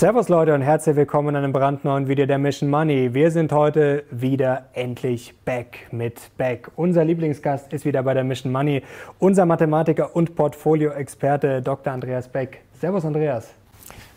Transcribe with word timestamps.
Servus 0.00 0.30
Leute 0.30 0.54
und 0.54 0.62
herzlich 0.62 0.96
willkommen 0.96 1.28
in 1.28 1.36
einem 1.36 1.52
brandneuen 1.52 2.08
Video 2.08 2.24
der 2.24 2.38
Mission 2.38 2.70
Money. 2.70 3.12
Wir 3.12 3.30
sind 3.30 3.52
heute 3.52 4.04
wieder 4.10 4.64
endlich 4.72 5.34
back 5.44 5.88
mit 5.90 6.34
Back. 6.38 6.70
Unser 6.76 7.04
Lieblingsgast 7.04 7.70
ist 7.74 7.84
wieder 7.84 8.02
bei 8.02 8.14
der 8.14 8.24
Mission 8.24 8.50
Money, 8.50 8.82
unser 9.18 9.44
Mathematiker 9.44 10.16
und 10.16 10.36
Portfolio-Experte 10.36 11.60
Dr. 11.60 11.92
Andreas 11.92 12.28
Beck. 12.28 12.62
Servus 12.80 13.04
Andreas. 13.04 13.50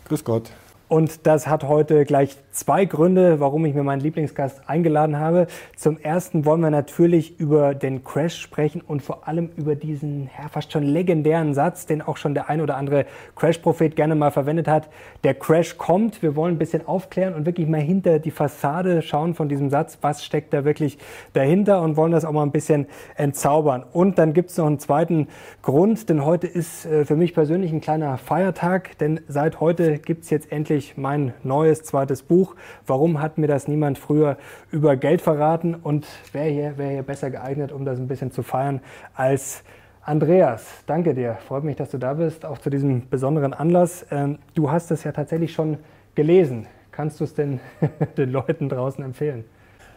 Grüß 0.08 0.24
Gott. 0.24 0.52
Und 0.88 1.26
das 1.26 1.48
hat 1.48 1.64
heute 1.64 2.06
gleich 2.06 2.38
zwei 2.54 2.84
Gründe, 2.84 3.40
warum 3.40 3.64
ich 3.66 3.74
mir 3.74 3.82
meinen 3.82 4.00
Lieblingsgast 4.00 4.68
eingeladen 4.68 5.18
habe. 5.18 5.48
Zum 5.76 5.98
ersten 5.98 6.44
wollen 6.44 6.60
wir 6.60 6.70
natürlich 6.70 7.38
über 7.38 7.74
den 7.74 8.04
Crash 8.04 8.40
sprechen 8.40 8.80
und 8.80 9.02
vor 9.02 9.28
allem 9.28 9.50
über 9.56 9.74
diesen 9.74 10.30
ja, 10.38 10.48
fast 10.48 10.72
schon 10.72 10.84
legendären 10.84 11.52
Satz, 11.52 11.86
den 11.86 12.00
auch 12.00 12.16
schon 12.16 12.34
der 12.34 12.48
ein 12.48 12.60
oder 12.60 12.76
andere 12.76 13.06
Crash-Prophet 13.34 13.96
gerne 13.96 14.14
mal 14.14 14.30
verwendet 14.30 14.68
hat. 14.68 14.88
Der 15.24 15.34
Crash 15.34 15.76
kommt. 15.76 16.22
Wir 16.22 16.36
wollen 16.36 16.54
ein 16.54 16.58
bisschen 16.58 16.86
aufklären 16.86 17.34
und 17.34 17.44
wirklich 17.44 17.66
mal 17.66 17.80
hinter 17.80 18.20
die 18.20 18.30
Fassade 18.30 19.02
schauen 19.02 19.34
von 19.34 19.48
diesem 19.48 19.68
Satz. 19.68 19.98
Was 20.00 20.24
steckt 20.24 20.54
da 20.54 20.64
wirklich 20.64 20.98
dahinter 21.32 21.82
und 21.82 21.96
wollen 21.96 22.12
das 22.12 22.24
auch 22.24 22.32
mal 22.32 22.42
ein 22.44 22.52
bisschen 22.52 22.86
entzaubern. 23.16 23.84
Und 23.92 24.18
dann 24.18 24.32
gibt 24.32 24.50
es 24.50 24.56
noch 24.56 24.66
einen 24.66 24.78
zweiten 24.78 25.28
Grund, 25.62 26.08
denn 26.08 26.24
heute 26.24 26.46
ist 26.46 26.86
äh, 26.86 27.04
für 27.04 27.16
mich 27.16 27.34
persönlich 27.34 27.72
ein 27.72 27.80
kleiner 27.80 28.16
Feiertag, 28.18 28.96
denn 28.98 29.20
seit 29.28 29.60
heute 29.60 29.98
gibt 29.98 30.24
es 30.24 30.30
jetzt 30.30 30.52
endlich 30.52 30.96
mein 30.96 31.34
neues 31.42 31.82
zweites 31.82 32.22
Buch. 32.22 32.43
Buch. 32.44 32.54
Warum 32.86 33.20
hat 33.20 33.38
mir 33.38 33.46
das 33.46 33.68
niemand 33.68 33.98
früher 33.98 34.36
über 34.70 34.96
Geld 34.96 35.22
verraten? 35.22 35.74
Und 35.74 36.06
wer 36.32 36.44
hier, 36.44 36.74
wer 36.76 36.90
hier 36.90 37.02
besser 37.02 37.30
geeignet, 37.30 37.72
um 37.72 37.84
das 37.84 37.98
ein 37.98 38.08
bisschen 38.08 38.30
zu 38.30 38.42
feiern, 38.42 38.80
als 39.14 39.62
Andreas, 40.02 40.66
danke 40.86 41.14
dir. 41.14 41.38
Freut 41.48 41.64
mich, 41.64 41.76
dass 41.76 41.90
du 41.90 41.98
da 41.98 42.14
bist, 42.14 42.44
auch 42.44 42.58
zu 42.58 42.68
diesem 42.68 43.08
besonderen 43.08 43.54
Anlass. 43.54 44.04
Ähm, 44.10 44.38
du 44.54 44.70
hast 44.70 44.90
es 44.90 45.04
ja 45.04 45.12
tatsächlich 45.12 45.52
schon 45.52 45.78
gelesen. 46.14 46.66
Kannst 46.92 47.20
du 47.20 47.24
es 47.24 47.34
denn 47.34 47.60
den 48.18 48.30
Leuten 48.30 48.68
draußen 48.68 49.02
empfehlen? 49.02 49.44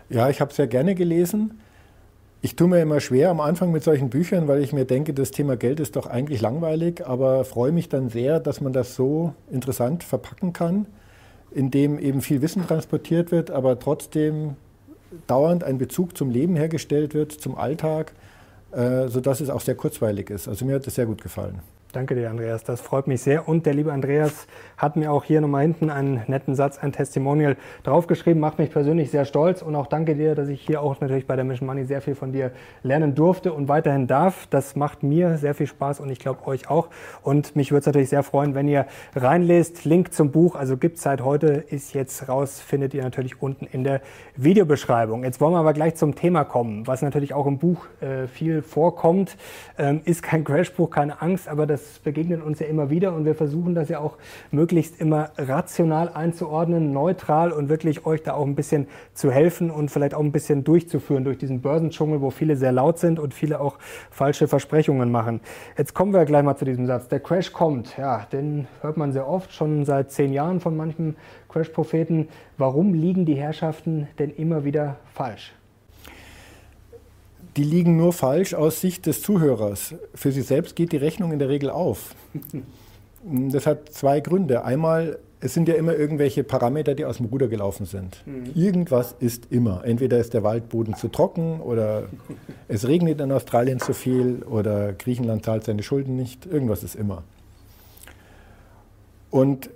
Ja, 0.10 0.30
ich 0.30 0.40
habe 0.40 0.52
es 0.52 0.58
ja 0.58 0.66
gerne 0.66 0.96
gelesen. 0.96 1.60
Ich 2.42 2.56
tue 2.56 2.70
mir 2.70 2.80
immer 2.80 3.02
schwer 3.02 3.30
am 3.30 3.42
Anfang 3.42 3.72
mit 3.72 3.84
solchen 3.84 4.10
Büchern, 4.10 4.48
weil 4.48 4.62
ich 4.62 4.72
mir 4.72 4.86
denke, 4.86 5.14
das 5.14 5.32
Thema 5.32 5.58
Geld 5.58 5.82
ist 5.82 5.98
doch 5.98 6.08
eigentlich 6.08 6.40
langweilig, 6.40 7.06
aber 7.06 7.44
freue 7.44 7.74
mich 7.74 7.90
dann 7.90 8.10
sehr, 8.10 8.40
dass 8.40 8.62
man 8.62 8.72
das 8.72 8.96
so 8.96 9.34
interessant 9.52 10.04
verpacken 10.04 10.54
kann 10.54 10.86
in 11.52 11.72
dem 11.72 12.00
eben 12.00 12.22
viel 12.22 12.42
Wissen 12.42 12.66
transportiert 12.68 13.32
wird, 13.32 13.52
aber 13.52 13.80
trotzdem 13.80 14.56
dauernd 15.28 15.64
ein 15.64 15.78
Bezug 15.78 16.18
zum 16.18 16.30
Leben 16.30 16.56
hergestellt 16.56 17.14
wird, 17.14 17.32
zum 17.32 17.56
Alltag, 17.56 18.14
äh, 18.72 19.08
sodass 19.08 19.40
es 19.40 19.50
auch 19.50 19.62
sehr 19.62 19.76
kurzweilig 19.76 20.30
ist. 20.30 20.48
Also 20.48 20.66
mir 20.66 20.76
hat 20.76 20.88
das 20.88 20.96
sehr 20.96 21.06
gut 21.06 21.22
gefallen. 21.22 21.60
Danke 21.94 22.16
dir, 22.16 22.30
Andreas. 22.30 22.66
Das 22.66 22.82
freut 22.82 23.08
mich 23.08 23.22
sehr. 23.22 23.48
Und 23.48 23.66
der 23.66 23.74
liebe 23.74 23.94
Andreas 23.94 24.46
hat 24.76 24.98
mir 24.98 25.10
auch 25.10 25.24
hier 25.24 25.40
nochmal 25.40 25.62
hinten 25.62 25.90
einen 25.90 26.22
netten 26.28 26.54
Satz, 26.54 26.78
ein 26.78 26.92
Testimonial 26.92 27.56
draufgeschrieben. 27.84 28.42
Macht 28.42 28.60
mich 28.60 28.72
persönlich 28.72 29.10
sehr 29.10 29.24
stolz. 29.24 29.62
Und 29.62 29.74
auch 29.74 29.88
danke 29.88 30.14
dir, 30.14 30.36
dass 30.36 30.50
ich 30.50 30.62
hier 30.62 30.82
auch 30.82 31.00
natürlich 31.00 31.28
bei 31.28 31.38
der 31.38 31.46
Mission 31.46 31.66
Money 31.66 31.86
sehr 31.86 32.02
viel 32.02 32.14
von 32.14 32.34
dir 32.34 32.52
lernen 32.84 33.16
durfte 33.16 33.54
und 33.54 33.70
weiterhin 33.70 34.06
darf. 34.06 34.48
Das 34.50 34.76
macht 34.76 35.02
mir 35.02 35.38
sehr 35.38 35.54
viel 35.54 35.66
Spaß 35.66 36.02
und 36.02 36.10
ich 36.10 36.20
glaube 36.20 36.46
euch 36.46 36.70
auch. 36.70 36.90
Und 37.24 37.56
mich 37.56 37.72
würde 37.72 37.80
es 37.80 37.86
natürlich 37.86 38.10
sehr 38.10 38.24
freuen, 38.24 38.54
wenn 38.54 38.68
ihr 38.68 38.86
reinlest. 39.16 39.86
Link 39.86 40.14
zum 40.14 40.32
Buch, 40.32 40.56
also 40.56 40.76
gibt 40.76 40.98
es 40.98 41.04
seit 41.04 41.24
heute, 41.24 41.48
ist 41.48 41.94
jetzt 41.94 42.28
raus, 42.28 42.60
findet 42.60 42.94
ihr 42.96 43.04
natürlich 43.04 43.42
unten 43.42 43.66
in 43.66 43.86
der 43.86 44.02
Videobeschreibung. 44.36 45.24
Jetzt 45.24 45.40
wollen 45.40 45.54
wir 45.54 45.60
aber 45.60 45.74
gleich 45.74 45.96
zum 45.96 46.16
Thema 46.16 46.44
kommen, 46.44 46.86
was 46.86 47.02
natürlich 47.02 47.34
auch 47.34 47.48
im 47.48 47.60
Buch 47.60 47.86
äh, 48.02 48.28
viel 48.28 48.62
vorkommt. 48.62 49.38
Ähm, 49.78 50.02
ist 50.04 50.22
kein 50.22 50.44
Crashbuch, 50.44 50.90
keine 50.90 51.22
Angst, 51.22 51.48
aber 51.48 51.66
das 51.66 51.77
das 51.78 52.00
begegnet 52.00 52.44
uns 52.44 52.60
ja 52.60 52.66
immer 52.66 52.90
wieder 52.90 53.14
und 53.14 53.26
wir 53.26 53.36
versuchen 53.36 53.76
das 53.76 53.90
ja 53.90 54.00
auch 54.00 54.18
möglichst 54.52 55.00
immer 55.00 55.30
rational 55.38 56.10
einzuordnen, 56.10 56.92
neutral 56.92 57.52
und 57.52 57.70
wirklich 57.70 58.06
euch 58.06 58.24
da 58.24 58.34
auch 58.34 58.46
ein 58.46 58.56
bisschen 58.56 58.88
zu 59.14 59.32
helfen 59.32 59.70
und 59.70 59.92
vielleicht 59.92 60.16
auch 60.16 60.22
ein 60.22 60.32
bisschen 60.32 60.64
durchzuführen 60.64 61.24
durch 61.24 61.38
diesen 61.38 61.62
Börsendschungel, 61.62 62.22
wo 62.22 62.32
viele 62.32 62.56
sehr 62.56 62.72
laut 62.72 62.98
sind 62.98 63.20
und 63.20 63.34
viele 63.34 63.60
auch 63.62 63.78
falsche 64.10 64.48
Versprechungen 64.48 65.12
machen. 65.12 65.40
Jetzt 65.78 65.94
kommen 65.94 66.14
wir 66.14 66.26
gleich 66.26 66.44
mal 66.44 66.56
zu 66.56 66.66
diesem 66.66 66.88
Satz. 66.88 67.08
Der 67.10 67.20
Crash 67.20 67.54
kommt, 67.54 67.96
ja, 67.98 68.26
den 68.32 68.68
hört 68.82 68.98
man 68.98 69.12
sehr 69.12 69.28
oft, 69.28 69.54
schon 69.54 69.86
seit 69.86 70.12
zehn 70.12 70.34
Jahren 70.34 70.60
von 70.60 70.76
manchen 70.76 71.16
Crash-Propheten. 71.50 72.30
Warum 72.58 72.96
liegen 72.96 73.26
die 73.26 73.36
Herrschaften 73.36 74.08
denn 74.18 74.32
immer 74.32 74.64
wieder 74.64 74.98
falsch? 75.14 75.57
Die 77.58 77.64
liegen 77.64 77.98
nur 77.98 78.14
falsch 78.14 78.54
aus 78.54 78.80
Sicht 78.80 79.08
des 79.08 79.22
Zuhörers. 79.22 79.96
Für 80.14 80.32
sie 80.32 80.44
selbst 80.44 80.76
geht 80.76 80.92
die 80.92 80.98
Rechnung 80.98 81.32
in 81.32 81.40
der 81.40 81.50
Regel 81.50 81.70
auf. 81.70 82.16
Das 83.30 83.66
hat 83.66 83.92
zwei 83.92 84.22
Gründe. 84.22 84.64
Einmal, 84.64 85.20
es 85.42 85.54
sind 85.54 85.68
ja 85.68 85.74
immer 85.74 85.94
irgendwelche 85.96 86.46
Parameter, 86.46 86.96
die 86.96 87.04
aus 87.04 87.18
dem 87.18 87.26
Ruder 87.26 87.50
gelaufen 87.50 87.86
sind. 87.86 88.24
Mhm. 88.26 88.52
Irgendwas 88.56 89.16
ist 89.20 89.52
immer. 89.52 89.84
Entweder 89.84 90.20
ist 90.20 90.34
der 90.34 90.44
Waldboden 90.44 90.96
zu 90.96 91.10
trocken 91.10 91.60
oder 91.60 92.04
es 92.70 92.88
regnet 92.88 93.20
in 93.20 93.32
Australien 93.34 93.80
zu 93.80 93.94
viel 93.94 94.44
oder 94.44 94.94
Griechenland 94.94 95.44
zahlt 95.44 95.66
seine 95.66 95.84
Schulden 95.84 96.16
nicht. 96.16 96.46
Irgendwas 96.46 96.84
ist 96.84 96.96
immer. 96.96 97.24
Und 99.30 99.70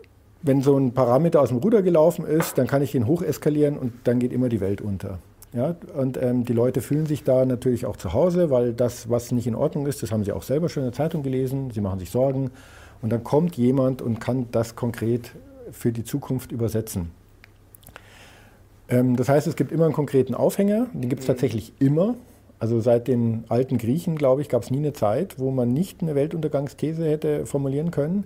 wenn 0.43 0.61
so 0.61 0.77
ein 0.77 0.93
Parameter 0.93 1.41
aus 1.41 1.49
dem 1.49 1.57
Ruder 1.57 1.81
gelaufen 1.81 2.25
ist, 2.25 2.57
dann 2.57 2.67
kann 2.67 2.81
ich 2.81 2.95
ihn 2.95 3.05
hocheskalieren 3.05 3.77
und 3.77 3.91
dann 4.05 4.19
geht 4.19 4.31
immer 4.31 4.47
die 4.47 4.61
Welt 4.61 4.79
unter. 4.79 5.19
Ja, 5.53 5.75
und 5.97 6.21
ähm, 6.21 6.45
die 6.45 6.53
Leute 6.53 6.81
fühlen 6.81 7.05
sich 7.05 7.23
da 7.23 7.45
natürlich 7.45 7.85
auch 7.85 7.97
zu 7.97 8.13
Hause, 8.13 8.49
weil 8.49 8.73
das, 8.73 9.09
was 9.09 9.31
nicht 9.31 9.47
in 9.47 9.55
Ordnung 9.55 9.85
ist, 9.85 10.01
das 10.01 10.11
haben 10.11 10.23
sie 10.23 10.31
auch 10.31 10.43
selber 10.43 10.69
schon 10.69 10.83
in 10.83 10.87
der 10.87 10.95
Zeitung 10.95 11.23
gelesen. 11.23 11.71
Sie 11.71 11.81
machen 11.81 11.99
sich 11.99 12.09
Sorgen. 12.09 12.51
Und 13.01 13.11
dann 13.11 13.23
kommt 13.23 13.57
jemand 13.57 14.01
und 14.01 14.19
kann 14.19 14.47
das 14.51 14.75
konkret 14.75 15.31
für 15.71 15.91
die 15.91 16.03
Zukunft 16.03 16.51
übersetzen. 16.51 17.11
Ähm, 18.87 19.15
das 19.17 19.27
heißt, 19.27 19.47
es 19.47 19.55
gibt 19.55 19.71
immer 19.71 19.85
einen 19.85 19.93
konkreten 19.93 20.35
Aufhänger. 20.35 20.87
Den 20.93 21.09
gibt 21.09 21.21
es 21.21 21.27
mhm. 21.27 21.33
tatsächlich 21.33 21.73
immer. 21.79 22.15
Also 22.59 22.79
seit 22.79 23.07
den 23.07 23.43
alten 23.49 23.77
Griechen, 23.77 24.15
glaube 24.15 24.41
ich, 24.41 24.47
gab 24.47 24.63
es 24.63 24.69
nie 24.69 24.77
eine 24.77 24.93
Zeit, 24.93 25.39
wo 25.39 25.49
man 25.49 25.73
nicht 25.73 26.01
eine 26.01 26.13
Weltuntergangsthese 26.13 27.09
hätte 27.09 27.45
formulieren 27.45 27.91
können. 27.91 28.25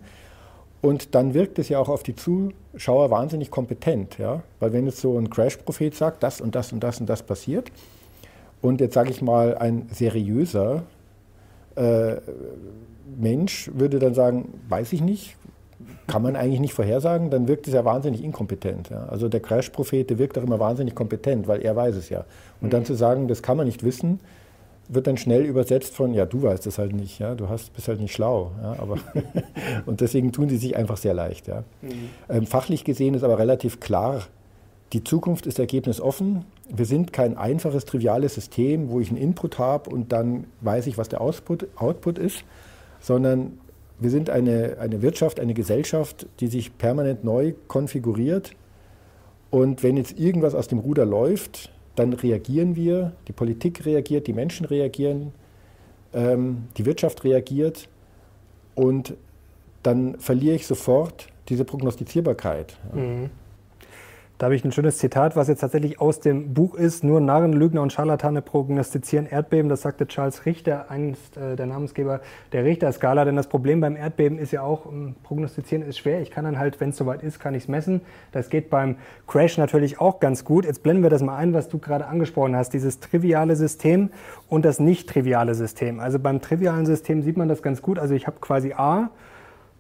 Und 0.85 1.15
dann 1.15 1.33
wirkt 1.33 1.57
es 1.57 1.67
ja 1.67 1.79
auch 1.79 1.89
auf 1.89 2.03
die 2.03 2.15
Zuschauer 2.15 3.09
wahnsinnig 3.09 3.49
kompetent. 3.49 4.19
Ja? 4.19 4.43
Weil 4.59 4.71
wenn 4.71 4.85
jetzt 4.85 4.99
so 4.99 5.17
ein 5.17 5.31
Crash-Prophet 5.31 5.95
sagt, 5.95 6.21
das 6.21 6.39
und 6.39 6.53
das 6.53 6.71
und 6.71 6.83
das 6.83 6.99
und 6.99 7.09
das 7.09 7.23
passiert, 7.23 7.71
und 8.61 8.81
jetzt 8.81 8.93
sage 8.93 9.09
ich 9.09 9.23
mal, 9.23 9.57
ein 9.57 9.89
seriöser 9.91 10.83
äh, 11.75 12.17
Mensch 13.17 13.71
würde 13.73 13.97
dann 13.97 14.13
sagen, 14.13 14.61
weiß 14.69 14.93
ich 14.93 15.01
nicht, 15.01 15.35
kann 16.05 16.21
man 16.21 16.35
eigentlich 16.35 16.59
nicht 16.59 16.75
vorhersagen, 16.75 17.31
dann 17.31 17.47
wirkt 17.47 17.67
es 17.67 17.73
ja 17.73 17.83
wahnsinnig 17.83 18.23
inkompetent. 18.23 18.91
Ja? 18.91 19.05
Also 19.05 19.27
der 19.27 19.39
Crash-Prophet, 19.39 20.19
wirkt 20.19 20.37
auch 20.37 20.43
immer 20.43 20.59
wahnsinnig 20.59 20.93
kompetent, 20.93 21.47
weil 21.47 21.63
er 21.63 21.75
weiß 21.75 21.95
es 21.95 22.09
ja. 22.09 22.25
Und 22.61 22.73
dann 22.73 22.81
mhm. 22.81 22.85
zu 22.85 22.93
sagen, 22.93 23.27
das 23.27 23.41
kann 23.41 23.57
man 23.57 23.65
nicht 23.65 23.83
wissen, 23.83 24.19
wird 24.87 25.07
dann 25.07 25.17
schnell 25.17 25.43
übersetzt 25.43 25.95
von, 25.95 26.13
ja, 26.13 26.25
du 26.25 26.43
weißt 26.43 26.67
es 26.67 26.77
halt 26.77 26.93
nicht, 26.93 27.19
ja, 27.19 27.35
du 27.35 27.49
hast, 27.49 27.73
bist 27.73 27.87
halt 27.87 27.99
nicht 27.99 28.13
schlau. 28.13 28.51
Ja, 28.61 28.75
aber 28.79 28.97
und 29.85 30.01
deswegen 30.01 30.31
tun 30.31 30.49
sie 30.49 30.57
sich 30.57 30.75
einfach 30.75 30.97
sehr 30.97 31.13
leicht. 31.13 31.47
Ja. 31.47 31.63
Mhm. 31.81 32.09
Ähm, 32.29 32.45
fachlich 32.45 32.83
gesehen 32.83 33.13
ist 33.13 33.23
aber 33.23 33.39
relativ 33.39 33.79
klar, 33.79 34.23
die 34.93 35.03
Zukunft 35.03 35.45
ist 35.47 35.59
ergebnisoffen. 35.59 36.45
Wir 36.69 36.85
sind 36.85 37.11
kein 37.11 37.37
einfaches, 37.37 37.85
triviales 37.85 38.35
System, 38.35 38.89
wo 38.89 38.99
ich 38.99 39.09
einen 39.09 39.17
Input 39.17 39.59
habe 39.59 39.89
und 39.89 40.11
dann 40.11 40.45
weiß 40.61 40.87
ich, 40.87 40.97
was 40.97 41.09
der 41.09 41.21
Output, 41.21 41.67
Output 41.75 42.17
ist, 42.17 42.43
sondern 42.99 43.59
wir 43.99 44.09
sind 44.09 44.29
eine, 44.29 44.77
eine 44.79 45.01
Wirtschaft, 45.01 45.39
eine 45.39 45.53
Gesellschaft, 45.53 46.27
die 46.39 46.47
sich 46.47 46.77
permanent 46.77 47.23
neu 47.23 47.53
konfiguriert. 47.67 48.51
Und 49.49 49.83
wenn 49.83 49.97
jetzt 49.97 50.19
irgendwas 50.19 50.53
aus 50.53 50.67
dem 50.67 50.79
Ruder 50.79 51.05
läuft, 51.05 51.71
dann 51.95 52.13
reagieren 52.13 52.75
wir, 52.75 53.13
die 53.27 53.33
Politik 53.33 53.85
reagiert, 53.85 54.27
die 54.27 54.33
Menschen 54.33 54.65
reagieren, 54.65 55.31
ähm, 56.13 56.65
die 56.77 56.85
Wirtschaft 56.85 57.23
reagiert 57.23 57.87
und 58.75 59.15
dann 59.83 60.19
verliere 60.19 60.55
ich 60.55 60.67
sofort 60.67 61.27
diese 61.49 61.63
Prognostizierbarkeit. 61.63 62.77
Mhm. 62.93 63.29
Da 64.37 64.47
habe 64.47 64.55
ich 64.55 64.65
ein 64.65 64.73
schönes 64.73 64.97
Zitat, 64.97 65.37
was 65.37 65.47
jetzt 65.47 65.61
tatsächlich 65.61 66.01
aus 66.01 66.19
dem 66.19 66.53
Buch 66.53 66.75
ist. 66.75 67.05
Nur 67.05 67.21
Narren, 67.21 67.53
Lügner 67.53 67.81
und 67.81 67.93
Scharlatane 67.93 68.41
prognostizieren 68.41 69.27
Erdbeben. 69.27 69.69
Das 69.69 69.83
sagte 69.83 70.07
Charles 70.07 70.45
Richter, 70.45 70.91
einst 70.91 71.37
äh, 71.37 71.55
der 71.55 71.67
Namensgeber 71.67 72.19
der 72.51 72.65
Richterskala. 72.65 73.23
Denn 73.23 73.37
das 73.37 73.47
Problem 73.47 73.79
beim 73.79 73.95
Erdbeben 73.95 74.37
ist 74.37 74.51
ja 74.51 74.61
auch, 74.61 74.85
um, 74.85 75.15
prognostizieren 75.23 75.87
ist 75.87 75.99
schwer. 75.99 76.19
Ich 76.19 76.31
kann 76.31 76.43
dann 76.43 76.59
halt, 76.59 76.81
wenn 76.81 76.89
es 76.89 76.97
soweit 76.97 77.23
ist, 77.23 77.39
kann 77.39 77.55
ich 77.55 77.63
es 77.63 77.69
messen. 77.69 78.01
Das 78.33 78.49
geht 78.49 78.69
beim 78.69 78.97
Crash 79.25 79.57
natürlich 79.57 80.01
auch 80.01 80.19
ganz 80.19 80.43
gut. 80.43 80.65
Jetzt 80.65 80.83
blenden 80.83 81.03
wir 81.03 81.09
das 81.09 81.21
mal 81.21 81.37
ein, 81.37 81.53
was 81.53 81.69
du 81.69 81.77
gerade 81.77 82.05
angesprochen 82.05 82.57
hast. 82.57 82.71
Dieses 82.71 82.99
triviale 82.99 83.55
System 83.55 84.09
und 84.49 84.65
das 84.65 84.81
nicht 84.81 85.07
triviale 85.07 85.55
System. 85.55 86.01
Also 86.01 86.19
beim 86.19 86.41
trivialen 86.41 86.85
System 86.85 87.21
sieht 87.21 87.37
man 87.37 87.47
das 87.47 87.63
ganz 87.63 87.81
gut. 87.81 87.97
Also 87.97 88.13
ich 88.13 88.27
habe 88.27 88.35
quasi 88.41 88.73
A 88.73 89.11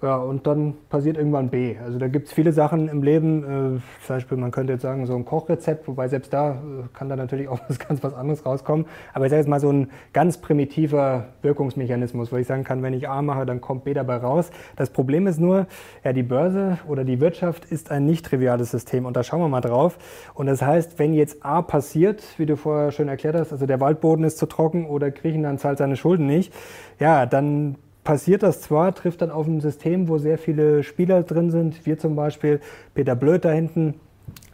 Ja, 0.05 0.17
und 0.17 0.45
dann 0.45 0.75
passiert 0.89 1.17
irgendwann 1.17 1.49
B. 1.49 1.77
Also 1.83 1.97
da 1.97 2.07
gibt 2.07 2.27
es 2.27 2.33
viele 2.33 2.51
Sachen 2.51 2.89
im 2.89 3.01
Leben, 3.01 3.43
äh, 3.43 4.05
zum 4.05 4.15
Beispiel, 4.15 4.37
man 4.37 4.51
könnte 4.51 4.73
jetzt 4.73 4.83
sagen, 4.83 5.07
so 5.07 5.15
ein 5.15 5.25
Kochrezept, 5.25 5.87
wobei 5.87 6.07
selbst 6.07 6.31
da 6.31 6.51
äh, 6.51 6.55
kann 6.93 7.09
da 7.09 7.15
natürlich 7.15 7.47
auch 7.49 7.59
was 7.67 7.79
ganz 7.79 8.03
was 8.03 8.13
anderes 8.13 8.45
rauskommen. 8.45 8.85
Aber 9.15 9.25
ich 9.25 9.31
sage 9.31 9.39
jetzt 9.39 9.49
mal 9.49 9.59
so 9.59 9.71
ein 9.71 9.89
ganz 10.13 10.37
primitiver 10.37 11.29
Wirkungsmechanismus, 11.41 12.31
wo 12.31 12.35
ich 12.35 12.45
sagen 12.45 12.63
kann, 12.63 12.83
wenn 12.83 12.93
ich 12.93 13.09
A 13.09 13.23
mache, 13.23 13.47
dann 13.47 13.61
kommt 13.61 13.85
B 13.85 13.95
dabei 13.95 14.17
raus. 14.17 14.51
Das 14.75 14.91
Problem 14.91 15.25
ist 15.25 15.39
nur, 15.39 15.65
ja, 16.03 16.13
die 16.13 16.21
Börse 16.21 16.77
oder 16.87 17.03
die 17.03 17.19
Wirtschaft 17.19 17.65
ist 17.65 17.89
ein 17.89 18.05
nicht 18.05 18.27
triviales 18.27 18.69
System 18.69 19.07
und 19.07 19.17
da 19.17 19.23
schauen 19.23 19.39
wir 19.39 19.49
mal 19.49 19.61
drauf. 19.61 19.97
Und 20.35 20.45
das 20.45 20.61
heißt, 20.61 20.99
wenn 20.99 21.15
jetzt 21.15 21.43
A 21.43 21.63
passiert, 21.63 22.23
wie 22.37 22.45
du 22.45 22.57
vorher 22.57 22.91
schön 22.91 23.07
erklärt 23.07 23.35
hast, 23.35 23.51
also 23.51 23.65
der 23.65 23.79
Waldboden 23.79 24.23
ist 24.23 24.37
zu 24.37 24.45
trocken 24.45 24.85
oder 24.85 25.09
Griechenland 25.09 25.61
zahlt 25.61 25.79
seine 25.79 25.95
Schulden 25.95 26.27
nicht, 26.27 26.53
ja, 26.99 27.25
dann 27.25 27.77
passiert 28.05 28.43
das 28.43 28.61
zwar, 28.61 28.95
trifft 28.95 29.21
dann 29.21 29.31
auf 29.31 29.47
ein 29.47 29.59
System, 29.59 30.07
wo 30.07 30.17
sehr 30.17 30.37
viele 30.37 30.83
Spieler 30.83 31.23
drin 31.23 31.51
sind, 31.51 31.85
wir 31.85 31.97
zum 31.97 32.15
Beispiel, 32.15 32.61
Peter 32.93 33.15
Blöd 33.15 33.43
da 33.43 33.51
hinten, 33.51 33.95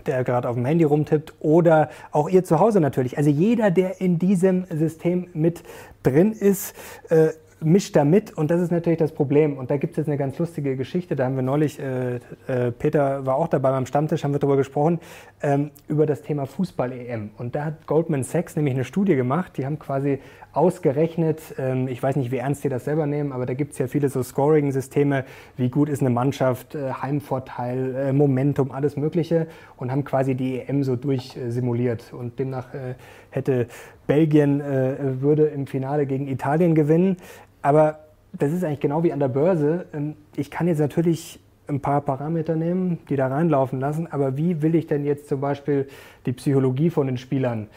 der 0.08 0.24
gerade 0.24 0.50
auf 0.50 0.56
dem 0.56 0.66
Handy 0.66 0.86
rumtippt, 0.86 1.36
oder 1.40 1.90
auch 2.12 2.28
ihr 2.30 2.44
zu 2.44 2.60
Hause 2.60 2.80
natürlich. 2.80 3.18
Also 3.18 3.30
jeder, 3.30 3.70
der 3.70 4.02
in 4.02 4.18
diesem 4.18 4.66
System 4.72 5.28
mit 5.34 5.62
drin 6.02 6.32
ist, 6.32 6.76
äh, 7.10 7.30
mischt 7.64 7.96
da 7.96 8.04
mit 8.04 8.34
und 8.34 8.52
das 8.52 8.62
ist 8.62 8.72
natürlich 8.72 9.00
das 9.00 9.12
Problem. 9.12 9.58
Und 9.58 9.70
da 9.70 9.78
gibt 9.78 9.92
es 9.92 9.98
jetzt 9.98 10.08
eine 10.08 10.18
ganz 10.18 10.38
lustige 10.40 10.76
Geschichte, 10.76 11.16
da 11.16 11.26
haben 11.26 11.36
wir 11.36 11.44
neulich, 11.44 11.80
äh, 11.80 12.16
äh, 12.48 12.72
Peter 12.72 13.26
war 13.26 13.36
auch 13.36 13.48
dabei 13.48 13.72
beim 13.72 13.86
Stammtisch, 13.86 14.24
haben 14.24 14.34
wir 14.34 14.40
darüber 14.40 14.58
gesprochen, 14.58 15.00
ähm, 15.42 15.72
über 15.88 16.06
das 16.06 16.22
Thema 16.22 16.46
Fußball-EM. 16.46 17.32
Und 17.38 17.56
da 17.56 17.66
hat 17.66 17.88
Goldman 17.88 18.24
Sachs 18.24 18.56
nämlich 18.56 18.74
eine 18.74 18.84
Studie 18.84 19.16
gemacht, 19.16 19.54
die 19.58 19.66
haben 19.66 19.80
quasi 19.80 20.20
ausgerechnet, 20.54 21.40
ähm, 21.58 21.88
ich 21.88 22.02
weiß 22.02 22.16
nicht, 22.16 22.32
wie 22.32 22.38
ernst 22.38 22.64
die 22.64 22.70
das 22.70 22.86
selber 22.86 23.06
nehmen, 23.06 23.32
aber 23.32 23.46
da 23.46 23.54
gibt 23.54 23.74
es 23.74 23.78
ja 23.78 23.88
viele 23.88 24.10
so 24.10 24.22
Scoring-Systeme, 24.24 25.24
wie 25.56 25.70
gut 25.70 25.88
ist 25.88 26.02
eine 26.02 26.10
Mannschaft, 26.10 26.76
äh, 26.76 26.92
Heimvorteil, 26.94 27.96
äh, 27.96 28.14
Momentum, 28.14 28.72
alles 28.72 28.98
Mögliche 28.98 29.48
und 29.78 29.92
haben 29.92 30.04
quasi 30.04 30.36
die 30.36 30.60
EM 30.60 30.84
so 30.84 30.96
durchsimuliert. 30.96 32.12
und 32.14 32.40
demnach 32.40 32.74
äh, 32.74 32.96
hätte 33.30 33.68
Belgien, 34.08 34.60
äh, 34.60 35.22
würde 35.22 35.46
im 35.46 35.68
Finale 35.68 36.06
gegen 36.06 36.28
Italien 36.28 36.76
gewinnen. 36.76 37.18
Aber 37.62 38.00
das 38.34 38.52
ist 38.52 38.64
eigentlich 38.64 38.80
genau 38.80 39.04
wie 39.04 39.14
an 39.14 39.20
der 39.20 39.28
Börse. 39.28 39.86
Ähm, 39.94 40.16
ich 40.36 40.52
kann 40.52 40.68
jetzt 40.68 40.80
natürlich 40.80 41.40
ein 41.68 41.80
paar 41.80 42.02
Parameter 42.02 42.56
nehmen, 42.56 43.00
die 43.10 43.16
da 43.16 43.28
reinlaufen 43.28 43.80
lassen, 43.80 44.08
aber 44.12 44.38
wie 44.38 44.62
will 44.62 44.76
ich 44.76 44.88
denn 44.88 45.06
jetzt 45.06 45.28
zum 45.30 45.42
Beispiel 45.42 45.88
die 46.26 46.34
Psychologie 46.34 46.90
von 46.90 47.08
den 47.08 47.18
Spielern 47.18 47.68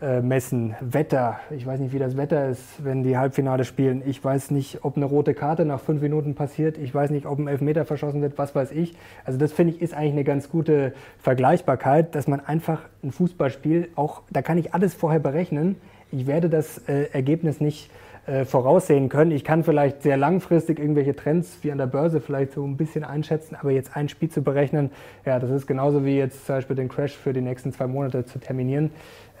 äh, 0.00 0.20
messen? 0.22 0.74
Wetter, 0.80 1.38
ich 1.50 1.66
weiß 1.66 1.80
nicht, 1.80 1.92
wie 1.92 1.98
das 1.98 2.16
Wetter 2.16 2.48
ist, 2.48 2.62
wenn 2.82 3.02
die 3.02 3.18
Halbfinale 3.18 3.64
spielen. 3.64 4.02
Ich 4.06 4.24
weiß 4.24 4.52
nicht, 4.52 4.84
ob 4.84 4.96
eine 4.96 5.04
rote 5.04 5.34
Karte 5.34 5.64
nach 5.64 5.80
fünf 5.80 6.00
Minuten 6.00 6.34
passiert. 6.34 6.78
Ich 6.78 6.94
weiß 6.94 7.10
nicht, 7.10 7.26
ob 7.26 7.38
ein 7.38 7.48
Elfmeter 7.48 7.84
verschossen 7.84 8.22
wird, 8.22 8.38
was 8.38 8.54
weiß 8.54 8.72
ich. 8.72 8.94
Also 9.24 9.38
das 9.38 9.52
finde 9.52 9.74
ich 9.74 9.82
ist 9.82 9.92
eigentlich 9.92 10.12
eine 10.12 10.24
ganz 10.24 10.48
gute 10.48 10.94
Vergleichbarkeit, 11.18 12.14
dass 12.14 12.26
man 12.26 12.40
einfach 12.40 12.80
ein 13.02 13.12
Fußballspiel 13.12 13.90
auch, 13.96 14.22
da 14.30 14.40
kann 14.40 14.56
ich 14.56 14.72
alles 14.72 14.94
vorher 14.94 15.20
berechnen. 15.20 15.76
Ich 16.10 16.26
werde 16.26 16.48
das 16.48 16.78
äh, 16.88 17.08
Ergebnis 17.12 17.60
nicht 17.60 17.90
äh, 17.90 18.11
voraussehen 18.44 19.08
können. 19.08 19.32
Ich 19.32 19.42
kann 19.42 19.64
vielleicht 19.64 20.02
sehr 20.02 20.16
langfristig 20.16 20.78
irgendwelche 20.78 21.16
Trends 21.16 21.58
wie 21.62 21.72
an 21.72 21.78
der 21.78 21.88
Börse 21.88 22.20
vielleicht 22.20 22.52
so 22.52 22.64
ein 22.64 22.76
bisschen 22.76 23.02
einschätzen, 23.02 23.56
aber 23.58 23.72
jetzt 23.72 23.96
ein 23.96 24.08
Spiel 24.08 24.30
zu 24.30 24.42
berechnen, 24.42 24.90
ja, 25.26 25.40
das 25.40 25.50
ist 25.50 25.66
genauso 25.66 26.04
wie 26.04 26.18
jetzt 26.18 26.46
zum 26.46 26.54
Beispiel 26.54 26.76
den 26.76 26.88
Crash 26.88 27.16
für 27.16 27.32
die 27.32 27.40
nächsten 27.40 27.72
zwei 27.72 27.88
Monate 27.88 28.24
zu 28.24 28.38
terminieren, 28.38 28.90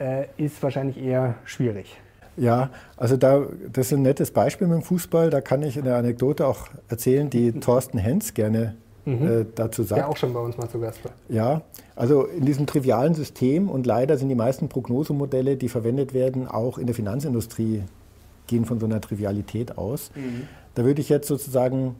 äh, 0.00 0.24
ist 0.36 0.60
wahrscheinlich 0.64 1.00
eher 1.00 1.36
schwierig. 1.44 1.96
Ja, 2.36 2.70
also 2.96 3.16
da, 3.16 3.46
das 3.72 3.86
ist 3.86 3.92
ein 3.92 4.02
nettes 4.02 4.30
Beispiel 4.30 4.66
mit 4.66 4.76
dem 4.78 4.82
Fußball. 4.82 5.30
Da 5.30 5.40
kann 5.40 5.62
ich 5.62 5.78
eine 5.78 5.94
Anekdote 5.94 6.46
auch 6.46 6.68
erzählen, 6.88 7.28
die 7.28 7.52
Thorsten 7.52 7.98
Hens 7.98 8.34
gerne 8.34 8.74
mhm. 9.04 9.26
äh, 9.26 9.46
dazu 9.54 9.82
sagt. 9.82 9.98
Der 9.98 10.08
auch 10.08 10.16
schon 10.16 10.32
bei 10.32 10.40
uns 10.40 10.56
mal 10.56 10.68
zu 10.68 10.80
Gast 10.80 11.04
war. 11.04 11.12
Ja, 11.28 11.62
also 11.94 12.24
in 12.24 12.46
diesem 12.46 12.66
trivialen 12.66 13.14
System 13.14 13.68
und 13.68 13.86
leider 13.86 14.16
sind 14.16 14.28
die 14.28 14.34
meisten 14.34 14.68
Prognosemodelle, 14.68 15.56
die 15.56 15.68
verwendet 15.68 16.14
werden, 16.14 16.48
auch 16.48 16.78
in 16.78 16.86
der 16.86 16.94
Finanzindustrie 16.94 17.82
gehen 18.46 18.64
von 18.64 18.80
so 18.80 18.86
einer 18.86 19.00
Trivialität 19.00 19.78
aus. 19.78 20.10
Mhm. 20.14 20.48
Da 20.74 20.84
würde 20.84 21.00
ich 21.00 21.08
jetzt 21.08 21.28
sozusagen 21.28 21.96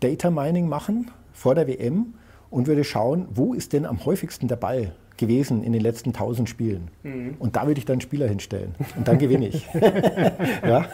Data 0.00 0.30
Mining 0.30 0.68
machen 0.68 1.10
vor 1.32 1.54
der 1.54 1.66
WM 1.66 2.14
und 2.50 2.66
würde 2.66 2.84
schauen, 2.84 3.26
wo 3.30 3.54
ist 3.54 3.72
denn 3.72 3.86
am 3.86 4.04
häufigsten 4.04 4.48
der 4.48 4.56
Ball 4.56 4.92
gewesen 5.16 5.62
in 5.62 5.72
den 5.72 5.80
letzten 5.80 6.10
1000 6.10 6.48
Spielen. 6.48 6.88
Mhm. 7.02 7.36
Und 7.38 7.56
da 7.56 7.66
würde 7.66 7.78
ich 7.78 7.84
dann 7.84 7.94
einen 7.94 8.00
Spieler 8.00 8.26
hinstellen. 8.26 8.74
Und 8.96 9.06
dann 9.06 9.18
gewinne 9.18 9.48
ich. 9.48 9.66
ja? 10.66 10.86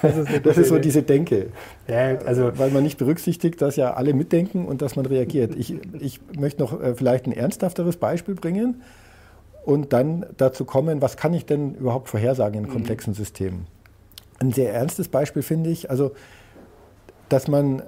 Das 0.00 0.16
ist, 0.16 0.46
das 0.46 0.58
ist 0.58 0.68
so 0.68 0.78
diese 0.78 1.02
Denke. 1.02 1.48
Ja, 1.86 2.16
also 2.18 2.52
Weil 2.56 2.70
man 2.70 2.82
nicht 2.82 2.98
berücksichtigt, 2.98 3.60
dass 3.60 3.76
ja 3.76 3.94
alle 3.94 4.14
mitdenken 4.14 4.66
und 4.66 4.82
dass 4.82 4.96
man 4.96 5.04
reagiert. 5.06 5.54
Ich, 5.56 5.74
ich 6.00 6.20
möchte 6.38 6.62
noch 6.62 6.80
äh, 6.80 6.94
vielleicht 6.94 7.26
ein 7.26 7.32
ernsthafteres 7.32 7.98
Beispiel 7.98 8.34
bringen 8.34 8.82
und 9.64 9.92
dann 9.92 10.24
dazu 10.38 10.64
kommen, 10.64 11.02
was 11.02 11.16
kann 11.18 11.34
ich 11.34 11.44
denn 11.44 11.74
überhaupt 11.74 12.08
vorhersagen 12.08 12.62
in 12.62 12.68
mhm. 12.68 12.72
komplexen 12.72 13.12
mhm. 13.12 13.16
Systemen 13.16 13.66
ein 14.40 14.52
sehr 14.52 14.74
ernstes 14.74 15.08
Beispiel 15.08 15.42
finde 15.42 15.70
ich, 15.70 15.90
also 15.90 16.12
dass 17.28 17.46
man 17.46 17.82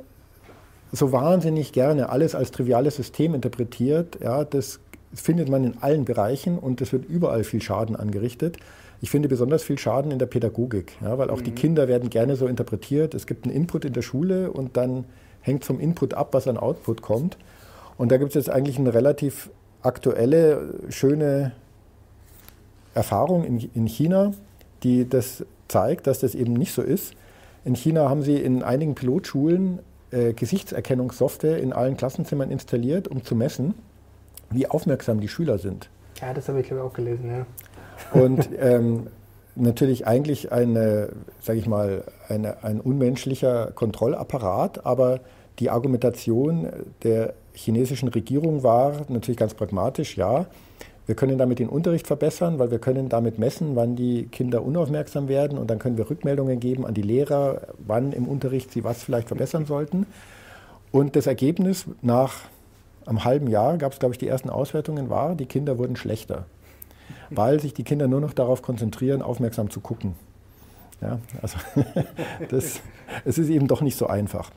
so 0.92 1.10
wahnsinnig 1.10 1.72
gerne 1.72 2.10
alles 2.10 2.34
als 2.34 2.52
triviales 2.52 2.96
System 2.96 3.34
interpretiert, 3.34 4.18
ja, 4.22 4.44
das 4.44 4.78
findet 5.14 5.48
man 5.48 5.64
in 5.64 5.78
allen 5.80 6.04
Bereichen 6.04 6.58
und 6.58 6.80
es 6.80 6.92
wird 6.92 7.06
überall 7.06 7.44
viel 7.44 7.60
Schaden 7.60 7.96
angerichtet. 7.96 8.58
Ich 9.00 9.10
finde 9.10 9.28
besonders 9.28 9.64
viel 9.64 9.78
Schaden 9.78 10.12
in 10.12 10.18
der 10.18 10.26
Pädagogik, 10.26 10.96
ja, 11.02 11.18
weil 11.18 11.30
auch 11.30 11.40
mhm. 11.40 11.44
die 11.44 11.50
Kinder 11.52 11.88
werden 11.88 12.08
gerne 12.08 12.36
so 12.36 12.46
interpretiert. 12.46 13.14
Es 13.14 13.26
gibt 13.26 13.44
einen 13.44 13.54
Input 13.54 13.84
in 13.84 13.94
der 13.94 14.02
Schule 14.02 14.52
und 14.52 14.76
dann 14.76 15.06
hängt 15.40 15.64
vom 15.64 15.80
Input 15.80 16.14
ab, 16.14 16.28
was 16.32 16.46
an 16.46 16.56
Output 16.56 17.02
kommt. 17.02 17.36
Und 17.98 18.12
da 18.12 18.16
gibt 18.18 18.30
es 18.30 18.34
jetzt 18.34 18.50
eigentlich 18.50 18.78
eine 18.78 18.94
relativ 18.94 19.50
aktuelle, 19.82 20.74
schöne 20.90 21.52
Erfahrung 22.94 23.44
in, 23.44 23.58
in 23.74 23.86
China, 23.86 24.32
die 24.82 25.08
das 25.08 25.44
zeigt, 25.72 26.06
dass 26.06 26.20
das 26.20 26.34
eben 26.34 26.52
nicht 26.52 26.72
so 26.72 26.82
ist. 26.82 27.14
In 27.64 27.74
China 27.74 28.08
haben 28.08 28.22
sie 28.22 28.36
in 28.36 28.62
einigen 28.62 28.94
Pilotschulen 28.94 29.80
äh, 30.10 30.34
Gesichtserkennungssoftware 30.34 31.58
in 31.58 31.72
allen 31.72 31.96
Klassenzimmern 31.96 32.50
installiert, 32.50 33.08
um 33.08 33.24
zu 33.24 33.34
messen, 33.34 33.74
wie 34.50 34.66
aufmerksam 34.66 35.20
die 35.20 35.28
Schüler 35.28 35.58
sind. 35.58 35.88
Ja, 36.20 36.34
das 36.34 36.48
habe 36.48 36.60
ich 36.60 36.66
glaube 36.66 36.82
ich 36.82 36.88
auch 36.88 36.92
gelesen, 36.92 37.30
ja. 37.30 37.46
Und 38.20 38.50
ähm, 38.60 39.06
natürlich 39.54 40.06
eigentlich 40.06 40.52
eine, 40.52 41.10
sage 41.40 41.58
ich 41.58 41.66
mal, 41.66 42.04
eine, 42.28 42.62
ein 42.62 42.80
unmenschlicher 42.80 43.72
Kontrollapparat, 43.72 44.84
aber 44.84 45.20
die 45.58 45.70
Argumentation 45.70 46.68
der 47.02 47.34
chinesischen 47.54 48.08
Regierung 48.08 48.62
war 48.62 49.02
natürlich 49.08 49.36
ganz 49.36 49.54
pragmatisch, 49.54 50.16
ja, 50.16 50.46
wir 51.06 51.14
können 51.16 51.36
damit 51.36 51.58
den 51.58 51.68
Unterricht 51.68 52.06
verbessern, 52.06 52.58
weil 52.58 52.70
wir 52.70 52.78
können 52.78 53.08
damit 53.08 53.38
messen, 53.38 53.74
wann 53.74 53.96
die 53.96 54.26
Kinder 54.26 54.62
unaufmerksam 54.62 55.28
werden 55.28 55.58
und 55.58 55.68
dann 55.68 55.78
können 55.78 55.96
wir 55.96 56.08
Rückmeldungen 56.08 56.60
geben 56.60 56.86
an 56.86 56.94
die 56.94 57.02
Lehrer, 57.02 57.62
wann 57.78 58.12
im 58.12 58.28
Unterricht 58.28 58.72
sie 58.72 58.84
was 58.84 59.02
vielleicht 59.02 59.28
verbessern 59.28 59.66
sollten. 59.66 60.06
Und 60.92 61.16
das 61.16 61.26
Ergebnis 61.26 61.86
nach 62.02 62.42
einem 63.06 63.24
halben 63.24 63.48
Jahr 63.48 63.78
gab 63.78 63.92
es, 63.92 63.98
glaube 63.98 64.14
ich, 64.14 64.18
die 64.18 64.28
ersten 64.28 64.50
Auswertungen, 64.50 65.10
war, 65.10 65.34
die 65.34 65.46
Kinder 65.46 65.76
wurden 65.78 65.96
schlechter, 65.96 66.44
weil 67.30 67.58
sich 67.58 67.74
die 67.74 67.82
Kinder 67.82 68.06
nur 68.06 68.20
noch 68.20 68.32
darauf 68.32 68.62
konzentrieren, 68.62 69.22
aufmerksam 69.22 69.70
zu 69.70 69.80
gucken. 69.80 70.14
Ja, 71.00 71.18
also 71.40 71.58
das, 72.50 72.80
es 73.24 73.38
ist 73.38 73.48
eben 73.48 73.66
doch 73.66 73.80
nicht 73.80 73.98
so 73.98 74.06
einfach. 74.06 74.52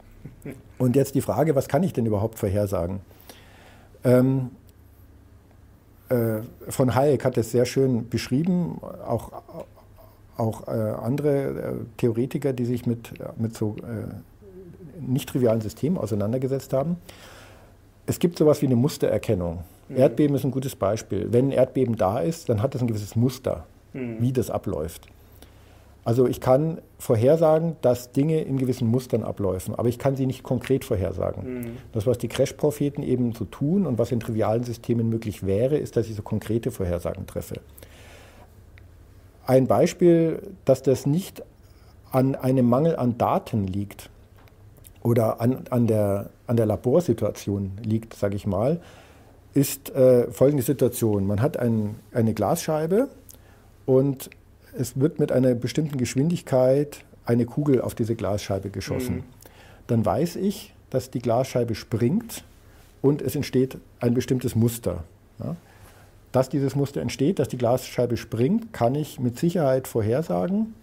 Und 0.78 0.96
jetzt 0.96 1.16
die 1.16 1.22
Frage, 1.22 1.56
was 1.56 1.68
kann 1.68 1.82
ich 1.82 1.94
denn 1.94 2.06
überhaupt 2.06 2.38
vorhersagen? 2.38 3.00
Ähm, 4.04 4.52
äh, 4.64 4.65
von 6.70 6.96
Hayek 6.96 7.26
hat 7.26 7.38
es 7.38 7.52
sehr 7.52 7.66
schön 7.66 8.10
beschrieben, 8.10 8.80
auch, 9.08 9.32
auch 10.38 10.68
äh, 10.68 10.72
andere 10.72 11.30
äh, 11.30 11.74
Theoretiker, 11.98 12.54
die 12.54 12.66
sich 12.66 12.86
mit, 12.86 13.14
mit 13.38 13.56
so 13.56 13.76
nicht 15.00 15.30
trivialen 15.30 15.62
Systemen 15.62 15.98
auseinandergesetzt 15.98 16.74
haben. 16.74 16.98
Es 18.06 18.20
gibt 18.20 18.38
sowas 18.38 18.62
wie 18.62 18.68
eine 18.68 18.76
Mustererkennung. 18.76 19.64
Mhm. 19.90 19.98
Erdbeben 19.98 20.36
ist 20.36 20.46
ein 20.46 20.52
gutes 20.52 20.76
Beispiel. 20.76 21.28
Wenn 21.32 21.48
ein 21.48 21.52
Erdbeben 21.52 21.96
da 21.96 22.20
ist, 22.20 22.50
dann 22.50 22.62
hat 22.62 22.76
es 22.76 22.82
ein 22.82 22.88
gewisses 22.88 23.16
Muster, 23.16 23.66
mhm. 23.94 24.18
wie 24.20 24.32
das 24.32 24.50
abläuft. 24.50 25.08
Also 26.06 26.28
ich 26.28 26.40
kann 26.40 26.82
vorhersagen, 27.00 27.78
dass 27.82 28.12
Dinge 28.12 28.40
in 28.42 28.58
gewissen 28.58 28.88
Mustern 28.88 29.24
abläufen, 29.24 29.74
aber 29.74 29.90
ich 29.90 29.98
kann 29.98 30.16
sie 30.16 30.28
nicht 30.28 30.44
konkret 30.44 30.86
vorhersagen. 30.86 31.62
Mhm. 31.62 31.78
Das, 31.94 32.06
was 32.06 32.20
die 32.20 32.28
Crash-Propheten 32.28 33.02
eben 33.02 33.34
so 33.34 33.44
tun 33.44 33.88
und 33.88 33.98
was 33.98 34.12
in 34.12 34.20
trivialen 34.20 34.64
Systemen 34.64 35.10
möglich 35.10 35.46
wäre, 35.48 35.78
ist, 35.78 35.98
dass 35.98 36.08
ich 36.08 36.16
so 36.16 36.22
konkrete 36.22 36.70
Vorhersagen 36.70 37.26
treffe. 37.26 37.56
Ein 39.48 39.66
Beispiel, 39.66 40.44
dass 40.64 40.84
das 40.84 41.08
nicht 41.08 41.44
an 42.12 42.36
einem 42.36 42.70
Mangel 42.70 42.96
an 42.96 43.18
Daten 43.18 43.66
liegt 43.66 44.12
oder 45.02 45.42
an, 45.42 45.66
an, 45.72 45.88
der, 45.88 46.30
an 46.46 46.56
der 46.56 46.68
Laborsituation 46.68 47.72
liegt, 47.84 48.14
sage 48.14 48.36
ich 48.36 48.46
mal, 48.46 48.80
ist 49.56 49.90
äh, 49.96 50.32
folgende 50.32 50.64
Situation. 50.64 51.26
Man 51.26 51.42
hat 51.42 51.58
ein, 51.58 51.96
eine 52.14 52.36
Glasscheibe 52.36 53.10
und 53.88 54.30
es 54.78 55.00
wird 55.00 55.20
mit 55.20 55.32
einer 55.32 55.54
bestimmten 55.56 55.98
Geschwindigkeit 55.98 57.04
eine 57.26 57.46
Kugel 57.46 57.82
auf 57.82 57.96
diese 57.96 58.16
Glasscheibe 58.16 58.70
geschossen. 58.70 59.18
Mhm. 59.18 59.24
Dann 59.88 60.06
weiß 60.06 60.36
ich, 60.36 60.74
dass 60.90 61.10
die 61.10 61.20
Glasscheibe 61.20 61.76
springt 61.76 62.44
und 63.02 63.22
es 63.22 63.36
entsteht 63.36 63.78
ein 64.00 64.14
bestimmtes 64.14 64.56
Muster. 64.56 65.04
Ja. 65.40 65.56
Dass 66.32 66.50
dieses 66.50 66.76
Muster 66.76 67.02
entsteht, 67.02 67.40
dass 67.40 67.48
die 67.48 67.58
Glasscheibe 67.58 68.18
springt, 68.18 68.74
kann 68.74 68.96
ich 68.96 69.20
mit 69.20 69.40
Sicherheit 69.40 69.88
vorhersagen, 69.88 70.74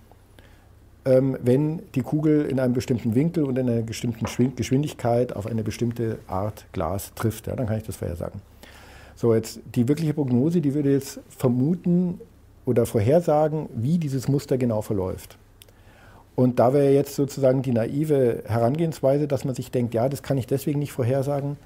ähm, 1.04 1.36
wenn 1.42 1.82
die 1.94 2.02
Kugel 2.02 2.46
in 2.46 2.60
einem 2.60 2.74
bestimmten 2.74 3.14
Winkel 3.14 3.44
und 3.44 3.58
in 3.58 3.68
einer 3.68 3.82
bestimmten 3.82 4.24
Geschwindigkeit 4.56 5.34
auf 5.34 5.46
eine 5.46 5.62
bestimmte 5.62 6.18
Art 6.26 6.64
Glas 6.72 7.12
trifft. 7.14 7.48
Ja, 7.48 7.56
dann 7.56 7.66
kann 7.66 7.76
ich 7.76 7.84
das 7.84 7.96
vorhersagen. 7.96 8.40
So, 9.14 9.34
jetzt 9.34 9.60
die 9.74 9.88
wirkliche 9.88 10.14
Prognose, 10.14 10.60
die 10.60 10.74
würde 10.74 10.92
jetzt 10.92 11.20
vermuten 11.28 12.20
oder 12.64 12.86
vorhersagen, 12.86 13.68
wie 13.74 13.98
dieses 13.98 14.28
Muster 14.28 14.58
genau 14.58 14.82
verläuft. 14.82 15.36
Und 16.34 16.58
da 16.58 16.72
wäre 16.72 16.92
jetzt 16.92 17.14
sozusagen 17.14 17.62
die 17.62 17.72
naive 17.72 18.42
Herangehensweise, 18.46 19.28
dass 19.28 19.44
man 19.44 19.54
sich 19.54 19.70
denkt, 19.70 19.94
ja, 19.94 20.08
das 20.08 20.22
kann 20.22 20.38
ich 20.38 20.46
deswegen 20.46 20.78
nicht 20.78 20.92
vorhersagen, 20.92 21.56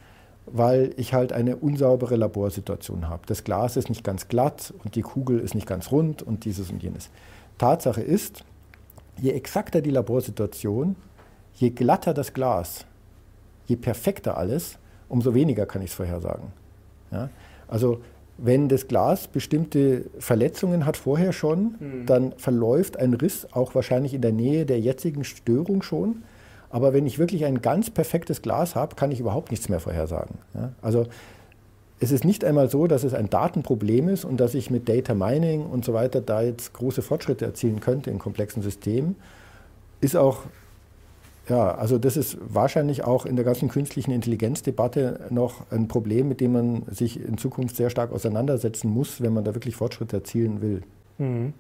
weil 0.46 0.92
ich 0.96 1.12
halt 1.12 1.32
eine 1.32 1.56
unsaubere 1.56 2.16
Laborsituation 2.16 3.08
habe. 3.08 3.22
Das 3.26 3.44
Glas 3.44 3.76
ist 3.76 3.88
nicht 3.88 4.04
ganz 4.04 4.28
glatt 4.28 4.74
und 4.82 4.94
die 4.94 5.02
Kugel 5.02 5.38
ist 5.38 5.54
nicht 5.54 5.66
ganz 5.66 5.92
rund 5.92 6.22
und 6.22 6.44
dieses 6.44 6.70
und 6.70 6.82
jenes. 6.82 7.10
Tatsache 7.58 8.00
ist, 8.00 8.44
je 9.18 9.30
exakter 9.30 9.80
die 9.80 9.90
Laborsituation, 9.90 10.96
je 11.54 11.70
glatter 11.70 12.12
das 12.14 12.32
Glas, 12.32 12.86
je 13.66 13.76
perfekter 13.76 14.36
alles, 14.36 14.78
umso 15.08 15.34
weniger 15.34 15.66
kann 15.66 15.82
ich 15.82 15.90
es 15.90 15.96
vorhersagen. 15.96 16.52
Ja? 17.10 17.28
Also 17.68 18.00
wenn 18.38 18.68
das 18.68 18.88
Glas 18.88 19.28
bestimmte 19.28 20.04
Verletzungen 20.18 20.84
hat 20.84 20.96
vorher 20.96 21.32
schon, 21.32 21.76
mhm. 21.78 22.06
dann 22.06 22.32
verläuft 22.36 22.98
ein 22.98 23.14
Riss 23.14 23.48
auch 23.52 23.74
wahrscheinlich 23.74 24.12
in 24.14 24.20
der 24.20 24.32
Nähe 24.32 24.66
der 24.66 24.80
jetzigen 24.80 25.24
Störung 25.24 25.82
schon. 25.82 26.22
Aber 26.68 26.92
wenn 26.92 27.06
ich 27.06 27.18
wirklich 27.18 27.44
ein 27.44 27.62
ganz 27.62 27.90
perfektes 27.90 28.42
Glas 28.42 28.74
habe, 28.74 28.96
kann 28.96 29.10
ich 29.10 29.20
überhaupt 29.20 29.50
nichts 29.50 29.68
mehr 29.68 29.80
vorhersagen. 29.80 30.36
Ja? 30.54 30.72
Also 30.82 31.06
es 31.98 32.12
ist 32.12 32.24
nicht 32.24 32.44
einmal 32.44 32.68
so, 32.68 32.86
dass 32.86 33.04
es 33.04 33.14
ein 33.14 33.30
Datenproblem 33.30 34.10
ist 34.10 34.24
und 34.24 34.38
dass 34.38 34.54
ich 34.54 34.70
mit 34.70 34.88
Data 34.88 35.14
Mining 35.14 35.64
und 35.64 35.84
so 35.84 35.94
weiter 35.94 36.20
da 36.20 36.42
jetzt 36.42 36.74
große 36.74 37.00
Fortschritte 37.00 37.46
erzielen 37.46 37.80
könnte 37.80 38.10
in 38.10 38.18
komplexen 38.18 38.62
Systemen. 38.62 39.16
Ist 40.02 40.16
auch, 40.16 40.40
ja, 41.48 41.74
also 41.74 41.98
das 41.98 42.16
ist 42.16 42.38
wahrscheinlich 42.40 43.04
auch 43.04 43.24
in 43.24 43.36
der 43.36 43.44
ganzen 43.44 43.68
künstlichen 43.68 44.10
Intelligenzdebatte 44.10 45.26
noch 45.30 45.70
ein 45.70 45.86
Problem, 45.86 46.28
mit 46.28 46.40
dem 46.40 46.52
man 46.52 46.82
sich 46.90 47.20
in 47.20 47.38
Zukunft 47.38 47.76
sehr 47.76 47.90
stark 47.90 48.12
auseinandersetzen 48.12 48.90
muss, 48.90 49.20
wenn 49.20 49.32
man 49.32 49.44
da 49.44 49.54
wirklich 49.54 49.76
Fortschritte 49.76 50.16
erzielen 50.16 50.60
will. 50.60 50.82
Mhm. 51.18 51.52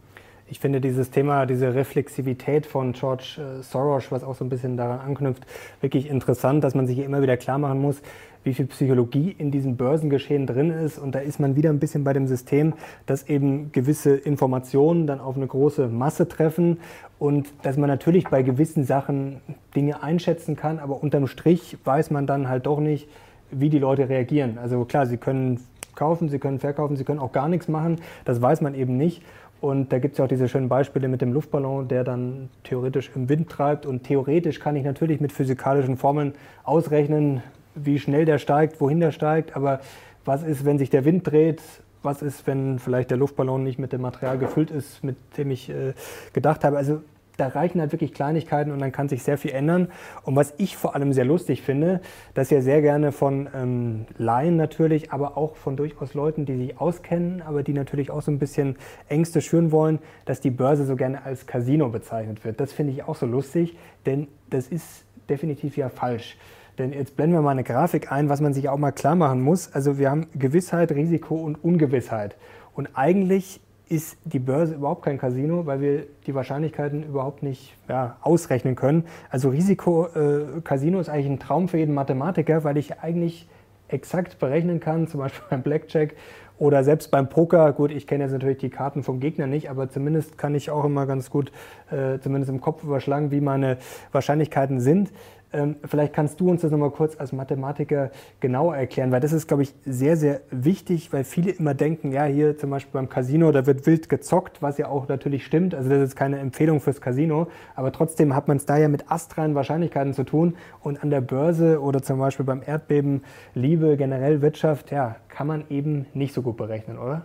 Ich 0.48 0.60
finde 0.60 0.80
dieses 0.80 1.10
Thema, 1.10 1.44
diese 1.44 1.74
Reflexivität 1.74 2.66
von 2.66 2.92
George 2.92 3.38
äh, 3.38 3.62
Soros, 3.62 4.12
was 4.12 4.22
auch 4.22 4.36
so 4.36 4.44
ein 4.44 4.48
bisschen 4.48 4.76
daran 4.76 5.00
anknüpft, 5.00 5.44
wirklich 5.80 6.08
interessant, 6.08 6.62
dass 6.62 6.74
man 6.74 6.86
sich 6.86 6.98
immer 6.98 7.20
wieder 7.20 7.36
klar 7.36 7.58
machen 7.58 7.80
muss, 7.80 8.00
wie 8.46 8.54
viel 8.54 8.66
Psychologie 8.66 9.34
in 9.36 9.50
diesem 9.50 9.76
Börsengeschehen 9.76 10.46
drin 10.46 10.70
ist. 10.70 10.98
Und 10.98 11.14
da 11.14 11.18
ist 11.18 11.40
man 11.40 11.56
wieder 11.56 11.68
ein 11.70 11.80
bisschen 11.80 12.04
bei 12.04 12.12
dem 12.12 12.28
System, 12.28 12.74
dass 13.04 13.28
eben 13.28 13.72
gewisse 13.72 14.14
Informationen 14.14 15.06
dann 15.06 15.20
auf 15.20 15.36
eine 15.36 15.46
große 15.46 15.88
Masse 15.88 16.28
treffen 16.28 16.78
und 17.18 17.52
dass 17.62 17.76
man 17.76 17.88
natürlich 17.88 18.28
bei 18.28 18.42
gewissen 18.42 18.84
Sachen 18.84 19.40
Dinge 19.74 20.02
einschätzen 20.02 20.56
kann, 20.56 20.78
aber 20.78 21.02
unterm 21.02 21.26
Strich 21.26 21.76
weiß 21.84 22.10
man 22.10 22.26
dann 22.26 22.48
halt 22.48 22.66
doch 22.66 22.78
nicht, 22.78 23.08
wie 23.50 23.68
die 23.68 23.78
Leute 23.78 24.08
reagieren. 24.08 24.58
Also 24.58 24.84
klar, 24.84 25.06
sie 25.06 25.16
können 25.16 25.60
kaufen, 25.94 26.28
sie 26.28 26.38
können 26.38 26.60
verkaufen, 26.60 26.96
sie 26.96 27.04
können 27.04 27.20
auch 27.20 27.32
gar 27.32 27.48
nichts 27.48 27.68
machen. 27.68 27.96
Das 28.24 28.40
weiß 28.40 28.60
man 28.60 28.74
eben 28.74 28.96
nicht. 28.96 29.22
Und 29.60 29.92
da 29.92 29.98
gibt 29.98 30.12
es 30.12 30.18
ja 30.18 30.26
auch 30.26 30.28
diese 30.28 30.48
schönen 30.48 30.68
Beispiele 30.68 31.08
mit 31.08 31.22
dem 31.22 31.32
Luftballon, 31.32 31.88
der 31.88 32.04
dann 32.04 32.50
theoretisch 32.62 33.10
im 33.14 33.28
Wind 33.28 33.48
treibt. 33.48 33.86
Und 33.86 34.04
theoretisch 34.04 34.60
kann 34.60 34.76
ich 34.76 34.84
natürlich 34.84 35.20
mit 35.20 35.32
physikalischen 35.32 35.96
Formeln 35.96 36.34
ausrechnen, 36.62 37.42
wie 37.76 37.98
schnell 37.98 38.24
der 38.24 38.38
steigt, 38.38 38.80
wohin 38.80 39.00
der 39.00 39.12
steigt, 39.12 39.54
aber 39.54 39.80
was 40.24 40.42
ist, 40.42 40.64
wenn 40.64 40.78
sich 40.78 40.90
der 40.90 41.04
Wind 41.04 41.26
dreht? 41.26 41.62
Was 42.02 42.22
ist, 42.22 42.46
wenn 42.46 42.78
vielleicht 42.78 43.10
der 43.10 43.18
Luftballon 43.18 43.62
nicht 43.62 43.78
mit 43.78 43.92
dem 43.92 44.00
Material 44.00 44.38
gefüllt 44.38 44.70
ist, 44.70 45.02
mit 45.02 45.16
dem 45.38 45.50
ich 45.50 45.70
äh, 45.70 45.94
gedacht 46.32 46.64
habe? 46.64 46.76
Also 46.76 47.00
da 47.36 47.48
reichen 47.48 47.80
halt 47.80 47.92
wirklich 47.92 48.14
Kleinigkeiten 48.14 48.70
und 48.70 48.78
dann 48.78 48.92
kann 48.92 49.08
sich 49.08 49.22
sehr 49.22 49.38
viel 49.38 49.50
ändern. 49.50 49.88
Und 50.24 50.36
was 50.36 50.54
ich 50.58 50.76
vor 50.76 50.94
allem 50.94 51.12
sehr 51.12 51.24
lustig 51.24 51.62
finde, 51.62 52.00
dass 52.34 52.50
ja 52.50 52.60
sehr 52.60 52.80
gerne 52.80 53.12
von 53.12 53.48
ähm, 53.54 54.06
Laien 54.18 54.56
natürlich, 54.56 55.12
aber 55.12 55.36
auch 55.36 55.56
von 55.56 55.76
durchaus 55.76 56.14
Leuten, 56.14 56.46
die 56.46 56.56
sich 56.56 56.80
auskennen, 56.80 57.42
aber 57.42 57.62
die 57.62 57.72
natürlich 57.72 58.10
auch 58.10 58.22
so 58.22 58.30
ein 58.30 58.38
bisschen 58.38 58.76
Ängste 59.08 59.40
schüren 59.40 59.70
wollen, 59.70 59.98
dass 60.24 60.40
die 60.40 60.50
Börse 60.50 60.86
so 60.86 60.96
gerne 60.96 61.24
als 61.24 61.46
Casino 61.46 61.88
bezeichnet 61.88 62.44
wird. 62.44 62.60
Das 62.60 62.72
finde 62.72 62.92
ich 62.92 63.04
auch 63.04 63.16
so 63.16 63.26
lustig, 63.26 63.76
denn 64.06 64.28
das 64.48 64.68
ist 64.68 65.04
definitiv 65.28 65.76
ja 65.76 65.88
falsch. 65.88 66.36
Denn 66.78 66.92
jetzt 66.92 67.16
blenden 67.16 67.36
wir 67.36 67.42
mal 67.42 67.50
eine 67.50 67.64
Grafik 67.64 68.12
ein, 68.12 68.28
was 68.28 68.40
man 68.40 68.52
sich 68.52 68.68
auch 68.68 68.76
mal 68.76 68.92
klar 68.92 69.14
machen 69.14 69.40
muss. 69.40 69.72
Also 69.72 69.98
wir 69.98 70.10
haben 70.10 70.26
Gewissheit, 70.34 70.92
Risiko 70.92 71.36
und 71.36 71.62
Ungewissheit. 71.64 72.36
Und 72.74 72.90
eigentlich 72.94 73.60
ist 73.88 74.18
die 74.24 74.40
Börse 74.40 74.74
überhaupt 74.74 75.04
kein 75.04 75.16
Casino, 75.16 75.64
weil 75.66 75.80
wir 75.80 76.06
die 76.26 76.34
Wahrscheinlichkeiten 76.34 77.04
überhaupt 77.04 77.42
nicht 77.42 77.74
ja, 77.88 78.16
ausrechnen 78.20 78.74
können. 78.74 79.04
Also 79.30 79.50
Risiko-Casino 79.50 80.98
äh, 80.98 81.00
ist 81.00 81.08
eigentlich 81.08 81.26
ein 81.26 81.38
Traum 81.38 81.68
für 81.68 81.78
jeden 81.78 81.94
Mathematiker, 81.94 82.64
weil 82.64 82.76
ich 82.76 82.98
eigentlich 83.00 83.48
exakt 83.88 84.40
berechnen 84.40 84.80
kann, 84.80 85.06
zum 85.06 85.20
Beispiel 85.20 85.44
beim 85.48 85.62
Blackjack 85.62 86.14
oder 86.58 86.82
selbst 86.84 87.10
beim 87.10 87.28
Poker. 87.28 87.72
Gut, 87.72 87.90
ich 87.90 88.06
kenne 88.06 88.24
jetzt 88.24 88.32
natürlich 88.32 88.58
die 88.58 88.70
Karten 88.70 89.02
vom 89.02 89.20
Gegner 89.20 89.46
nicht, 89.46 89.70
aber 89.70 89.88
zumindest 89.88 90.38
kann 90.38 90.54
ich 90.54 90.70
auch 90.70 90.84
immer 90.84 91.06
ganz 91.06 91.30
gut, 91.30 91.52
äh, 91.90 92.18
zumindest 92.18 92.50
im 92.50 92.60
Kopf 92.60 92.82
überschlagen, 92.82 93.30
wie 93.30 93.40
meine 93.40 93.78
Wahrscheinlichkeiten 94.12 94.80
sind. 94.80 95.12
Ähm, 95.56 95.76
vielleicht 95.84 96.12
kannst 96.12 96.38
du 96.38 96.50
uns 96.50 96.60
das 96.60 96.70
nochmal 96.70 96.90
kurz 96.90 97.18
als 97.18 97.32
Mathematiker 97.32 98.10
genauer 98.40 98.76
erklären, 98.76 99.10
weil 99.10 99.20
das 99.20 99.32
ist, 99.32 99.48
glaube 99.48 99.62
ich, 99.62 99.72
sehr, 99.86 100.18
sehr 100.18 100.42
wichtig, 100.50 101.14
weil 101.14 101.24
viele 101.24 101.50
immer 101.50 101.72
denken, 101.72 102.12
ja, 102.12 102.24
hier 102.24 102.58
zum 102.58 102.68
Beispiel 102.68 102.92
beim 102.92 103.08
Casino, 103.08 103.50
da 103.52 103.64
wird 103.64 103.86
wild 103.86 104.10
gezockt, 104.10 104.60
was 104.60 104.76
ja 104.76 104.88
auch 104.88 105.08
natürlich 105.08 105.46
stimmt. 105.46 105.74
Also 105.74 105.88
das 105.88 106.00
ist 106.00 106.16
keine 106.16 106.38
Empfehlung 106.40 106.80
fürs 106.80 107.00
Casino, 107.00 107.46
aber 107.74 107.90
trotzdem 107.90 108.34
hat 108.34 108.48
man 108.48 108.58
es 108.58 108.66
da 108.66 108.76
ja 108.76 108.88
mit 108.88 109.10
astralen 109.10 109.54
Wahrscheinlichkeiten 109.54 110.12
zu 110.12 110.24
tun 110.24 110.56
und 110.82 111.02
an 111.02 111.08
der 111.08 111.22
Börse 111.22 111.80
oder 111.80 112.02
zum 112.02 112.18
Beispiel 112.18 112.44
beim 112.44 112.60
Erdbeben, 112.64 113.22
Liebe, 113.54 113.96
generell 113.96 114.42
Wirtschaft, 114.42 114.90
ja, 114.90 115.16
kann 115.28 115.46
man 115.46 115.64
eben 115.70 116.04
nicht 116.12 116.34
so 116.34 116.42
gut 116.42 116.58
berechnen, 116.58 116.98
oder? 116.98 117.24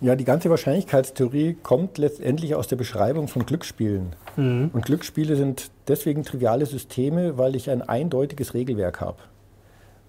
Ja, 0.00 0.14
die 0.14 0.24
ganze 0.24 0.48
Wahrscheinlichkeitstheorie 0.48 1.56
kommt 1.62 1.98
letztendlich 1.98 2.54
aus 2.54 2.68
der 2.68 2.76
Beschreibung 2.76 3.26
von 3.26 3.44
Glücksspielen. 3.44 4.14
Mhm. 4.36 4.70
Und 4.72 4.84
Glücksspiele 4.84 5.34
sind 5.34 5.70
deswegen 5.88 6.22
triviale 6.22 6.66
Systeme, 6.66 7.36
weil 7.36 7.56
ich 7.56 7.68
ein 7.68 7.82
eindeutiges 7.82 8.54
Regelwerk 8.54 9.00
habe. 9.00 9.18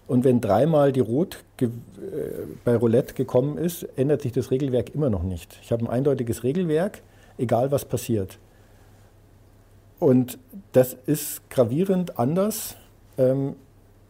Und 0.07 0.23
wenn 0.23 0.41
dreimal 0.41 0.91
die 0.91 0.99
Rot 0.99 1.43
äh, 1.61 1.67
bei 2.65 2.75
Roulette 2.75 3.13
gekommen 3.13 3.57
ist, 3.57 3.83
ändert 3.95 4.21
sich 4.21 4.31
das 4.31 4.51
Regelwerk 4.51 4.93
immer 4.93 5.09
noch 5.09 5.23
nicht. 5.23 5.57
Ich 5.61 5.71
habe 5.71 5.85
ein 5.85 5.89
eindeutiges 5.89 6.43
Regelwerk, 6.43 7.01
egal 7.37 7.71
was 7.71 7.85
passiert. 7.85 8.37
Und 9.99 10.37
das 10.71 10.95
ist 11.05 11.49
gravierend 11.49 12.17
anders 12.17 12.75
ähm, 13.17 13.55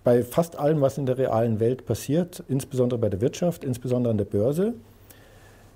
bei 0.04 0.24
fast 0.24 0.58
allem, 0.58 0.82
was 0.82 0.98
in 0.98 1.06
der 1.06 1.18
realen 1.18 1.60
Welt 1.60 1.86
passiert, 1.86 2.44
insbesondere 2.48 3.00
bei 3.00 3.10
der 3.10 3.22
Wirtschaft, 3.22 3.64
insbesondere 3.64 4.12
an 4.12 4.18
der 4.18 4.26
Börse. 4.26 4.74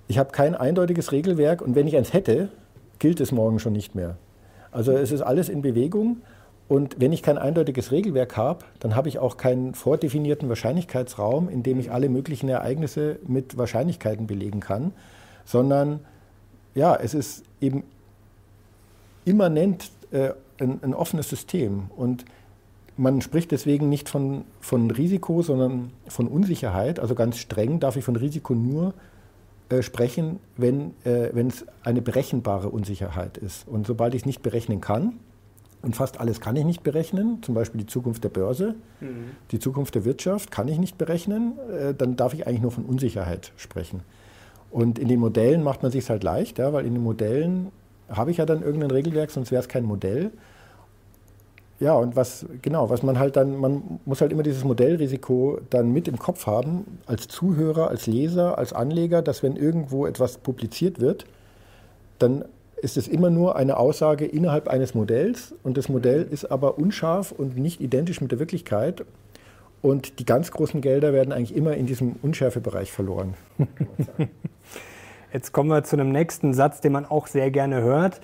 Ich 0.07 0.17
habe 0.17 0.31
kein 0.31 0.55
eindeutiges 0.55 1.11
Regelwerk 1.11 1.61
und 1.61 1.75
wenn 1.75 1.87
ich 1.87 1.95
eins 1.95 2.13
hätte, 2.13 2.49
gilt 2.99 3.19
es 3.19 3.31
morgen 3.31 3.59
schon 3.59 3.73
nicht 3.73 3.95
mehr. 3.95 4.17
Also 4.71 4.91
es 4.91 5.11
ist 5.11 5.21
alles 5.21 5.49
in 5.49 5.61
Bewegung 5.61 6.17
und 6.67 6.99
wenn 6.99 7.13
ich 7.13 7.21
kein 7.21 7.37
eindeutiges 7.37 7.91
Regelwerk 7.91 8.37
habe, 8.37 8.65
dann 8.79 8.95
habe 8.95 9.09
ich 9.09 9.19
auch 9.19 9.37
keinen 9.37 9.75
vordefinierten 9.75 10.49
Wahrscheinlichkeitsraum, 10.49 11.49
in 11.49 11.63
dem 11.63 11.79
ich 11.79 11.91
alle 11.91 12.09
möglichen 12.09 12.49
Ereignisse 12.49 13.19
mit 13.27 13.57
Wahrscheinlichkeiten 13.57 14.27
belegen 14.27 14.59
kann, 14.59 14.93
sondern 15.45 15.99
ja, 16.75 16.95
es 16.95 17.13
ist 17.13 17.43
eben 17.61 17.83
immanent 19.25 19.91
äh, 20.11 20.31
ein, 20.59 20.79
ein, 20.81 20.93
offenes 20.93 21.29
System 21.29 21.83
und 21.95 22.25
man 22.97 23.21
spricht 23.21 23.51
deswegen 23.51 23.89
nicht 23.89 24.09
von, 24.09 24.45
von 24.59 24.91
Risiko, 24.91 25.41
sondern 25.41 25.91
von 26.07 26.27
Unsicherheit. 26.27 26.99
Also 26.99 27.15
ganz 27.15 27.37
streng 27.37 27.79
darf 27.79 27.95
ich 27.95 28.03
von 28.03 28.15
Risiko 28.15 28.53
nur 28.53 28.93
äh, 29.73 29.83
sprechen, 29.83 30.39
wenn 30.57 30.93
äh, 31.05 31.29
es 31.39 31.65
eine 31.83 32.01
berechenbare 32.01 32.69
Unsicherheit 32.69 33.37
ist. 33.37 33.67
Und 33.67 33.87
sobald 33.87 34.13
ich 34.13 34.21
es 34.21 34.25
nicht 34.25 34.43
berechnen 34.43 34.81
kann, 34.81 35.19
und 35.81 35.95
fast 35.95 36.19
alles 36.19 36.39
kann 36.39 36.55
ich 36.55 36.63
nicht 36.63 36.83
berechnen, 36.83 37.43
zum 37.43 37.55
Beispiel 37.55 37.81
die 37.81 37.87
Zukunft 37.87 38.23
der 38.23 38.29
Börse, 38.29 38.75
mhm. 39.01 39.31
die 39.51 39.59
Zukunft 39.59 39.95
der 39.95 40.05
Wirtschaft 40.05 40.49
kann 40.49 40.67
ich 40.69 40.77
nicht 40.77 40.97
berechnen, 40.97 41.53
äh, 41.69 41.93
dann 41.93 42.15
darf 42.15 42.33
ich 42.33 42.47
eigentlich 42.47 42.61
nur 42.61 42.71
von 42.71 42.85
Unsicherheit 42.85 43.51
sprechen. 43.57 44.01
Und 44.71 44.97
in 44.97 45.07
den 45.07 45.19
Modellen 45.19 45.61
macht 45.63 45.83
man 45.83 45.91
sich 45.91 46.09
halt 46.09 46.23
leicht, 46.23 46.57
ja, 46.57 46.71
weil 46.71 46.85
in 46.85 46.93
den 46.93 47.03
Modellen 47.03 47.71
habe 48.09 48.31
ich 48.31 48.37
ja 48.37 48.45
dann 48.45 48.61
irgendein 48.63 48.91
Regelwerk, 48.91 49.31
sonst 49.31 49.51
wäre 49.51 49.61
es 49.61 49.67
kein 49.67 49.83
Modell. 49.83 50.31
Ja, 51.83 51.95
und 51.95 52.15
was, 52.15 52.45
genau, 52.61 52.89
was 52.89 53.03
man 53.03 53.19
halt 53.19 53.35
dann, 53.35 53.57
man 53.57 53.99
muss 54.05 54.21
halt 54.21 54.31
immer 54.31 54.41
dieses 54.41 54.63
Modellrisiko 54.63 55.59
dann 55.69 55.91
mit 55.91 56.07
im 56.07 56.17
Kopf 56.17 56.47
haben, 56.47 56.99
als 57.07 57.27
Zuhörer, 57.27 57.89
als 57.89 58.07
Leser, 58.07 58.57
als 58.57 58.71
Anleger, 58.71 59.21
dass 59.21 59.43
wenn 59.43 59.57
irgendwo 59.57 60.05
etwas 60.07 60.37
publiziert 60.37 61.01
wird, 61.01 61.25
dann 62.19 62.45
ist 62.77 62.95
es 62.95 63.09
immer 63.09 63.29
nur 63.29 63.57
eine 63.57 63.75
Aussage 63.75 64.23
innerhalb 64.23 64.69
eines 64.69 64.95
Modells 64.95 65.55
und 65.63 65.75
das 65.75 65.89
Modell 65.89 66.25
ist 66.31 66.45
aber 66.49 66.77
unscharf 66.77 67.33
und 67.33 67.57
nicht 67.57 67.81
identisch 67.81 68.21
mit 68.21 68.31
der 68.31 68.39
Wirklichkeit. 68.39 69.03
Und 69.81 70.19
die 70.19 70.25
ganz 70.25 70.51
großen 70.51 70.79
Gelder 70.79 71.11
werden 71.11 71.33
eigentlich 71.33 71.53
immer 71.53 71.75
in 71.75 71.85
diesem 71.85 72.15
Unschärfebereich 72.21 72.93
verloren. 72.93 73.33
Jetzt 75.33 75.51
kommen 75.51 75.67
wir 75.67 75.83
zu 75.83 75.97
einem 75.97 76.13
nächsten 76.13 76.53
Satz, 76.53 76.79
den 76.79 76.93
man 76.93 77.05
auch 77.05 77.27
sehr 77.27 77.51
gerne 77.51 77.81
hört. 77.81 78.21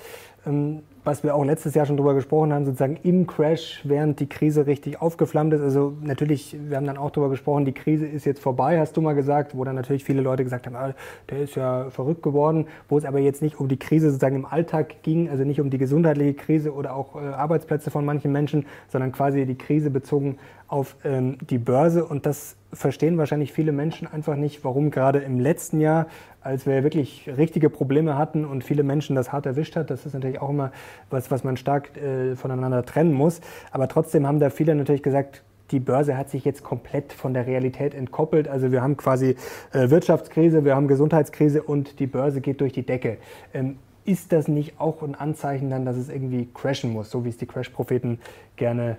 Was 1.10 1.24
wir 1.24 1.34
auch 1.34 1.44
letztes 1.44 1.74
Jahr 1.74 1.88
schon 1.88 1.98
drüber 1.98 2.14
gesprochen 2.14 2.54
haben, 2.54 2.66
sozusagen 2.66 2.96
im 3.02 3.26
Crash, 3.26 3.82
während 3.84 4.20
die 4.20 4.30
Krise 4.30 4.68
richtig 4.68 5.02
aufgeflammt 5.02 5.52
ist. 5.56 5.62
Also 5.62 5.98
natürlich, 6.04 6.56
wir 6.68 6.78
haben 6.78 6.86
dann 6.86 7.00
auch 7.00 7.10
drüber 7.10 7.30
gesprochen, 7.30 7.66
die 7.66 7.72
Krise 7.72 8.06
ist 8.06 8.28
jetzt 8.28 8.40
vorbei, 8.40 8.80
hast 8.80 8.96
du 8.96 9.02
mal 9.02 9.16
gesagt, 9.16 9.58
wo 9.58 9.64
dann 9.64 9.74
natürlich 9.74 10.04
viele 10.04 10.22
Leute 10.22 10.44
gesagt 10.44 10.68
haben, 10.68 10.76
ah, 10.76 10.94
der 11.32 11.40
ist 11.40 11.56
ja 11.56 11.90
verrückt 11.90 12.22
geworden, 12.22 12.68
wo 12.90 12.98
es 13.00 13.06
aber 13.06 13.18
jetzt 13.18 13.42
nicht 13.42 13.60
um 13.60 13.68
die 13.68 13.80
Krise 13.80 14.12
sozusagen 14.12 14.36
im 14.36 14.46
Alltag 14.46 15.02
ging, 15.02 15.32
also 15.32 15.44
nicht 15.46 15.60
um 15.60 15.72
die 15.72 15.80
gesundheitliche 15.80 16.36
Krise 16.36 16.76
oder 16.76 16.96
auch 16.96 17.16
äh, 17.16 17.26
Arbeitsplätze 17.30 17.90
von 17.90 18.06
manchen 18.06 18.32
Menschen, 18.32 18.68
sondern 18.88 19.12
quasi 19.12 19.48
die 19.48 19.58
Krise 19.58 19.90
bezogen 19.90 20.38
auf 20.68 20.96
ähm, 21.04 21.40
die 21.50 21.58
Börse. 21.58 22.06
Und 22.06 22.28
das 22.28 22.56
verstehen 22.72 23.18
wahrscheinlich 23.18 23.52
viele 23.52 23.72
Menschen 23.72 24.08
einfach 24.08 24.36
nicht, 24.36 24.64
warum 24.64 24.92
gerade 24.92 25.20
im 25.20 25.40
letzten 25.40 25.82
Jahr, 25.82 26.08
als 26.42 26.66
wir 26.66 26.84
wirklich 26.84 27.30
richtige 27.38 27.70
Probleme 27.70 28.18
hatten 28.18 28.46
und 28.46 28.64
viele 28.64 28.84
Menschen 28.84 29.16
das 29.16 29.32
hart 29.32 29.46
erwischt 29.46 29.76
hat, 29.76 29.90
das 29.90 30.06
ist 30.06 30.14
natürlich 30.14 30.42
auch 30.42 30.50
immer 30.50 30.72
was, 31.10 31.32
was 31.32 31.44
man 31.44 31.58
stark 31.58 31.98
äh, 31.98 32.36
voneinander 32.36 32.86
trennen 32.86 33.14
muss. 33.14 33.42
Aber 33.72 33.88
trotzdem 33.88 34.28
haben 34.28 34.40
da 34.40 34.50
viele 34.50 34.76
natürlich 34.76 35.04
gesagt, 35.04 35.44
die 35.72 35.80
Börse 35.80 36.18
hat 36.18 36.30
sich 36.30 36.46
jetzt 36.46 36.64
komplett 36.64 37.14
von 37.14 37.34
der 37.34 37.46
Realität 37.46 37.94
entkoppelt. 37.94 38.48
Also 38.48 38.72
wir 38.72 38.82
haben 38.82 38.98
quasi 38.98 39.36
äh, 39.72 39.90
Wirtschaftskrise, 39.90 40.66
wir 40.66 40.76
haben 40.76 40.88
Gesundheitskrise 40.88 41.62
und 41.62 42.00
die 42.00 42.08
Börse 42.08 42.42
geht 42.42 42.62
durch 42.62 42.74
die 42.74 42.86
Decke. 42.86 43.18
Ähm, 43.54 43.78
ist 44.06 44.32
das 44.32 44.48
nicht 44.48 44.80
auch 44.80 45.04
ein 45.04 45.14
Anzeichen 45.14 45.70
dann, 45.70 45.86
dass 45.86 45.96
es 45.96 46.10
irgendwie 46.10 46.50
crashen 46.54 46.92
muss, 46.92 47.12
so 47.12 47.26
wie 47.26 47.30
es 47.30 47.38
die 47.38 47.46
Crash-Propheten 47.46 48.20
gerne 48.56 48.98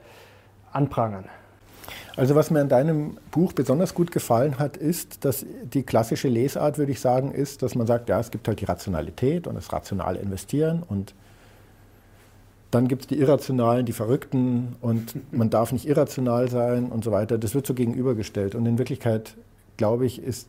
anprangern? 0.73 1.25
Also 2.17 2.35
was 2.35 2.51
mir 2.51 2.61
an 2.61 2.69
deinem 2.69 3.19
Buch 3.31 3.53
besonders 3.53 3.95
gut 3.95 4.11
gefallen 4.11 4.59
hat, 4.59 4.77
ist, 4.77 5.25
dass 5.25 5.45
die 5.73 5.83
klassische 5.83 6.29
Lesart, 6.29 6.79
würde 6.79 6.93
ich 6.93 7.01
sagen, 7.01 7.33
ist, 7.33 7.63
dass 7.63 7.75
man 7.75 7.87
sagt, 7.87 8.09
ja, 8.09 8.21
es 8.21 8.31
gibt 8.31 8.47
halt 8.49 8.61
die 8.61 8.65
Rationalität 8.65 9.47
und 9.47 9.55
das 9.55 9.73
rationale 9.73 10.19
Investieren 10.19 10.83
und 10.87 11.15
dann 12.71 12.87
gibt 12.87 13.03
es 13.03 13.09
die 13.09 13.19
Irrationalen, 13.19 13.85
die 13.85 13.93
Verrückten 13.93 14.77
und 14.81 15.15
man 15.33 15.51
darf 15.51 15.73
nicht 15.73 15.89
irrational 15.89 16.49
sein 16.49 16.87
und 16.87 17.03
so 17.03 17.11
weiter. 17.11 17.37
Das 17.37 17.55
wird 17.55 17.67
so 17.67 17.75
gegenübergestellt. 17.75 18.55
Und 18.55 18.65
in 18.67 18.79
Wirklichkeit, 18.79 19.35
glaube 19.77 20.07
ich, 20.07 20.23
ist, 20.23 20.49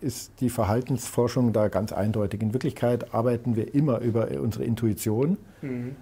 ist 0.00 0.30
die 0.40 0.48
Verhaltensforschung 0.48 1.52
da 1.52 1.66
ganz 1.68 1.92
eindeutig. 1.92 2.40
In 2.40 2.52
Wirklichkeit 2.52 3.12
arbeiten 3.12 3.56
wir 3.56 3.74
immer 3.74 3.98
über 3.98 4.28
unsere 4.40 4.64
Intuition. 4.64 5.38
Mhm. 5.60 5.96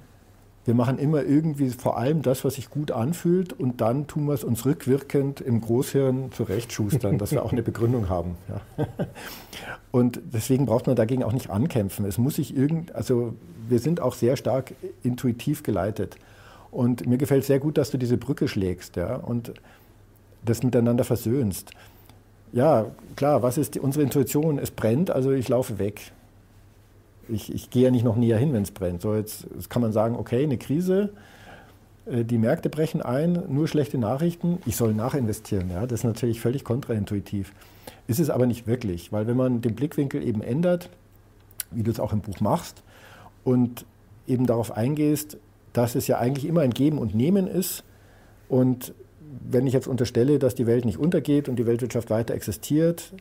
Wir 0.64 0.74
machen 0.74 0.98
immer 0.98 1.22
irgendwie 1.22 1.68
vor 1.70 1.98
allem 1.98 2.22
das, 2.22 2.44
was 2.44 2.54
sich 2.54 2.70
gut 2.70 2.90
anfühlt 2.90 3.52
und 3.52 3.82
dann 3.82 4.06
tun 4.06 4.26
wir 4.26 4.32
es 4.32 4.44
uns 4.44 4.64
rückwirkend 4.64 5.42
im 5.42 5.60
Großhirn 5.60 6.32
zurechtschustern, 6.32 7.18
dass 7.18 7.32
wir 7.32 7.44
auch 7.44 7.52
eine 7.52 7.62
Begründung 7.64 8.08
haben. 8.08 8.36
Ja. 8.48 8.86
Und 9.92 10.20
deswegen 10.32 10.64
braucht 10.64 10.86
man 10.86 10.96
dagegen 10.96 11.22
auch 11.22 11.32
nicht 11.32 11.50
ankämpfen. 11.50 12.06
Es 12.06 12.16
muss 12.16 12.36
sich 12.36 12.56
irgend, 12.56 12.94
also 12.94 13.34
wir 13.68 13.78
sind 13.78 14.00
auch 14.00 14.14
sehr 14.14 14.36
stark 14.36 14.74
intuitiv 15.02 15.62
geleitet. 15.62 16.16
Und 16.70 17.06
mir 17.06 17.18
gefällt 17.18 17.44
sehr 17.44 17.60
gut, 17.60 17.76
dass 17.76 17.90
du 17.90 17.98
diese 17.98 18.16
Brücke 18.16 18.48
schlägst 18.48 18.96
ja, 18.96 19.16
und 19.16 19.52
das 20.44 20.62
miteinander 20.62 21.04
versöhnst. 21.04 21.72
Ja, 22.52 22.86
klar, 23.16 23.42
was 23.42 23.58
ist 23.58 23.74
die, 23.74 23.80
unsere 23.80 24.02
Intuition? 24.02 24.58
Es 24.58 24.70
brennt, 24.70 25.10
also 25.10 25.30
ich 25.30 25.48
laufe 25.48 25.78
weg 25.78 26.12
ich, 27.28 27.52
ich 27.52 27.70
gehe 27.70 27.84
ja 27.84 27.90
nicht 27.90 28.04
noch 28.04 28.16
näher 28.16 28.38
hin, 28.38 28.52
wenn 28.52 28.62
es 28.62 28.70
brennt. 28.70 29.02
So 29.02 29.14
jetzt, 29.14 29.46
jetzt 29.54 29.70
kann 29.70 29.82
man 29.82 29.92
sagen, 29.92 30.16
okay, 30.16 30.42
eine 30.42 30.58
Krise, 30.58 31.10
äh, 32.06 32.24
die 32.24 32.38
Märkte 32.38 32.70
brechen 32.70 33.02
ein, 33.02 33.42
nur 33.48 33.68
schlechte 33.68 33.98
Nachrichten, 33.98 34.58
ich 34.66 34.76
soll 34.76 34.94
nachinvestieren. 34.94 35.70
Ja? 35.70 35.86
Das 35.86 36.00
ist 36.00 36.04
natürlich 36.04 36.40
völlig 36.40 36.64
kontraintuitiv. 36.64 37.52
Ist 38.06 38.20
es 38.20 38.30
aber 38.30 38.46
nicht 38.46 38.66
wirklich, 38.66 39.12
weil 39.12 39.26
wenn 39.26 39.36
man 39.36 39.60
den 39.60 39.74
Blickwinkel 39.74 40.22
eben 40.22 40.42
ändert, 40.42 40.90
wie 41.70 41.82
du 41.82 41.90
es 41.90 42.00
auch 42.00 42.12
im 42.12 42.20
Buch 42.20 42.40
machst, 42.40 42.82
und 43.44 43.84
eben 44.26 44.46
darauf 44.46 44.72
eingehst, 44.76 45.36
dass 45.72 45.94
es 45.94 46.06
ja 46.06 46.18
eigentlich 46.18 46.46
immer 46.46 46.62
ein 46.62 46.70
Geben 46.70 46.98
und 46.98 47.14
Nehmen 47.14 47.46
ist. 47.46 47.84
Und 48.48 48.94
wenn 49.50 49.66
ich 49.66 49.74
jetzt 49.74 49.86
unterstelle, 49.86 50.38
dass 50.38 50.54
die 50.54 50.66
Welt 50.66 50.84
nicht 50.84 50.98
untergeht 50.98 51.48
und 51.48 51.56
die 51.56 51.66
Weltwirtschaft 51.66 52.10
weiter 52.10 52.34
existiert, 52.34 53.12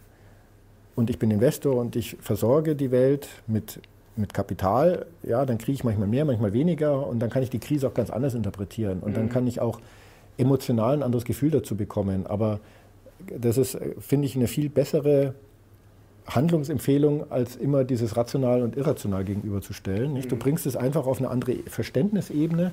und 0.96 1.10
ich 1.10 1.18
bin 1.18 1.32
Investor 1.32 1.76
und 1.76 1.96
ich 1.96 2.18
versorge 2.22 2.76
die 2.76 2.92
Welt 2.92 3.28
mit 3.48 3.82
mit 4.16 4.34
Kapital, 4.34 5.06
ja, 5.24 5.46
dann 5.46 5.58
kriege 5.58 5.74
ich 5.74 5.84
manchmal 5.84 6.08
mehr, 6.08 6.26
manchmal 6.26 6.54
weniger 6.54 7.08
und 7.08 7.20
dann 7.20 7.30
kann 7.30 7.44
ich 7.44 7.50
die 7.50 7.60
Krise 7.60 7.88
auch 7.88 7.94
ganz 7.94 8.10
anders 8.10 8.34
interpretieren 8.34 9.00
und 9.00 9.12
mhm. 9.12 9.16
dann 9.16 9.30
kann 9.30 9.48
ich 9.48 9.60
auch 9.60 9.80
emotional 10.38 10.96
ein 10.96 11.04
anderes 11.04 11.26
Gefühl 11.26 11.52
dazu 11.52 11.76
bekommen. 11.76 12.26
Aber 12.28 12.60
das 13.40 13.58
ist, 13.58 13.78
finde 14.00 14.26
ich, 14.26 14.36
eine 14.36 14.48
viel 14.48 14.70
bessere 14.70 15.34
Handlungsempfehlung, 16.28 17.32
als 17.32 17.56
immer 17.56 17.84
dieses 17.84 18.16
rational 18.16 18.64
und 18.64 18.78
irrational 18.78 19.24
gegenüberzustellen. 19.24 20.14
Nicht? 20.14 20.32
Du 20.32 20.36
mhm. 20.36 20.40
bringst 20.40 20.66
es 20.66 20.76
einfach 20.76 21.06
auf 21.06 21.20
eine 21.20 21.30
andere 21.30 21.56
Verständnisebene 21.68 22.72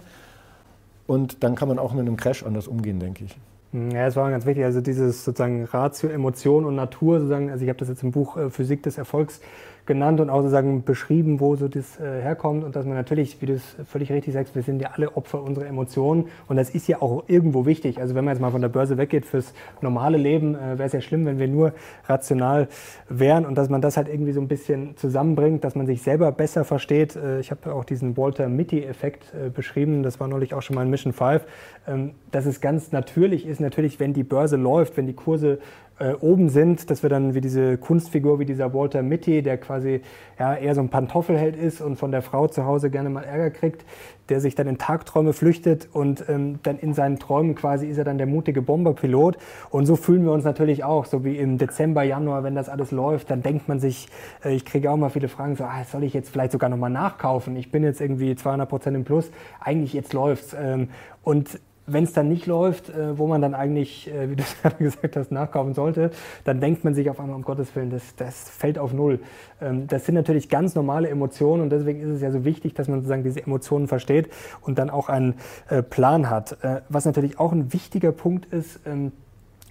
und 1.07 1.43
dann 1.43 1.57
kann 1.57 1.69
man 1.69 1.79
auch 1.79 1.93
mit 1.93 2.03
einem 2.03 2.17
Crash 2.17 2.45
anders 2.45 2.69
umgehen, 2.69 3.01
denke 3.01 3.25
ich. 3.25 3.37
Ja, 3.73 4.07
das 4.07 4.17
war 4.17 4.31
ganz 4.31 4.47
wichtig. 4.47 4.65
Also 4.65 4.81
dieses 4.81 5.25
sozusagen 5.25 5.65
Ratio, 5.65 6.09
Emotion 6.09 6.65
und 6.65 6.75
Natur, 6.75 7.21
sozusagen, 7.21 7.51
also 7.51 7.63
ich 7.63 7.69
habe 7.69 7.79
das 7.79 7.89
jetzt 7.89 8.03
im 8.03 8.11
Buch 8.11 8.37
äh, 8.37 8.51
Physik 8.51 8.83
des 8.83 8.99
Erfolgs 8.99 9.41
genannt 9.87 10.21
und 10.21 10.31
auch 10.31 10.39
sozusagen 10.39 10.85
beschrieben, 10.85 11.41
wo 11.41 11.57
so 11.57 11.69
das 11.69 11.99
äh, 11.99 12.23
herkommt 12.23 12.65
und 12.65 12.77
dass 12.77 12.87
man 12.87 12.95
natürlich, 12.95 13.41
wie 13.41 13.47
du 13.47 13.55
es 13.55 13.77
völlig 13.87 14.13
richtig 14.13 14.35
sagst, 14.35 14.55
wir 14.55 14.63
sind 14.63 14.81
ja 14.81 14.91
alle 14.95 15.17
Opfer 15.17 15.43
unserer 15.43 15.67
Emotionen 15.67 16.27
und 16.49 16.57
das 16.57 16.71
ist 16.71 16.89
ja 16.89 17.03
auch 17.03 17.25
irgendwo 17.27 17.67
wichtig. 17.67 17.99
Also 17.99 18.15
wenn 18.15 18.25
man 18.25 18.35
jetzt 18.35 18.41
mal 18.41 18.51
von 18.51 18.61
der 18.61 18.69
Börse 18.69 18.99
weggeht, 18.99 19.27
fürs 19.27 19.53
normale 19.81 20.17
Leben 20.17 20.55
äh, 20.55 20.79
wäre 20.79 20.85
es 20.85 20.93
ja 20.93 21.01
schlimm, 21.01 21.27
wenn 21.27 21.39
wir 21.39 21.49
nur 21.49 21.73
rational 22.07 22.69
wären 23.09 23.47
und 23.47 23.57
dass 23.57 23.69
man 23.69 23.81
das 23.81 23.97
halt 23.97 24.09
irgendwie 24.09 24.33
so 24.33 24.41
ein 24.41 24.49
bisschen 24.49 24.97
zusammenbringt, 24.97 25.65
dass 25.65 25.75
man 25.75 25.87
sich 25.87 26.03
selber 26.03 26.33
besser 26.33 26.65
versteht. 26.65 27.17
Äh, 27.17 27.41
ich 27.41 27.51
habe 27.51 27.75
auch 27.75 27.85
diesen 27.85 28.17
Walter 28.17 28.49
Mitty-Effekt 28.49 29.35
äh, 29.35 29.51
beschrieben, 29.51 30.03
das 30.03 30.21
war 30.21 30.29
neulich 30.29 30.55
auch 30.55 30.63
schon 30.63 30.77
mal 30.77 30.83
in 30.83 30.91
Mission 30.91 31.13
5, 31.13 31.45
ähm, 31.87 32.13
dass 32.31 32.47
es 32.47 32.61
ganz 32.61 32.93
natürlich 32.93 33.47
ist, 33.47 33.61
natürlich, 33.61 34.01
wenn 34.01 34.13
die 34.13 34.25
Börse 34.25 34.57
läuft, 34.57 34.97
wenn 34.97 35.07
die 35.07 35.15
Kurse 35.15 35.59
äh, 36.01 36.15
oben 36.15 36.49
sind, 36.49 36.91
dass 36.91 37.03
wir 37.03 37.11
dann 37.11 37.35
wie 37.35 37.41
diese 37.41 37.77
Kunstfigur, 37.77 38.39
wie 38.39 38.47
dieser 38.47 38.73
Walter 38.75 39.03
Mitty, 39.03 39.43
der 39.43 39.59
quasi 39.59 40.01
ja, 40.39 40.55
eher 40.55 40.75
so 40.75 40.81
ein 40.81 40.89
Pantoffelheld 40.89 41.57
ist 41.57 41.81
und 41.81 41.97
von 41.97 42.11
der 42.11 42.23
Frau 42.23 42.49
zu 42.49 42.65
Hause 42.65 42.91
gerne 42.91 43.11
mal 43.11 43.23
Ärger 43.23 43.51
kriegt, 43.51 43.85
der 44.31 44.41
sich 44.41 44.55
dann 44.55 44.67
in 44.67 44.79
Tagträume 44.79 45.33
flüchtet 45.33 45.89
und 45.93 46.25
ähm, 46.29 46.59
dann 46.63 46.79
in 46.79 46.95
seinen 46.95 47.19
Träumen 47.19 47.55
quasi 47.55 47.87
ist 47.87 47.99
er 47.99 48.05
dann 48.05 48.17
der 48.17 48.27
mutige 48.27 48.63
Bomberpilot. 48.63 49.37
Und 49.71 49.87
so 49.87 49.95
fühlen 49.95 50.25
wir 50.25 50.33
uns 50.33 50.45
natürlich 50.45 50.85
auch, 50.85 51.05
so 51.05 51.25
wie 51.25 51.37
im 51.37 51.59
Dezember, 51.59 52.03
Januar, 52.03 52.45
wenn 52.45 52.55
das 52.55 52.69
alles 52.69 52.93
läuft, 52.93 53.31
dann 53.31 53.43
denkt 53.43 53.69
man 53.69 53.79
sich, 53.79 54.09
äh, 54.45 54.55
ich 54.55 54.65
kriege 54.65 54.91
auch 54.91 54.97
mal 54.97 55.11
viele 55.11 55.29
Fragen, 55.29 55.55
so, 55.55 55.65
ah, 55.65 55.85
soll 55.85 56.05
ich 56.05 56.15
jetzt 56.15 56.31
vielleicht 56.31 56.53
sogar 56.53 56.71
nochmal 56.71 56.91
nachkaufen? 56.91 57.57
Ich 57.57 57.71
bin 57.71 57.85
jetzt 57.85 58.01
irgendwie 58.01 58.35
200 58.35 58.69
Prozent 58.69 58.97
im 58.97 59.05
Plus, 59.05 59.31
eigentlich 59.61 59.93
jetzt 59.93 60.15
läuft's. 60.15 60.57
Ähm, 60.59 60.89
und 61.23 61.61
wenn 61.87 62.05
es 62.05 62.13
dann 62.13 62.29
nicht 62.29 62.47
läuft, 62.47 62.89
äh, 62.89 63.19
wo 63.19 63.27
man 63.27 63.43
dann 63.43 63.55
eigentlich, 63.55 64.09
äh, 64.13 64.31
wie 64.31 64.37
du 64.37 64.43
es 64.43 64.57
gerade 64.63 64.77
gesagt 64.77 65.17
hast, 65.17 65.33
nachkaufen 65.33 65.75
sollte, 65.75 66.11
dann 66.45 66.61
denkt 66.61 66.85
man 66.85 66.95
sich 66.95 67.11
auf 67.11 67.21
einmal, 67.21 67.37
um 67.37 67.43
Gottes 67.43 67.75
Willen, 67.75 67.91
das, 67.91 68.15
das 68.17 68.49
fällt 68.49 68.79
auf 68.79 68.93
Null. 68.93 69.21
Ähm, 69.61 69.87
das 69.87 70.07
sind 70.07 70.15
natürlich 70.15 70.49
ganz 70.49 70.75
normale 70.75 71.09
Emotionen 71.09 71.63
und 71.63 71.71
deswegen 71.71 72.01
ist 72.01 72.09
es 72.09 72.23
ja 72.23 72.31
so 72.31 72.45
wichtig, 72.45 72.75
dass 72.75 72.89
man 72.89 73.01
sozusagen 73.01 73.25
diese 73.25 73.43
Emotionen 73.43 73.89
versteht 73.89 74.29
und 74.61 74.79
dann 74.79 74.91
auch 74.91 75.09
einen 75.09 75.35
äh, 75.69 75.83
Plan 75.83 76.31
hat. 76.31 76.57
Was 76.89 77.05
natürlich 77.05 77.39
auch 77.39 77.53
ein 77.53 77.73
wichtiger 77.73 78.13
Punkt 78.13 78.53
ist, 78.53 78.81
ähm, 78.87 79.13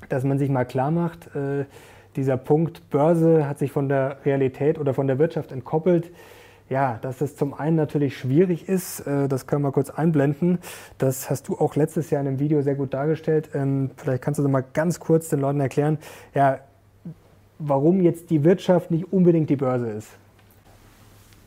dass 0.10 0.24
man 0.24 0.40
sich 0.40 0.50
mal 0.50 0.66
klar 0.66 0.92
macht, 0.92 1.30
dieser 2.16 2.38
Punkt 2.38 2.90
Börse 2.90 3.48
hat 3.48 3.60
sich 3.60 3.72
von 3.72 3.90
der 3.90 4.18
Realität 4.26 4.80
oder 4.80 4.94
von 4.94 5.08
der 5.08 5.20
Wirtschaft 5.20 5.52
entkoppelt. 5.52 6.10
Ja, 6.70 7.00
dass 7.02 7.22
es 7.22 7.36
zum 7.36 7.56
einen 7.56 7.76
natürlich 7.76 8.18
schwierig 8.18 8.70
ist, 8.70 9.00
äh, 9.02 9.28
das 9.28 9.48
können 9.48 9.64
wir 9.64 9.72
kurz 9.72 9.90
einblenden. 9.90 10.60
Das 11.00 11.30
hast 11.30 11.48
du 11.48 11.58
auch 11.58 11.76
letztes 11.76 12.12
Jahr 12.12 12.22
in 12.22 12.28
einem 12.28 12.40
Video 12.40 12.62
sehr 12.62 12.76
gut 12.76 12.94
dargestellt. 12.94 13.50
Ähm, 13.56 13.90
vielleicht 13.98 14.22
kannst 14.22 14.40
du 14.40 14.48
mal 14.48 14.64
ganz 14.74 15.00
kurz 15.00 15.30
den 15.30 15.40
Leuten 15.40 15.60
erklären, 15.60 15.98
ja, 16.36 16.60
warum 17.58 18.02
jetzt 18.02 18.30
die 18.30 18.44
Wirtschaft 18.44 18.92
nicht 18.92 19.12
unbedingt 19.12 19.50
die 19.50 19.56
Börse 19.56 19.90
ist. 19.90 20.10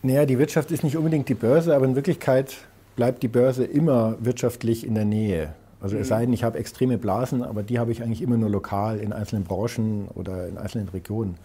Naja, 0.02 0.26
die 0.26 0.38
Wirtschaft 0.38 0.72
ist 0.72 0.82
nicht 0.82 0.96
unbedingt 0.96 1.28
die 1.28 1.34
Börse, 1.34 1.76
aber 1.76 1.86
in 1.86 1.94
Wirklichkeit 1.94 2.56
bleibt 2.96 3.22
die 3.22 3.28
Börse 3.28 3.64
immer 3.64 4.16
wirtschaftlich 4.20 4.84
in 4.84 4.96
der 4.96 5.04
Nähe. 5.04 5.54
Also 5.80 5.96
es 5.96 6.06
mhm. 6.06 6.08
sei 6.08 6.20
denn, 6.24 6.32
ich 6.32 6.42
habe 6.42 6.58
extreme 6.58 6.98
Blasen, 6.98 7.42
aber 7.42 7.62
die 7.62 7.78
habe 7.78 7.92
ich 7.92 8.02
eigentlich 8.02 8.22
immer 8.22 8.36
nur 8.36 8.50
lokal 8.50 8.98
in 8.98 9.12
einzelnen 9.12 9.44
Branchen 9.44 10.08
oder 10.14 10.48
in 10.48 10.58
einzelnen 10.58 10.88
Regionen. 10.88 11.36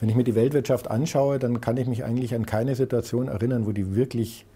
Wenn 0.00 0.08
ich 0.08 0.14
mir 0.14 0.24
die 0.24 0.34
Weltwirtschaft 0.34 0.90
anschaue, 0.90 1.38
dann 1.38 1.60
kann 1.60 1.76
ich 1.76 1.86
mich 1.86 2.04
eigentlich 2.04 2.34
an 2.34 2.46
keine 2.46 2.74
Situation 2.74 3.28
erinnern, 3.28 3.66
wo 3.66 3.72
die 3.72 3.94
wirklich 3.94 4.46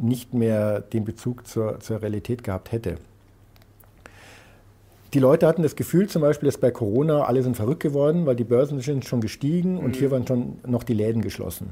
nicht 0.00 0.34
mehr 0.34 0.80
den 0.80 1.04
Bezug 1.04 1.46
zur, 1.46 1.80
zur 1.80 2.02
Realität 2.02 2.44
gehabt 2.44 2.72
hätte. 2.72 2.96
Die 5.14 5.18
Leute 5.18 5.46
hatten 5.46 5.62
das 5.62 5.76
Gefühl 5.76 6.08
zum 6.08 6.22
Beispiel, 6.22 6.46
dass 6.46 6.58
bei 6.58 6.70
Corona 6.70 7.24
alle 7.24 7.42
sind 7.42 7.56
verrückt 7.56 7.82
geworden, 7.82 8.24
weil 8.24 8.36
die 8.36 8.44
Börsen 8.44 8.80
sind 8.80 9.04
schon 9.04 9.20
gestiegen 9.20 9.76
und 9.78 9.88
mhm. 9.88 9.94
hier 9.94 10.10
waren 10.10 10.26
schon 10.26 10.56
noch 10.66 10.84
die 10.84 10.94
Läden 10.94 11.20
geschlossen. 11.20 11.70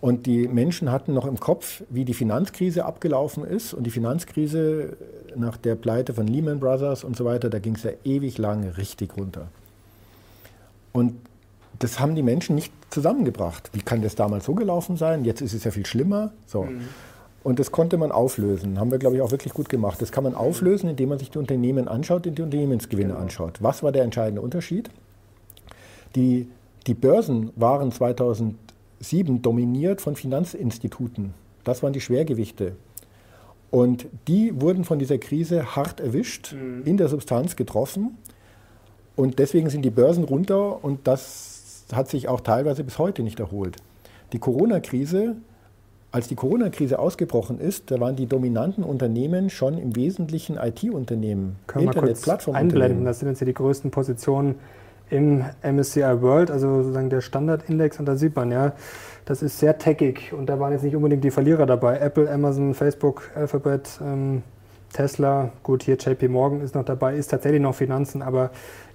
Und 0.00 0.26
die 0.26 0.48
Menschen 0.48 0.90
hatten 0.90 1.12
noch 1.12 1.26
im 1.26 1.38
Kopf, 1.38 1.82
wie 1.90 2.06
die 2.06 2.14
Finanzkrise 2.14 2.86
abgelaufen 2.86 3.44
ist. 3.44 3.74
Und 3.74 3.84
die 3.84 3.90
Finanzkrise 3.90 4.96
nach 5.36 5.58
der 5.58 5.74
Pleite 5.74 6.14
von 6.14 6.26
Lehman 6.26 6.58
Brothers 6.58 7.04
und 7.04 7.16
so 7.16 7.26
weiter, 7.26 7.50
da 7.50 7.58
ging 7.58 7.74
es 7.74 7.82
ja 7.82 7.90
ewig 8.04 8.38
lang 8.38 8.66
richtig 8.66 9.16
runter. 9.16 9.48
Und 10.92 11.16
das 11.80 11.98
haben 11.98 12.14
die 12.14 12.22
Menschen 12.22 12.54
nicht 12.54 12.72
zusammengebracht. 12.90 13.70
Wie 13.72 13.80
kann 13.80 14.02
das 14.02 14.14
damals 14.14 14.44
so 14.44 14.54
gelaufen 14.54 14.96
sein? 14.96 15.24
Jetzt 15.24 15.40
ist 15.40 15.54
es 15.54 15.64
ja 15.64 15.70
viel 15.70 15.86
schlimmer. 15.86 16.32
So. 16.46 16.64
Mhm. 16.64 16.88
Und 17.42 17.58
das 17.58 17.72
konnte 17.72 17.96
man 17.96 18.12
auflösen. 18.12 18.78
Haben 18.78 18.90
wir, 18.90 18.98
glaube 18.98 19.16
ich, 19.16 19.22
auch 19.22 19.30
wirklich 19.30 19.54
gut 19.54 19.70
gemacht. 19.70 20.00
Das 20.02 20.12
kann 20.12 20.22
man 20.24 20.34
auflösen, 20.34 20.90
indem 20.90 21.08
man 21.08 21.18
sich 21.18 21.30
die 21.30 21.38
Unternehmen 21.38 21.88
anschaut 21.88 22.26
und 22.26 22.36
die 22.36 22.42
Unternehmensgewinne 22.42 23.14
genau. 23.14 23.20
anschaut. 23.20 23.62
Was 23.62 23.82
war 23.82 23.92
der 23.92 24.04
entscheidende 24.04 24.42
Unterschied? 24.42 24.90
Die, 26.16 26.48
die 26.86 26.94
Börsen 26.94 27.50
waren 27.56 27.90
2000 27.90 28.56
sieben 29.00 29.40
dominiert 29.40 30.02
von 30.02 30.16
Finanzinstituten. 30.16 31.32
Das 31.64 31.82
waren 31.82 31.94
die 31.94 32.02
Schwergewichte. 32.02 32.76
Und 33.70 34.06
die 34.28 34.60
wurden 34.60 34.84
von 34.84 34.98
dieser 34.98 35.16
Krise 35.16 35.76
hart 35.76 36.00
erwischt, 36.00 36.52
mhm. 36.52 36.82
in 36.84 36.98
der 36.98 37.08
Substanz 37.08 37.56
getroffen. 37.56 38.18
Und 39.16 39.38
deswegen 39.38 39.70
sind 39.70 39.82
die 39.82 39.90
Börsen 39.90 40.24
runter 40.24 40.84
und 40.84 41.06
das 41.06 41.59
hat 41.94 42.08
sich 42.08 42.28
auch 42.28 42.40
teilweise 42.40 42.84
bis 42.84 42.98
heute 42.98 43.22
nicht 43.22 43.40
erholt. 43.40 43.76
Die 44.32 44.38
Corona-Krise, 44.38 45.36
als 46.12 46.28
die 46.28 46.34
Corona-Krise 46.34 46.98
ausgebrochen 46.98 47.58
ist, 47.58 47.90
da 47.90 48.00
waren 48.00 48.16
die 48.16 48.26
dominanten 48.26 48.84
Unternehmen 48.84 49.50
schon 49.50 49.78
im 49.78 49.96
Wesentlichen 49.96 50.56
IT-Unternehmen, 50.56 51.56
Internet-Plattformunternehmen. 51.74 52.82
Einblenden, 52.82 53.04
das 53.04 53.20
sind 53.20 53.28
jetzt 53.28 53.40
die 53.40 53.54
größten 53.54 53.90
Positionen 53.90 54.56
im 55.10 55.44
MSCI 55.62 56.22
World, 56.22 56.50
also 56.50 56.82
sozusagen 56.82 57.10
der 57.10 57.20
Standardindex. 57.20 57.98
Und 57.98 58.06
da 58.06 58.16
sieht 58.16 58.36
man 58.36 58.50
ja, 58.52 58.72
das 59.24 59.42
ist 59.42 59.58
sehr 59.58 59.78
techig. 59.78 60.32
Und 60.32 60.46
da 60.46 60.58
waren 60.58 60.72
jetzt 60.72 60.82
nicht 60.82 60.96
unbedingt 60.96 61.24
die 61.24 61.30
Verlierer 61.30 61.66
dabei. 61.66 61.98
Apple, 61.98 62.30
Amazon, 62.30 62.74
Facebook, 62.74 63.30
Alphabet, 63.34 64.00
ähm, 64.00 64.42
Tesla, 64.92 65.50
gut, 65.62 65.84
hier 65.84 65.96
JP 65.96 66.28
Morgan 66.28 66.60
ist 66.60 66.74
noch 66.74 66.84
dabei, 66.84 67.14
ist 67.14 67.28
tatsächlich 67.28 67.60
noch 67.60 67.74
Finanzen, 67.74 68.22
aber 68.22 68.50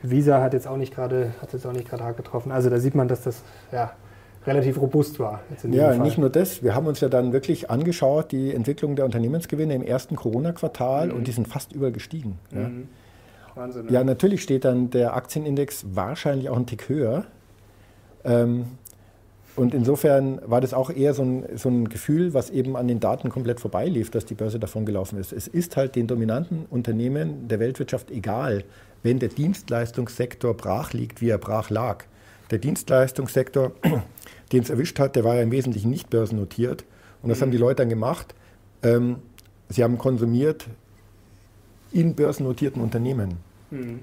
Visa 0.09 0.41
hat 0.41 0.53
jetzt 0.53 0.67
auch 0.67 0.77
nicht 0.77 0.93
gerade, 0.93 1.31
hat 1.41 1.53
jetzt 1.53 1.65
auch 1.65 1.73
nicht 1.73 1.89
gerade 1.89 2.03
hart 2.03 2.17
getroffen. 2.17 2.51
Also 2.51 2.69
da 2.69 2.79
sieht 2.79 2.95
man, 2.95 3.07
dass 3.07 3.23
das 3.23 3.43
ja, 3.71 3.91
relativ 4.45 4.79
robust 4.79 5.19
war. 5.19 5.41
ja, 5.63 5.87
Fall. 5.87 5.99
nicht 5.99 6.17
nur 6.17 6.29
das. 6.29 6.63
Wir 6.63 6.75
haben 6.75 6.87
uns 6.87 6.99
ja 6.99 7.09
dann 7.09 7.33
wirklich 7.33 7.69
angeschaut, 7.69 8.31
die 8.31 8.53
Entwicklung 8.53 8.95
der 8.95 9.05
Unternehmensgewinne 9.05 9.73
im 9.73 9.83
ersten 9.83 10.15
Corona-Quartal 10.15 11.07
mhm. 11.07 11.15
und 11.15 11.27
die 11.27 11.31
sind 11.31 11.47
fast 11.47 11.73
überall 11.73 11.91
gestiegen. 11.91 12.37
Mhm. 12.51 12.59
Ja. 12.59 12.69
Wahnsinn. 13.55 13.87
Ja, 13.89 14.03
natürlich 14.03 14.43
steht 14.43 14.65
dann 14.65 14.89
der 14.89 15.15
Aktienindex 15.15 15.85
wahrscheinlich 15.93 16.49
auch 16.49 16.57
ein 16.57 16.65
Tick 16.65 16.89
höher. 16.89 17.25
Ähm, 18.25 18.65
und 19.55 19.73
insofern 19.73 20.41
war 20.45 20.59
das 20.59 20.73
auch 20.73 20.89
eher 20.89 21.13
so 21.13 21.23
ein, 21.23 21.45
so 21.55 21.69
ein, 21.69 21.87
Gefühl, 21.87 22.33
was 22.33 22.49
eben 22.49 22.75
an 22.75 22.87
den 22.87 22.99
Daten 22.99 23.29
komplett 23.29 23.59
vorbeilief, 23.59 24.11
dass 24.11 24.25
die 24.25 24.33
Börse 24.33 24.59
davon 24.59 24.85
gelaufen 24.85 25.17
ist. 25.17 25.31
Es 25.31 25.47
ist 25.47 25.77
halt 25.77 25.95
den 25.95 26.07
dominanten 26.07 26.65
Unternehmen 26.69 27.47
der 27.47 27.59
Weltwirtschaft 27.59 28.11
egal, 28.11 28.65
wenn 29.03 29.19
der 29.19 29.29
Dienstleistungssektor 29.29 30.55
brach 30.55 30.91
liegt, 30.93 31.21
wie 31.21 31.29
er 31.29 31.37
brach 31.37 31.69
lag. 31.69 32.03
Der 32.51 32.57
Dienstleistungssektor, 32.57 33.71
den 34.51 34.63
es 34.63 34.69
erwischt 34.69 34.99
hat, 34.99 35.15
der 35.15 35.23
war 35.23 35.35
ja 35.35 35.41
im 35.41 35.51
Wesentlichen 35.51 35.89
nicht 35.89 36.09
börsennotiert. 36.09 36.83
Und 37.21 37.29
das 37.29 37.39
mhm. 37.39 37.43
haben 37.43 37.51
die 37.51 37.57
Leute 37.57 37.83
dann 37.83 37.89
gemacht. 37.89 38.35
Ähm, 38.83 39.17
sie 39.69 39.83
haben 39.83 39.97
konsumiert 39.97 40.67
in 41.91 42.13
börsennotierten 42.13 42.81
Unternehmen. 42.81 43.37
Mhm. 43.71 44.01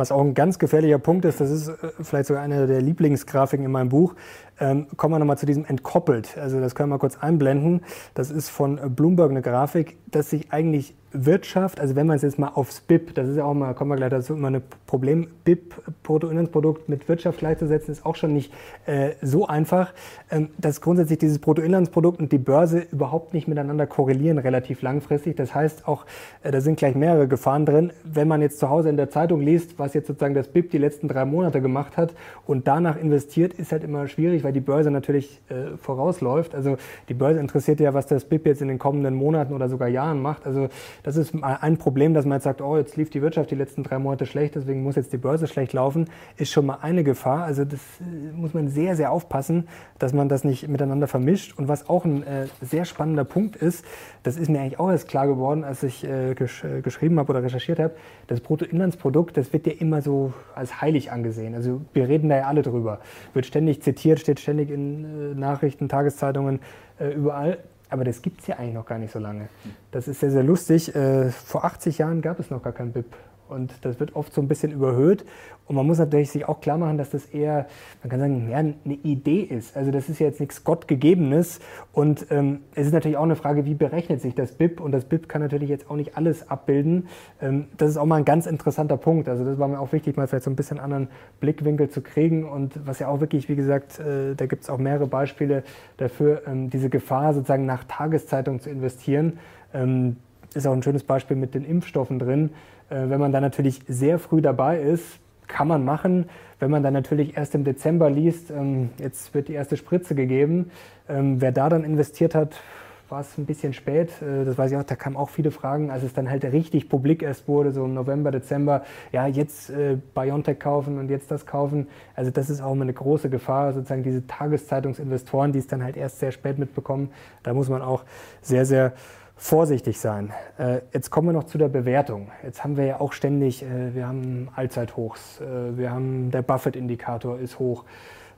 Was 0.00 0.12
auch 0.12 0.22
ein 0.22 0.32
ganz 0.32 0.58
gefährlicher 0.58 0.98
Punkt 0.98 1.26
ist, 1.26 1.42
das 1.42 1.50
ist 1.50 1.68
äh, 1.68 1.74
vielleicht 2.00 2.28
sogar 2.28 2.42
eine 2.42 2.66
der 2.66 2.80
Lieblingsgrafiken 2.80 3.66
in 3.66 3.70
meinem 3.70 3.90
Buch, 3.90 4.14
ähm, 4.60 4.86
kommen 4.96 5.14
wir 5.14 5.18
nochmal 5.18 5.38
zu 5.38 5.46
diesem 5.46 5.64
entkoppelt. 5.64 6.38
Also 6.38 6.60
das 6.60 6.74
können 6.74 6.90
wir 6.90 6.98
kurz 6.98 7.18
einblenden. 7.18 7.82
Das 8.14 8.30
ist 8.30 8.48
von 8.48 8.94
Bloomberg 8.94 9.30
eine 9.30 9.42
Grafik, 9.42 9.96
dass 10.10 10.30
sich 10.30 10.52
eigentlich 10.52 10.94
Wirtschaft, 11.12 11.80
also 11.80 11.96
wenn 11.96 12.06
man 12.06 12.16
es 12.16 12.22
jetzt 12.22 12.38
mal 12.38 12.48
aufs 12.48 12.80
BIP, 12.80 13.14
das 13.14 13.28
ist 13.28 13.36
ja 13.36 13.44
auch 13.44 13.54
mal, 13.54 13.74
kommen 13.74 13.90
wir 13.90 13.96
gleich 13.96 14.10
dazu, 14.10 14.34
immer 14.34 14.48
ein 14.48 14.62
Problem, 14.86 15.26
BIP, 15.44 15.74
Bruttoinlandsprodukt 16.04 16.88
mit 16.88 17.08
Wirtschaft 17.08 17.40
gleichzusetzen, 17.40 17.92
ist 17.92 18.06
auch 18.06 18.14
schon 18.14 18.32
nicht 18.32 18.52
äh, 18.86 19.10
so 19.20 19.46
einfach, 19.46 19.92
ähm, 20.30 20.50
dass 20.58 20.80
grundsätzlich 20.80 21.18
dieses 21.18 21.40
Bruttoinlandsprodukt 21.40 22.20
und 22.20 22.30
die 22.30 22.38
Börse 22.38 22.86
überhaupt 22.92 23.34
nicht 23.34 23.48
miteinander 23.48 23.86
korrelieren 23.86 24.38
relativ 24.38 24.82
langfristig. 24.82 25.36
Das 25.36 25.54
heißt 25.54 25.88
auch, 25.88 26.06
äh, 26.42 26.52
da 26.52 26.60
sind 26.60 26.78
gleich 26.78 26.94
mehrere 26.94 27.26
Gefahren 27.26 27.66
drin. 27.66 27.92
Wenn 28.04 28.28
man 28.28 28.40
jetzt 28.40 28.60
zu 28.60 28.70
Hause 28.70 28.88
in 28.88 28.96
der 28.96 29.10
Zeitung 29.10 29.40
liest, 29.40 29.78
was 29.78 29.94
jetzt 29.94 30.06
sozusagen 30.06 30.34
das 30.34 30.48
BIP 30.48 30.70
die 30.70 30.78
letzten 30.78 31.08
drei 31.08 31.24
Monate 31.24 31.60
gemacht 31.60 31.96
hat 31.96 32.14
und 32.46 32.68
danach 32.68 32.96
investiert, 32.96 33.54
ist 33.54 33.72
halt 33.72 33.82
immer 33.82 34.06
schwierig, 34.06 34.44
weil 34.44 34.49
die 34.52 34.60
Börse 34.60 34.90
natürlich 34.90 35.40
äh, 35.48 35.76
vorausläuft. 35.76 36.54
Also 36.54 36.76
die 37.08 37.14
Börse 37.14 37.40
interessiert 37.40 37.80
ja, 37.80 37.94
was 37.94 38.06
das 38.06 38.24
BIP 38.24 38.46
jetzt 38.46 38.62
in 38.62 38.68
den 38.68 38.78
kommenden 38.78 39.14
Monaten 39.14 39.54
oder 39.54 39.68
sogar 39.68 39.88
Jahren 39.88 40.20
macht. 40.20 40.46
Also 40.46 40.68
das 41.02 41.16
ist 41.16 41.34
ein 41.42 41.76
Problem, 41.78 42.14
dass 42.14 42.24
man 42.24 42.36
jetzt 42.36 42.44
sagt, 42.44 42.60
oh, 42.60 42.76
jetzt 42.76 42.96
lief 42.96 43.10
die 43.10 43.22
Wirtschaft 43.22 43.50
die 43.50 43.54
letzten 43.54 43.82
drei 43.82 43.98
Monate 43.98 44.26
schlecht, 44.26 44.54
deswegen 44.54 44.82
muss 44.82 44.96
jetzt 44.96 45.12
die 45.12 45.18
Börse 45.18 45.46
schlecht 45.46 45.72
laufen, 45.72 46.08
ist 46.36 46.52
schon 46.52 46.66
mal 46.66 46.78
eine 46.82 47.04
Gefahr. 47.04 47.44
Also 47.44 47.64
das 47.64 47.80
äh, 48.00 48.36
muss 48.36 48.54
man 48.54 48.68
sehr, 48.68 48.96
sehr 48.96 49.12
aufpassen, 49.12 49.68
dass 49.98 50.12
man 50.12 50.28
das 50.28 50.44
nicht 50.44 50.68
miteinander 50.68 51.06
vermischt. 51.06 51.58
Und 51.58 51.68
was 51.68 51.88
auch 51.88 52.04
ein 52.04 52.22
äh, 52.22 52.46
sehr 52.60 52.84
spannender 52.84 53.24
Punkt 53.24 53.56
ist, 53.56 53.84
das 54.22 54.36
ist 54.36 54.48
mir 54.48 54.60
eigentlich 54.60 54.78
auch 54.78 54.90
erst 54.90 55.08
klar 55.08 55.26
geworden, 55.26 55.64
als 55.64 55.82
ich 55.82 56.04
äh, 56.04 56.34
gesch 56.34 56.64
äh, 56.64 56.80
geschrieben 56.82 57.18
habe 57.18 57.30
oder 57.30 57.42
recherchiert 57.42 57.78
habe, 57.78 57.94
das 58.26 58.40
Bruttoinlandsprodukt, 58.40 59.36
das 59.36 59.52
wird 59.52 59.66
ja 59.66 59.72
immer 59.72 60.02
so 60.02 60.32
als 60.54 60.80
heilig 60.80 61.12
angesehen. 61.12 61.54
Also 61.54 61.80
wir 61.92 62.08
reden 62.08 62.28
da 62.28 62.36
ja 62.36 62.44
alle 62.44 62.62
drüber. 62.62 63.00
Wird 63.32 63.46
ständig 63.46 63.82
zitiert, 63.82 64.20
steht 64.20 64.39
ständig 64.40 64.70
in 64.70 65.04
äh, 65.04 65.34
Nachrichten, 65.34 65.88
Tageszeitungen, 65.88 66.60
äh, 66.98 67.10
überall. 67.12 67.58
Aber 67.88 68.04
das 68.04 68.22
gibt 68.22 68.40
es 68.40 68.46
ja 68.46 68.56
eigentlich 68.56 68.74
noch 68.74 68.86
gar 68.86 68.98
nicht 68.98 69.12
so 69.12 69.18
lange. 69.18 69.48
Das 69.90 70.06
ist 70.06 70.20
sehr, 70.20 70.30
sehr 70.30 70.44
lustig. 70.44 70.94
Äh, 70.94 71.30
vor 71.30 71.64
80 71.64 71.98
Jahren 71.98 72.22
gab 72.22 72.38
es 72.38 72.50
noch 72.50 72.62
gar 72.62 72.72
kein 72.72 72.92
BIP. 72.92 73.16
Und 73.50 73.74
das 73.82 74.00
wird 74.00 74.16
oft 74.16 74.32
so 74.32 74.40
ein 74.40 74.48
bisschen 74.48 74.72
überhöht. 74.72 75.24
Und 75.70 75.76
man 75.76 75.86
muss 75.86 76.00
natürlich 76.00 76.30
sich 76.30 76.48
auch 76.48 76.60
klar 76.60 76.78
machen, 76.78 76.98
dass 76.98 77.10
das 77.10 77.26
eher, 77.26 77.68
man 78.02 78.10
kann 78.10 78.18
sagen, 78.18 78.48
ja, 78.50 78.56
eine 78.56 78.74
Idee 79.04 79.42
ist. 79.42 79.76
Also 79.76 79.92
das 79.92 80.08
ist 80.08 80.18
ja 80.18 80.26
jetzt 80.26 80.40
nichts 80.40 80.64
Gottgegebenes. 80.64 81.60
Und 81.92 82.26
ähm, 82.30 82.62
es 82.74 82.88
ist 82.88 82.92
natürlich 82.92 83.16
auch 83.16 83.22
eine 83.22 83.36
Frage, 83.36 83.64
wie 83.66 83.74
berechnet 83.74 84.20
sich 84.20 84.34
das 84.34 84.50
BIP? 84.50 84.80
Und 84.80 84.90
das 84.90 85.04
BIP 85.04 85.28
kann 85.28 85.42
natürlich 85.42 85.68
jetzt 85.68 85.88
auch 85.88 85.94
nicht 85.94 86.16
alles 86.16 86.50
abbilden. 86.50 87.06
Ähm, 87.40 87.66
das 87.76 87.90
ist 87.90 87.98
auch 87.98 88.06
mal 88.06 88.16
ein 88.16 88.24
ganz 88.24 88.46
interessanter 88.46 88.96
Punkt. 88.96 89.28
Also 89.28 89.44
das 89.44 89.60
war 89.60 89.68
mir 89.68 89.78
auch 89.78 89.92
wichtig, 89.92 90.16
mal 90.16 90.26
vielleicht 90.26 90.42
so 90.42 90.50
ein 90.50 90.56
bisschen 90.56 90.80
anderen 90.80 91.06
Blickwinkel 91.38 91.88
zu 91.88 92.00
kriegen. 92.00 92.48
Und 92.48 92.84
was 92.84 92.98
ja 92.98 93.06
auch 93.06 93.20
wirklich, 93.20 93.48
wie 93.48 93.54
gesagt, 93.54 94.00
äh, 94.00 94.34
da 94.34 94.46
gibt 94.46 94.64
es 94.64 94.70
auch 94.70 94.78
mehrere 94.78 95.06
Beispiele 95.06 95.62
dafür, 95.98 96.42
ähm, 96.48 96.70
diese 96.70 96.90
Gefahr 96.90 97.32
sozusagen 97.32 97.66
nach 97.66 97.84
Tageszeitung 97.84 98.58
zu 98.58 98.70
investieren. 98.70 99.38
Ähm, 99.72 100.16
ist 100.54 100.66
auch 100.66 100.72
ein 100.72 100.82
schönes 100.82 101.04
Beispiel 101.04 101.36
mit 101.36 101.54
den 101.54 101.64
Impfstoffen 101.64 102.18
drin. 102.18 102.50
Äh, 102.90 103.08
wenn 103.08 103.20
man 103.20 103.32
da 103.32 103.40
natürlich 103.40 103.80
sehr 103.88 104.18
früh 104.18 104.42
dabei 104.42 104.80
ist, 104.80 105.04
kann 105.46 105.68
man 105.68 105.84
machen. 105.84 106.28
Wenn 106.58 106.70
man 106.70 106.82
dann 106.82 106.92
natürlich 106.92 107.36
erst 107.36 107.54
im 107.54 107.64
Dezember 107.64 108.10
liest, 108.10 108.50
ähm, 108.50 108.90
jetzt 108.98 109.34
wird 109.34 109.48
die 109.48 109.54
erste 109.54 109.76
Spritze 109.76 110.14
gegeben, 110.14 110.70
ähm, 111.08 111.40
wer 111.40 111.52
da 111.52 111.68
dann 111.68 111.84
investiert 111.84 112.34
hat, 112.34 112.60
war 113.08 113.20
es 113.20 113.36
ein 113.38 113.46
bisschen 113.46 113.72
spät. 113.72 114.10
Äh, 114.22 114.44
das 114.44 114.56
weiß 114.56 114.70
ich 114.70 114.76
auch, 114.76 114.84
da 114.84 114.96
kamen 114.96 115.16
auch 115.16 115.30
viele 115.30 115.50
Fragen, 115.50 115.90
als 115.90 116.02
es 116.02 116.12
dann 116.12 116.30
halt 116.30 116.44
richtig 116.44 116.88
publik 116.88 117.22
erst 117.22 117.48
wurde, 117.48 117.72
so 117.72 117.84
im 117.84 117.94
November, 117.94 118.30
Dezember, 118.30 118.84
ja, 119.12 119.26
jetzt 119.26 119.70
äh, 119.70 119.96
BioNTech 120.14 120.58
kaufen 120.58 120.98
und 120.98 121.10
jetzt 121.10 121.30
das 121.30 121.46
kaufen. 121.46 121.88
Also 122.14 122.30
das 122.30 122.50
ist 122.50 122.60
auch 122.60 122.72
immer 122.72 122.82
eine 122.82 122.92
große 122.92 123.30
Gefahr, 123.30 123.72
sozusagen 123.72 124.02
diese 124.02 124.26
Tageszeitungsinvestoren, 124.26 125.52
die 125.52 125.58
es 125.58 125.66
dann 125.66 125.82
halt 125.82 125.96
erst 125.96 126.20
sehr 126.20 126.32
spät 126.32 126.58
mitbekommen. 126.58 127.10
Da 127.42 127.54
muss 127.54 127.68
man 127.68 127.82
auch 127.82 128.04
sehr, 128.42 128.64
sehr 128.64 128.92
vorsichtig 129.40 129.98
sein. 129.98 130.32
Äh, 130.58 130.82
jetzt 130.92 131.10
kommen 131.10 131.28
wir 131.28 131.32
noch 131.32 131.44
zu 131.44 131.56
der 131.56 131.68
Bewertung. 131.68 132.30
Jetzt 132.44 132.62
haben 132.62 132.76
wir 132.76 132.84
ja 132.84 133.00
auch 133.00 133.14
ständig, 133.14 133.62
äh, 133.62 133.94
wir 133.94 134.06
haben 134.06 134.50
Allzeithochs, 134.54 135.40
äh, 135.40 135.78
wir 135.78 135.90
haben 135.90 136.30
der 136.30 136.42
Buffett-Indikator 136.42 137.38
ist 137.38 137.58
hoch, 137.58 137.84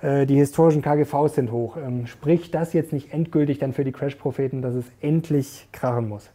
die 0.04 0.34
historischen 0.34 0.82
KGVs 0.82 1.36
sind 1.36 1.52
hoch. 1.52 1.76
Ähm, 1.76 2.08
spricht 2.08 2.56
das 2.56 2.72
jetzt 2.72 2.92
nicht 2.92 3.12
endgültig 3.12 3.60
dann 3.60 3.72
für 3.72 3.84
die 3.84 3.92
Crash-Propheten, 3.92 4.60
dass 4.60 4.74
es 4.74 4.84
endlich 5.00 5.68
krachen 5.70 6.08
muss? 6.08 6.28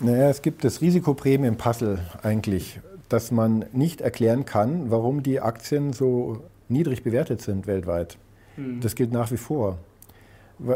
Naja, 0.00 0.30
es 0.30 0.40
gibt 0.40 0.64
das 0.64 0.80
Risikoprämien-Puzzle 0.80 1.98
eigentlich, 2.22 2.80
dass 3.10 3.30
man 3.30 3.66
nicht 3.72 4.00
erklären 4.00 4.46
kann, 4.46 4.90
warum 4.90 5.22
die 5.22 5.42
Aktien 5.42 5.92
so 5.92 6.38
niedrig 6.70 7.02
bewertet 7.02 7.42
sind 7.42 7.66
weltweit. 7.66 8.16
Hm. 8.56 8.80
Das 8.80 8.94
gilt 8.94 9.12
nach 9.12 9.30
wie 9.30 9.36
vor 9.36 9.76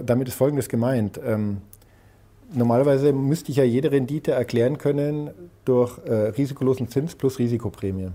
damit 0.04 0.28
ist 0.28 0.34
Folgendes 0.34 0.68
gemeint. 0.68 1.20
Ähm, 1.24 1.58
normalerweise 2.52 3.12
müsste 3.12 3.50
ich 3.50 3.58
ja 3.58 3.64
jede 3.64 3.90
Rendite 3.90 4.32
erklären 4.32 4.78
können 4.78 5.30
durch 5.64 5.98
äh, 6.06 6.12
risikolosen 6.12 6.88
Zins 6.88 7.14
plus 7.14 7.38
Risikoprämie. 7.38 8.10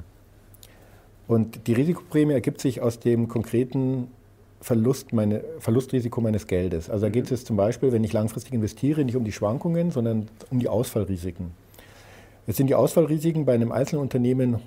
Und 1.28 1.68
die 1.68 1.74
Risikoprämie 1.74 2.34
ergibt 2.34 2.62
sich 2.62 2.82
aus 2.82 3.00
dem 3.00 3.28
konkreten 3.28 4.08
Verlust 4.62 5.12
meine, 5.12 5.44
Verlustrisiko 5.60 6.22
meines 6.22 6.46
Geldes. 6.46 6.90
Also 6.90 7.08
da 7.08 7.10
geht 7.10 7.26
es 7.26 7.30
jetzt 7.32 7.48
zum 7.48 7.58
Beispiel, 7.58 7.92
wenn 7.92 8.04
ich 8.04 8.14
langfristig 8.14 8.54
investiere, 8.54 9.04
nicht 9.04 9.16
um 9.16 9.24
die 9.24 9.32
Schwankungen, 9.32 9.92
sondern 9.92 10.28
um 10.52 10.60
die 10.60 10.68
Ausfallrisiken. 10.70 11.52
Jetzt 12.48 12.58
sind 12.58 12.68
die 12.68 12.76
Ausfallrisiken 12.76 13.46
bei 13.46 13.54
einem 13.54 13.72
einzelnen 13.72 14.02
Unternehmen 14.02 14.60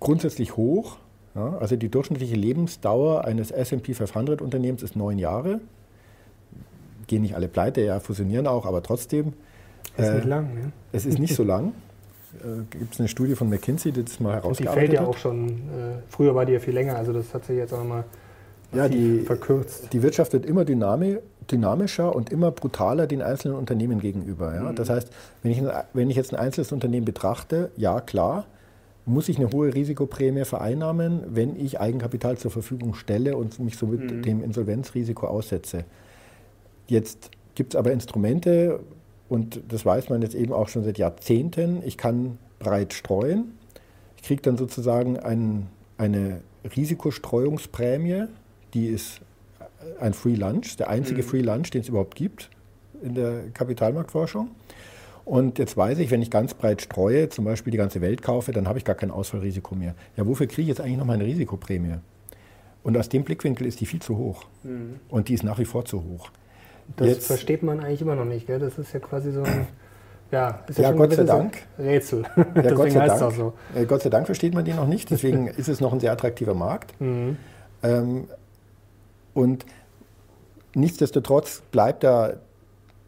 grundsätzlich 0.00 0.56
hoch, 0.56 0.96
Ja, 1.34 1.56
also 1.58 1.76
die 1.76 1.88
durchschnittliche 1.88 2.36
Lebensdauer 2.36 3.24
eines 3.24 3.50
SP 3.50 3.94
500 3.94 4.42
Unternehmens 4.42 4.82
ist 4.82 4.96
neun 4.96 5.18
Jahre. 5.18 5.60
Gehen 7.06 7.22
nicht 7.22 7.34
alle 7.34 7.48
pleite, 7.48 7.80
ja, 7.80 8.00
fusionieren 8.00 8.46
auch, 8.46 8.66
aber 8.66 8.82
trotzdem. 8.82 9.32
Ist 9.96 10.08
äh, 10.08 10.14
nicht 10.14 10.26
lang, 10.26 10.54
ne? 10.54 10.72
Es 10.92 11.06
ist 11.06 11.18
nicht 11.18 11.34
so 11.34 11.44
lang. 11.44 11.72
Äh, 12.40 12.62
Gibt 12.70 12.94
es 12.94 13.00
eine 13.00 13.08
Studie 13.08 13.34
von 13.34 13.48
McKinsey, 13.48 13.92
die 13.92 14.04
das 14.04 14.20
mal 14.20 14.34
herausgearbeitet 14.34 14.68
hat? 14.68 14.76
Die 14.76 14.96
fällt 14.96 15.00
ja 15.00 15.06
auch 15.06 15.16
schon, 15.16 15.48
äh, 15.48 16.02
früher 16.08 16.34
war 16.34 16.46
die 16.46 16.52
ja 16.52 16.60
viel 16.60 16.74
länger, 16.74 16.96
also 16.96 17.12
das 17.12 17.34
hat 17.34 17.44
sich 17.44 17.56
jetzt 17.56 17.74
auch 17.74 17.84
mal 17.84 18.04
ja, 18.72 18.88
die, 18.88 19.20
verkürzt. 19.20 19.92
Die 19.92 20.02
Wirtschaft 20.02 20.32
wird 20.32 20.46
immer 20.46 20.64
dynamischer 20.64 22.14
und 22.14 22.32
immer 22.32 22.50
brutaler 22.50 23.06
den 23.06 23.20
einzelnen 23.22 23.56
Unternehmen 23.56 24.00
gegenüber. 24.00 24.54
Ja? 24.54 24.70
Mhm. 24.70 24.76
Das 24.76 24.88
heißt, 24.88 25.10
wenn 25.42 25.52
ich, 25.52 25.62
wenn 25.92 26.10
ich 26.10 26.16
jetzt 26.16 26.32
ein 26.32 26.38
einzelnes 26.38 26.72
Unternehmen 26.72 27.04
betrachte, 27.04 27.70
ja 27.76 28.00
klar, 28.00 28.46
muss 29.04 29.28
ich 29.28 29.38
eine 29.38 29.50
hohe 29.50 29.74
Risikoprämie 29.74 30.44
vereinnahmen, 30.44 31.22
wenn 31.28 31.56
ich 31.56 31.80
Eigenkapital 31.80 32.38
zur 32.38 32.50
Verfügung 32.50 32.94
stelle 32.94 33.36
und 33.36 33.58
mich 33.58 33.76
somit 33.76 34.00
mhm. 34.00 34.22
dem 34.22 34.44
Insolvenzrisiko 34.44 35.26
aussetze. 35.26 35.84
Jetzt 36.86 37.30
gibt 37.54 37.74
es 37.74 37.78
aber 37.78 37.92
Instrumente, 37.92 38.80
und 39.28 39.60
das 39.68 39.84
weiß 39.86 40.10
man 40.10 40.22
jetzt 40.22 40.34
eben 40.34 40.52
auch 40.52 40.68
schon 40.68 40.84
seit 40.84 40.98
Jahrzehnten, 40.98 41.82
ich 41.84 41.96
kann 41.96 42.38
breit 42.58 42.92
streuen. 42.92 43.58
Ich 44.16 44.22
kriege 44.22 44.42
dann 44.42 44.56
sozusagen 44.56 45.18
ein, 45.18 45.68
eine 45.98 46.42
Risikostreuungsprämie, 46.76 48.24
die 48.74 48.88
ist 48.88 49.20
ein 50.00 50.14
Free 50.14 50.34
Lunch, 50.34 50.76
der 50.76 50.88
einzige 50.90 51.22
mhm. 51.22 51.26
Free 51.26 51.40
Lunch, 51.40 51.70
den 51.70 51.80
es 51.80 51.88
überhaupt 51.88 52.14
gibt 52.14 52.50
in 53.02 53.14
der 53.14 53.48
Kapitalmarktforschung. 53.52 54.48
Und 55.24 55.58
jetzt 55.58 55.76
weiß 55.76 55.98
ich, 55.98 56.10
wenn 56.10 56.22
ich 56.22 56.30
ganz 56.30 56.54
breit 56.54 56.82
streue, 56.82 57.28
zum 57.28 57.44
Beispiel 57.44 57.70
die 57.70 57.78
ganze 57.78 58.00
Welt 58.00 58.22
kaufe, 58.22 58.52
dann 58.52 58.68
habe 58.68 58.78
ich 58.78 58.84
gar 58.84 58.96
kein 58.96 59.10
Ausfallrisiko 59.10 59.74
mehr. 59.74 59.94
Ja, 60.16 60.26
wofür 60.26 60.46
kriege 60.46 60.62
ich 60.62 60.68
jetzt 60.68 60.80
eigentlich 60.80 60.98
noch 60.98 61.06
meine 61.06 61.24
Risikoprämie? 61.24 61.96
Und 62.82 62.96
aus 62.96 63.08
dem 63.08 63.22
Blickwinkel 63.22 63.66
ist 63.66 63.80
die 63.80 63.86
viel 63.86 64.02
zu 64.02 64.16
hoch. 64.16 64.44
Mhm. 64.64 65.00
Und 65.08 65.28
die 65.28 65.34
ist 65.34 65.44
nach 65.44 65.58
wie 65.58 65.64
vor 65.64 65.84
zu 65.84 66.02
hoch. 66.02 66.30
Das 66.96 67.08
jetzt, 67.08 67.26
versteht 67.26 67.62
man 67.62 67.80
eigentlich 67.80 68.02
immer 68.02 68.14
noch 68.14 68.24
nicht. 68.24 68.46
Gell? 68.46 68.58
Das 68.58 68.78
ist 68.78 68.92
ja 68.92 69.00
quasi 69.00 69.32
so 69.32 69.42
ein. 69.42 69.66
Ja, 70.30 70.60
ist 70.66 70.78
ja, 70.78 70.90
ja 70.90 70.96
Gott 70.96 71.12
sei 71.12 71.24
Dank. 71.24 71.58
Rätsel. 71.78 72.24
Ja, 72.54 72.72
Gott 72.72 72.90
sei 72.92 73.06
Dank. 73.06 73.34
So. 73.34 73.52
Äh, 73.74 73.84
Gott 73.84 74.02
sei 74.02 74.08
Dank 74.08 74.26
versteht 74.26 74.54
man 74.54 74.64
die 74.64 74.72
noch 74.72 74.86
nicht. 74.86 75.10
Deswegen 75.10 75.46
ist 75.56 75.68
es 75.68 75.80
noch 75.80 75.92
ein 75.92 76.00
sehr 76.00 76.12
attraktiver 76.12 76.54
Markt. 76.54 76.98
Mhm. 77.00 77.36
Ähm, 77.82 78.28
und 79.34 79.66
nichtsdestotrotz 80.74 81.62
bleibt 81.70 82.04
da 82.04 82.34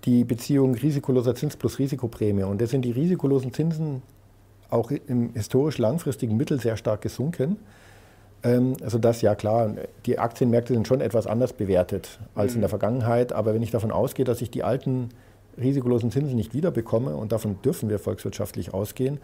die 0.05 0.25
Beziehung 0.25 0.75
risikoloser 0.75 1.35
Zins 1.35 1.57
plus 1.57 1.79
Risikoprämie. 1.79 2.43
Und 2.43 2.61
da 2.61 2.67
sind 2.67 2.83
die 2.83 2.91
risikolosen 2.91 3.53
Zinsen 3.53 4.03
auch 4.69 4.91
im 4.91 5.33
historisch 5.35 5.79
langfristigen 5.79 6.37
Mittel 6.37 6.61
sehr 6.61 6.77
stark 6.77 7.03
gesunken. 7.03 7.57
Ähm, 8.45 8.77
also 8.83 8.99
das 8.99 9.23
ja 9.23 9.35
klar, 9.35 9.75
die 10.07 10.19
Aktienmärkte 10.19 10.75
sind 10.75 10.87
schon 10.87 11.01
etwas 11.01 11.27
anders 11.27 11.53
bewertet 11.53 12.19
als 12.35 12.53
mhm. 12.53 12.57
in 12.57 12.61
der 12.61 12.69
Vergangenheit. 12.69 13.33
Aber 13.33 13.55
wenn 13.55 13.63
ich 13.63 13.71
davon 13.71 13.91
ausgehe, 13.91 14.25
dass 14.25 14.41
ich 14.43 14.51
die 14.51 14.63
alten 14.63 15.09
risikolosen 15.59 16.11
Zinsen 16.11 16.37
nicht 16.37 16.55
wiederbekomme, 16.55 17.17
und 17.17 17.33
davon 17.33 17.61
dürfen 17.63 17.89
wir 17.89 17.99
volkswirtschaftlich 17.99 18.75
ausgehen, 18.75 19.19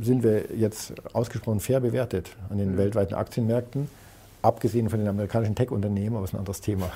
sind 0.00 0.22
wir 0.22 0.56
jetzt 0.56 0.94
ausgesprochen 1.12 1.60
fair 1.60 1.80
bewertet 1.80 2.30
an 2.48 2.58
den 2.58 2.72
mhm. 2.72 2.78
weltweiten 2.78 3.14
Aktienmärkten 3.14 3.88
abgesehen 4.46 4.88
von 4.88 5.00
den 5.00 5.08
amerikanischen 5.08 5.54
Tech-Unternehmen, 5.54 6.16
aber 6.16 6.22
das 6.22 6.30
ist 6.30 6.34
ein 6.34 6.38
anderes 6.38 6.60
Thema. 6.60 6.90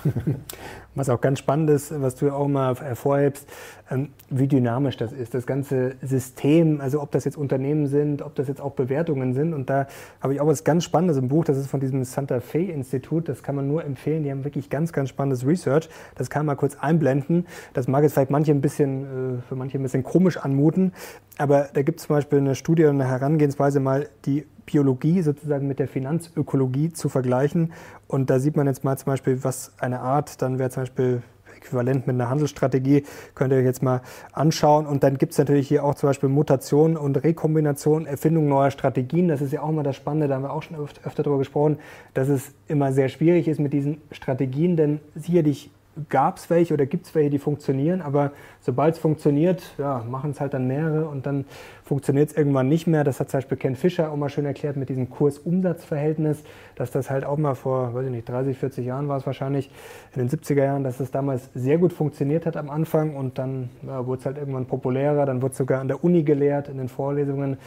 Was 0.95 1.09
auch 1.09 1.21
ganz 1.21 1.39
spannend 1.39 1.71
ist, 1.71 1.93
was 2.01 2.17
du 2.17 2.31
auch 2.33 2.49
mal 2.49 2.75
hervorhebst, 2.75 3.47
ähm, 3.91 4.09
wie 4.29 4.49
dynamisch 4.49 4.97
das 4.97 5.13
ist, 5.13 5.35
das 5.35 5.47
ganze 5.47 5.97
System, 6.03 6.81
also 6.81 7.01
ob 7.01 7.11
das 7.13 7.25
jetzt 7.25 7.37
Unternehmen 7.37 7.87
sind, 7.87 8.23
ob 8.23 8.35
das 8.35 8.49
jetzt 8.49 8.61
auch 8.61 8.73
Bewertungen 8.73 9.35
sind. 9.35 9.55
Und 9.55 9.71
da 9.71 9.87
habe 10.21 10.35
ich 10.35 10.41
auch 10.41 10.47
was 10.47 10.65
ganz 10.65 10.85
Spannendes 10.85 11.17
im 11.17 11.29
Buch, 11.29 11.45
das 11.45 11.57
ist 11.59 11.69
von 11.69 11.81
diesem 11.81 12.03
Santa 12.05 12.41
Fe 12.41 12.59
Institut, 12.59 13.29
das 13.29 13.43
kann 13.43 13.55
man 13.55 13.69
nur 13.69 13.85
empfehlen, 13.85 14.23
die 14.23 14.31
haben 14.31 14.45
wirklich 14.45 14.71
ganz, 14.71 14.93
ganz 14.93 15.09
spannendes 15.11 15.47
Research. 15.47 15.89
Das 16.17 16.31
kann 16.31 16.47
man 16.47 16.57
kurz 16.57 16.77
einblenden. 16.77 17.47
Das 17.73 17.89
mag 17.89 18.03
jetzt 18.03 18.15
vielleicht 18.15 18.31
manche 18.31 18.53
ein 18.53 18.61
bisschen, 18.61 19.39
äh, 19.39 19.43
für 19.49 19.57
manche 19.57 19.79
ein 19.79 19.83
bisschen 19.83 20.03
komisch 20.03 20.37
anmuten, 20.37 20.93
aber 21.39 21.69
da 21.73 21.83
gibt 21.83 22.01
es 22.01 22.07
zum 22.07 22.17
Beispiel 22.17 22.39
eine 22.39 22.55
Studie 22.55 22.85
und 22.85 23.01
eine 23.01 23.09
Herangehensweise 23.09 23.81
mal, 23.81 24.09
die 24.27 24.47
Biologie 24.71 25.23
sozusagen 25.23 25.67
mit 25.67 25.79
der 25.79 25.89
Finanzökologie 25.89 26.93
zu 26.93 27.09
vergleichen. 27.09 27.73
Und 28.07 28.31
da 28.31 28.39
sieht 28.39 28.57
man 28.57 28.67
jetzt 28.67 28.85
mal 28.85 28.97
zum 28.97 29.07
Beispiel, 29.07 29.43
was 29.43 29.73
eine 29.79 30.01
Art, 30.01 30.41
dann 30.43 30.59
wäre 30.59 30.71
zum 30.71 30.83
Beispiel 30.83 31.23
äquivalent 31.57 32.07
mit 32.07 32.15
einer 32.15 32.31
Handelsstrategie, 32.31 33.05
könnt 33.35 33.53
ihr 33.53 33.59
euch 33.59 33.65
jetzt 33.65 33.83
mal 33.83 34.01
anschauen. 34.33 34.87
Und 34.87 35.03
dann 35.03 35.19
gibt 35.19 35.33
es 35.33 35.39
natürlich 35.39 35.69
hier 35.69 35.85
auch 35.85 35.95
zum 35.95 36.09
Beispiel 36.09 36.29
Mutation 36.29 36.97
und 36.97 37.17
Rekombination, 37.23 38.07
Erfindung 38.07 38.49
neuer 38.49 38.71
Strategien. 38.71 39.29
Das 39.29 39.41
ist 39.41 39.53
ja 39.53 39.63
auch 39.63 39.69
immer 39.71 39.83
das 39.83 39.97
Spannende, 39.97 40.29
da 40.29 40.37
haben 40.37 40.43
wir 40.43 40.53
auch 40.53 40.63
schon 40.63 40.77
öfter 40.77 41.23
darüber 41.23 41.39
gesprochen, 41.39 41.79
dass 42.15 42.29
es 42.29 42.55
immer 42.69 42.93
sehr 42.93 43.09
schwierig 43.09 43.49
ist 43.49 43.59
mit 43.59 43.73
diesen 43.73 44.01
Strategien, 44.13 44.77
denn 44.77 45.01
sicherlich 45.15 45.71
gab 46.09 46.37
es 46.37 46.51
welche 46.51 46.75
oder 46.75 46.87
gibt 46.87 47.07
es 47.07 47.15
welche, 47.15 47.31
die 47.31 47.39
funktionieren, 47.39 48.01
aber 48.01 48.31
sobald 48.61 48.95
es 48.95 49.01
funktioniert, 49.01 49.63
ja, 49.77 50.05
machen 50.09 50.31
es 50.31 50.41
halt 50.41 50.55
dann 50.55 50.67
mehrere 50.67 51.09
und 51.09 51.27
dann 51.27 51.45
funktioniert 51.85 52.31
es 52.31 52.37
irgendwann 52.37 52.69
nicht 52.69 52.87
mehr. 52.87 53.03
Das 53.03 53.19
hat 53.19 53.31
zum 53.31 53.39
Beispiel 53.39 53.57
Ken 53.59 53.75
Fischer 53.75 54.11
auch 54.13 54.17
mal 54.17 54.29
schön 54.29 54.47
erklärt 54.47 54.77
mit 54.77 54.89
diesem 54.89 55.11
Kurs-Umsatz-Verhältnis, 55.11 56.45
dass 56.77 56.91
das 56.91 57.11
halt 57.11 57.25
auch 57.25 57.39
mal 57.39 57.55
vor, 57.55 57.93
weiß 57.95 58.07
ich 58.07 58.13
nicht, 58.13 58.29
30, 58.29 58.57
40 58.57 58.87
Jahren 58.87 59.09
war 59.09 59.19
es 59.19 59.27
wahrscheinlich, 59.27 59.71
in 60.15 60.27
den 60.27 60.31
70er 60.31 60.65
Jahren, 60.65 60.85
dass 60.85 61.01
es 61.01 61.11
damals 61.11 61.51
sehr 61.55 61.79
gut 61.79 61.93
funktioniert 61.93 62.47
hat 62.47 62.57
am 62.57 62.71
Anfang 62.71 63.17
und 63.17 63.39
dann 63.39 63.71
ja, 63.87 64.07
wurde 64.07 64.21
es 64.21 64.27
halt 64.27 64.39
irgendwann 64.39 64.67
populärer, 64.67 65.27
dann 65.27 65.43
wurde 65.43 65.53
es 65.53 65.59
sogar 65.59 65.81
an 65.81 65.89
der 65.89 66.05
Uni 66.05 66.23
gelehrt, 66.23 66.69
in 66.69 66.79
den 66.79 66.89
Vorlesungen. 66.89 67.59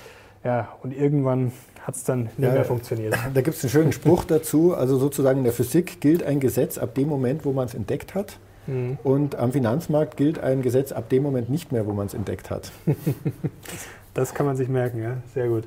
Ja, 0.43 0.69
und 0.83 0.95
irgendwann 0.95 1.51
hat 1.81 1.95
es 1.95 2.03
dann 2.03 2.23
nicht 2.23 2.39
ja, 2.39 2.51
mehr 2.51 2.65
funktioniert. 2.65 3.15
Da 3.33 3.41
gibt 3.41 3.57
es 3.57 3.63
einen 3.63 3.71
schönen 3.71 3.91
Spruch 3.91 4.23
dazu. 4.25 4.73
Also 4.75 4.97
sozusagen 4.97 5.39
in 5.39 5.43
der 5.43 5.53
Physik 5.53 6.01
gilt 6.01 6.23
ein 6.23 6.39
Gesetz 6.39 6.77
ab 6.77 6.95
dem 6.95 7.07
Moment, 7.07 7.45
wo 7.45 7.51
man 7.51 7.65
es 7.65 7.73
entdeckt 7.73 8.15
hat. 8.15 8.37
Mhm. 8.67 8.97
Und 9.03 9.35
am 9.35 9.51
Finanzmarkt 9.51 10.17
gilt 10.17 10.39
ein 10.39 10.61
Gesetz 10.61 10.91
ab 10.91 11.09
dem 11.09 11.23
Moment 11.23 11.49
nicht 11.49 11.71
mehr, 11.71 11.85
wo 11.85 11.93
man 11.93 12.07
es 12.07 12.13
entdeckt 12.13 12.49
hat. 12.49 12.71
das 14.13 14.33
kann 14.33 14.45
man 14.45 14.55
sich 14.55 14.69
merken, 14.69 15.01
ja. 15.01 15.17
Sehr 15.33 15.47
gut. 15.47 15.65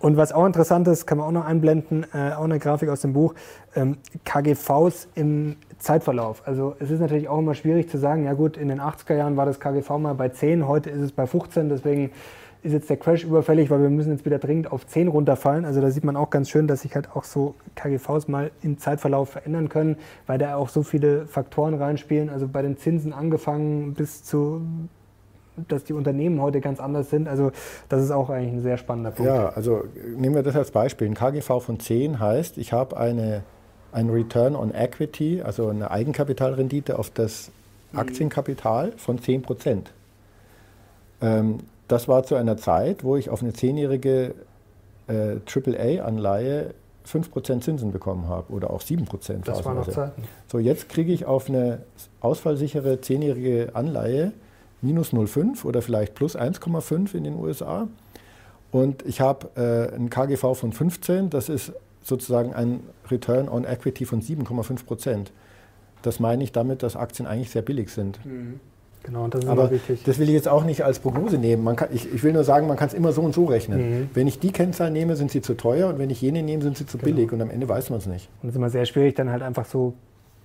Und 0.00 0.16
was 0.16 0.32
auch 0.32 0.46
interessant 0.46 0.86
ist, 0.86 1.06
kann 1.06 1.18
man 1.18 1.26
auch 1.26 1.32
noch 1.32 1.44
einblenden, 1.44 2.06
äh, 2.14 2.32
auch 2.32 2.44
eine 2.44 2.58
Grafik 2.60 2.88
aus 2.88 3.00
dem 3.00 3.12
Buch, 3.14 3.34
ähm, 3.74 3.96
KGVs 4.24 5.08
im 5.16 5.56
Zeitverlauf. 5.78 6.42
Also 6.46 6.76
es 6.78 6.90
ist 6.90 7.00
natürlich 7.00 7.28
auch 7.28 7.38
immer 7.38 7.54
schwierig 7.54 7.90
zu 7.90 7.98
sagen, 7.98 8.24
ja 8.24 8.34
gut, 8.34 8.56
in 8.56 8.68
den 8.68 8.80
80er 8.80 9.16
Jahren 9.16 9.36
war 9.36 9.46
das 9.46 9.58
KGV 9.58 9.98
mal 9.98 10.14
bei 10.14 10.28
10, 10.28 10.68
heute 10.68 10.90
ist 10.90 11.00
es 11.00 11.12
bei 11.12 11.26
15, 11.26 11.68
deswegen 11.68 12.10
ist 12.62 12.72
jetzt 12.72 12.90
der 12.90 12.96
Crash 12.96 13.24
überfällig, 13.24 13.70
weil 13.70 13.80
wir 13.80 13.90
müssen 13.90 14.12
jetzt 14.12 14.24
wieder 14.24 14.38
dringend 14.38 14.72
auf 14.72 14.86
10 14.86 15.08
runterfallen. 15.08 15.64
Also 15.64 15.80
da 15.80 15.90
sieht 15.90 16.04
man 16.04 16.16
auch 16.16 16.30
ganz 16.30 16.50
schön, 16.50 16.66
dass 16.66 16.82
sich 16.82 16.94
halt 16.94 17.14
auch 17.14 17.24
so 17.24 17.54
KGVs 17.76 18.28
mal 18.28 18.50
im 18.62 18.78
Zeitverlauf 18.78 19.30
verändern 19.30 19.68
können, 19.68 19.96
weil 20.26 20.38
da 20.38 20.56
auch 20.56 20.68
so 20.68 20.82
viele 20.82 21.26
Faktoren 21.26 21.74
reinspielen. 21.74 22.30
Also 22.30 22.48
bei 22.48 22.62
den 22.62 22.76
Zinsen 22.76 23.12
angefangen 23.12 23.94
bis 23.94 24.24
zu 24.24 24.62
dass 25.66 25.82
die 25.82 25.92
Unternehmen 25.92 26.40
heute 26.40 26.60
ganz 26.60 26.78
anders 26.78 27.10
sind. 27.10 27.26
Also 27.26 27.50
das 27.88 28.00
ist 28.02 28.12
auch 28.12 28.30
eigentlich 28.30 28.52
ein 28.52 28.62
sehr 28.62 28.76
spannender 28.76 29.10
Punkt. 29.10 29.28
Ja, 29.28 29.48
also 29.48 29.82
nehmen 30.16 30.36
wir 30.36 30.44
das 30.44 30.54
als 30.54 30.70
Beispiel. 30.70 31.08
Ein 31.08 31.14
KGV 31.14 31.60
von 31.60 31.80
10 31.80 32.20
heißt, 32.20 32.58
ich 32.58 32.72
habe 32.72 32.96
eine, 32.96 33.42
ein 33.90 34.08
Return 34.08 34.54
on 34.54 34.72
Equity, 34.72 35.42
also 35.42 35.68
eine 35.68 35.90
Eigenkapitalrendite 35.90 36.96
auf 36.96 37.10
das 37.10 37.50
mhm. 37.90 37.98
Aktienkapital 37.98 38.92
von 38.96 39.18
10 39.20 39.42
Prozent. 39.42 39.92
Ähm, 41.20 41.58
das 41.88 42.06
war 42.06 42.22
zu 42.22 42.34
einer 42.34 42.56
Zeit, 42.56 43.02
wo 43.02 43.16
ich 43.16 43.30
auf 43.30 43.42
eine 43.42 43.52
zehnjährige 43.52 44.34
äh, 45.08 45.36
AAA-Anleihe 45.46 46.74
5% 47.06 47.60
Zinsen 47.62 47.92
bekommen 47.92 48.28
habe 48.28 48.52
oder 48.52 48.70
auch 48.70 48.82
7%. 48.82 49.44
Das 49.44 49.64
war 49.64 49.74
noch 49.74 49.88
Zeiten. 49.88 50.22
So, 50.46 50.58
jetzt 50.58 50.88
kriege 50.88 51.12
ich 51.12 51.24
auf 51.24 51.48
eine 51.48 51.80
ausfallsichere 52.20 53.00
zehnjährige 53.00 53.70
Anleihe 53.74 54.32
minus 54.82 55.12
0,5 55.12 55.64
oder 55.64 55.82
vielleicht 55.82 56.14
plus 56.14 56.36
1,5 56.36 57.14
in 57.14 57.24
den 57.24 57.36
USA. 57.36 57.88
Und 58.70 59.04
ich 59.06 59.20
habe 59.20 59.48
äh, 59.56 59.94
ein 59.94 60.10
KGV 60.10 60.54
von 60.54 60.72
15, 60.72 61.30
das 61.30 61.48
ist 61.48 61.72
sozusagen 62.02 62.54
ein 62.54 62.80
Return 63.10 63.48
on 63.48 63.64
Equity 63.64 64.04
von 64.04 64.20
7,5% 64.20 65.28
Das 66.02 66.20
meine 66.20 66.44
ich 66.44 66.52
damit, 66.52 66.82
dass 66.82 66.96
Aktien 66.96 67.26
eigentlich 67.26 67.50
sehr 67.50 67.62
billig 67.62 67.90
sind. 67.90 68.24
Mhm. 68.24 68.60
Genau, 69.08 69.26
das 69.26 69.42
ist 69.42 69.48
aber 69.48 69.70
wichtig. 69.70 70.02
Das 70.04 70.18
will 70.18 70.28
ich 70.28 70.34
jetzt 70.34 70.48
auch 70.48 70.64
nicht 70.64 70.84
als 70.84 70.98
Prognose 70.98 71.38
nehmen. 71.38 71.76
Kann, 71.76 71.88
ich, 71.94 72.12
ich, 72.12 72.22
will 72.22 72.34
nur 72.34 72.44
sagen, 72.44 72.66
man 72.66 72.76
kann 72.76 72.88
es 72.88 72.94
immer 72.94 73.12
so 73.12 73.22
und 73.22 73.34
so 73.34 73.46
rechnen. 73.46 74.00
Mhm. 74.00 74.10
Wenn 74.12 74.26
ich 74.26 74.38
die 74.38 74.52
Kennzahl 74.52 74.90
nehme, 74.90 75.16
sind 75.16 75.30
sie 75.30 75.40
zu 75.40 75.54
teuer 75.54 75.88
und 75.88 75.98
wenn 75.98 76.10
ich 76.10 76.20
jene 76.20 76.42
nehme, 76.42 76.62
sind 76.62 76.76
sie 76.76 76.84
zu 76.84 76.98
genau. 76.98 77.16
billig 77.16 77.32
und 77.32 77.40
am 77.40 77.48
Ende 77.48 77.66
weiß 77.66 77.88
man 77.88 78.00
es 78.00 78.06
nicht. 78.06 78.28
Und 78.42 78.50
es 78.50 78.54
ist 78.54 78.58
immer 78.58 78.68
sehr 78.68 78.84
schwierig, 78.84 79.14
dann 79.14 79.30
halt 79.30 79.42
einfach 79.42 79.64
so 79.64 79.94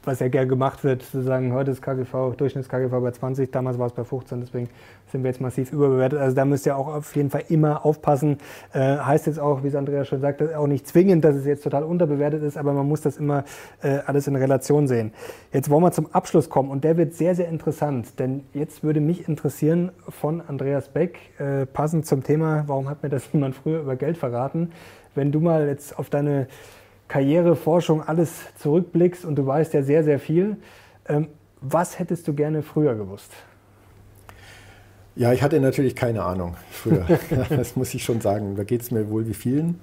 was 0.06 0.20
ja 0.20 0.28
gerne 0.28 0.48
gemacht 0.48 0.84
wird, 0.84 1.02
zu 1.02 1.22
sagen, 1.22 1.54
heute 1.54 1.72
ist 1.72 1.82
KGV, 1.82 2.36
Durchschnitts-KGV 2.36 3.00
bei 3.00 3.12
20, 3.12 3.52
damals 3.52 3.80
war 3.80 3.88
es 3.88 3.94
bei 3.94 4.04
15, 4.04 4.42
deswegen 4.42 4.70
sind 5.12 5.24
wir 5.24 5.30
jetzt 5.30 5.40
massiv 5.40 5.72
überbewertet. 5.72 6.20
Also 6.20 6.36
da 6.36 6.44
müsst 6.44 6.66
ihr 6.66 6.76
auch 6.76 6.88
auf 6.88 7.16
jeden 7.16 7.30
Fall 7.30 7.44
immer 7.50 7.86
aufpassen. 7.86 8.38
Äh, 8.74 8.98
heißt 8.98 9.28
jetzt 9.28 9.40
auch, 9.40 9.64
wie 9.64 9.68
es 9.68 9.76
Andrea 9.76 10.04
schon 10.04 10.20
sagt, 10.20 10.42
auch 10.56 10.68
nicht 10.68 10.88
zwingend, 10.88 11.24
dass 11.24 11.36
es 11.36 11.46
jetzt 11.46 11.64
total 11.64 11.84
unterbewertet 11.84 12.44
ist, 12.44 12.58
aber 12.58 12.74
man 12.74 12.88
muss 12.88 13.02
das 13.02 13.18
immer 13.18 13.46
äh, 13.82 14.00
alles 14.06 14.28
in 14.28 14.36
Relation 14.36 14.88
sehen. 14.88 15.14
Jetzt 15.52 15.70
wollen 15.70 15.84
wir 15.84 15.92
zum 15.92 16.08
Abschluss 16.14 16.50
kommen 16.50 16.70
und 16.70 16.84
der 16.84 16.98
wird 16.98 17.14
sehr, 17.14 17.36
sehr 17.36 17.48
interessant, 17.48 18.20
denn 18.20 18.44
jetzt 18.54 18.84
würde 18.84 19.00
mich 19.00 19.28
interessieren 19.30 19.92
von 20.10 20.42
Andreas 20.42 20.90
Beck, 20.90 21.20
äh, 21.40 21.66
passend 21.66 22.06
zum 22.06 22.24
Thema, 22.24 22.64
warum 22.68 22.90
hat 22.90 23.04
mir 23.04 23.10
das 23.10 23.30
niemand 23.34 23.56
früher 23.56 23.80
über 23.80 23.96
Geld 23.96 24.18
verraten, 24.18 24.72
wenn 25.16 25.32
du 25.32 25.40
mal 25.40 25.68
jetzt 25.68 25.98
auf 25.98 26.10
deine 26.10 26.48
Karriere, 27.14 27.56
Forschung, 27.56 28.02
alles 28.02 28.32
zurückblickst 28.58 29.24
und 29.24 29.36
du 29.36 29.46
weißt 29.46 29.76
ja 29.76 29.84
sehr, 29.84 30.04
sehr 30.04 30.18
viel, 30.18 30.58
ähm, 31.08 31.28
was 31.62 32.00
hättest 32.00 32.28
du 32.28 32.34
gerne 32.34 32.64
früher 32.64 32.96
gewusst? 32.96 33.30
Ja, 35.16 35.32
ich 35.32 35.44
hatte 35.44 35.60
natürlich 35.60 35.96
keine 35.96 36.24
Ahnung 36.24 36.56
früher. 36.72 37.06
das 37.50 37.76
muss 37.76 37.94
ich 37.94 38.04
schon 38.04 38.20
sagen. 38.20 38.56
Da 38.56 38.64
geht 38.64 38.82
es 38.82 38.90
mir 38.90 39.12
wohl 39.12 39.28
wie 39.28 39.36
vielen. 39.36 39.80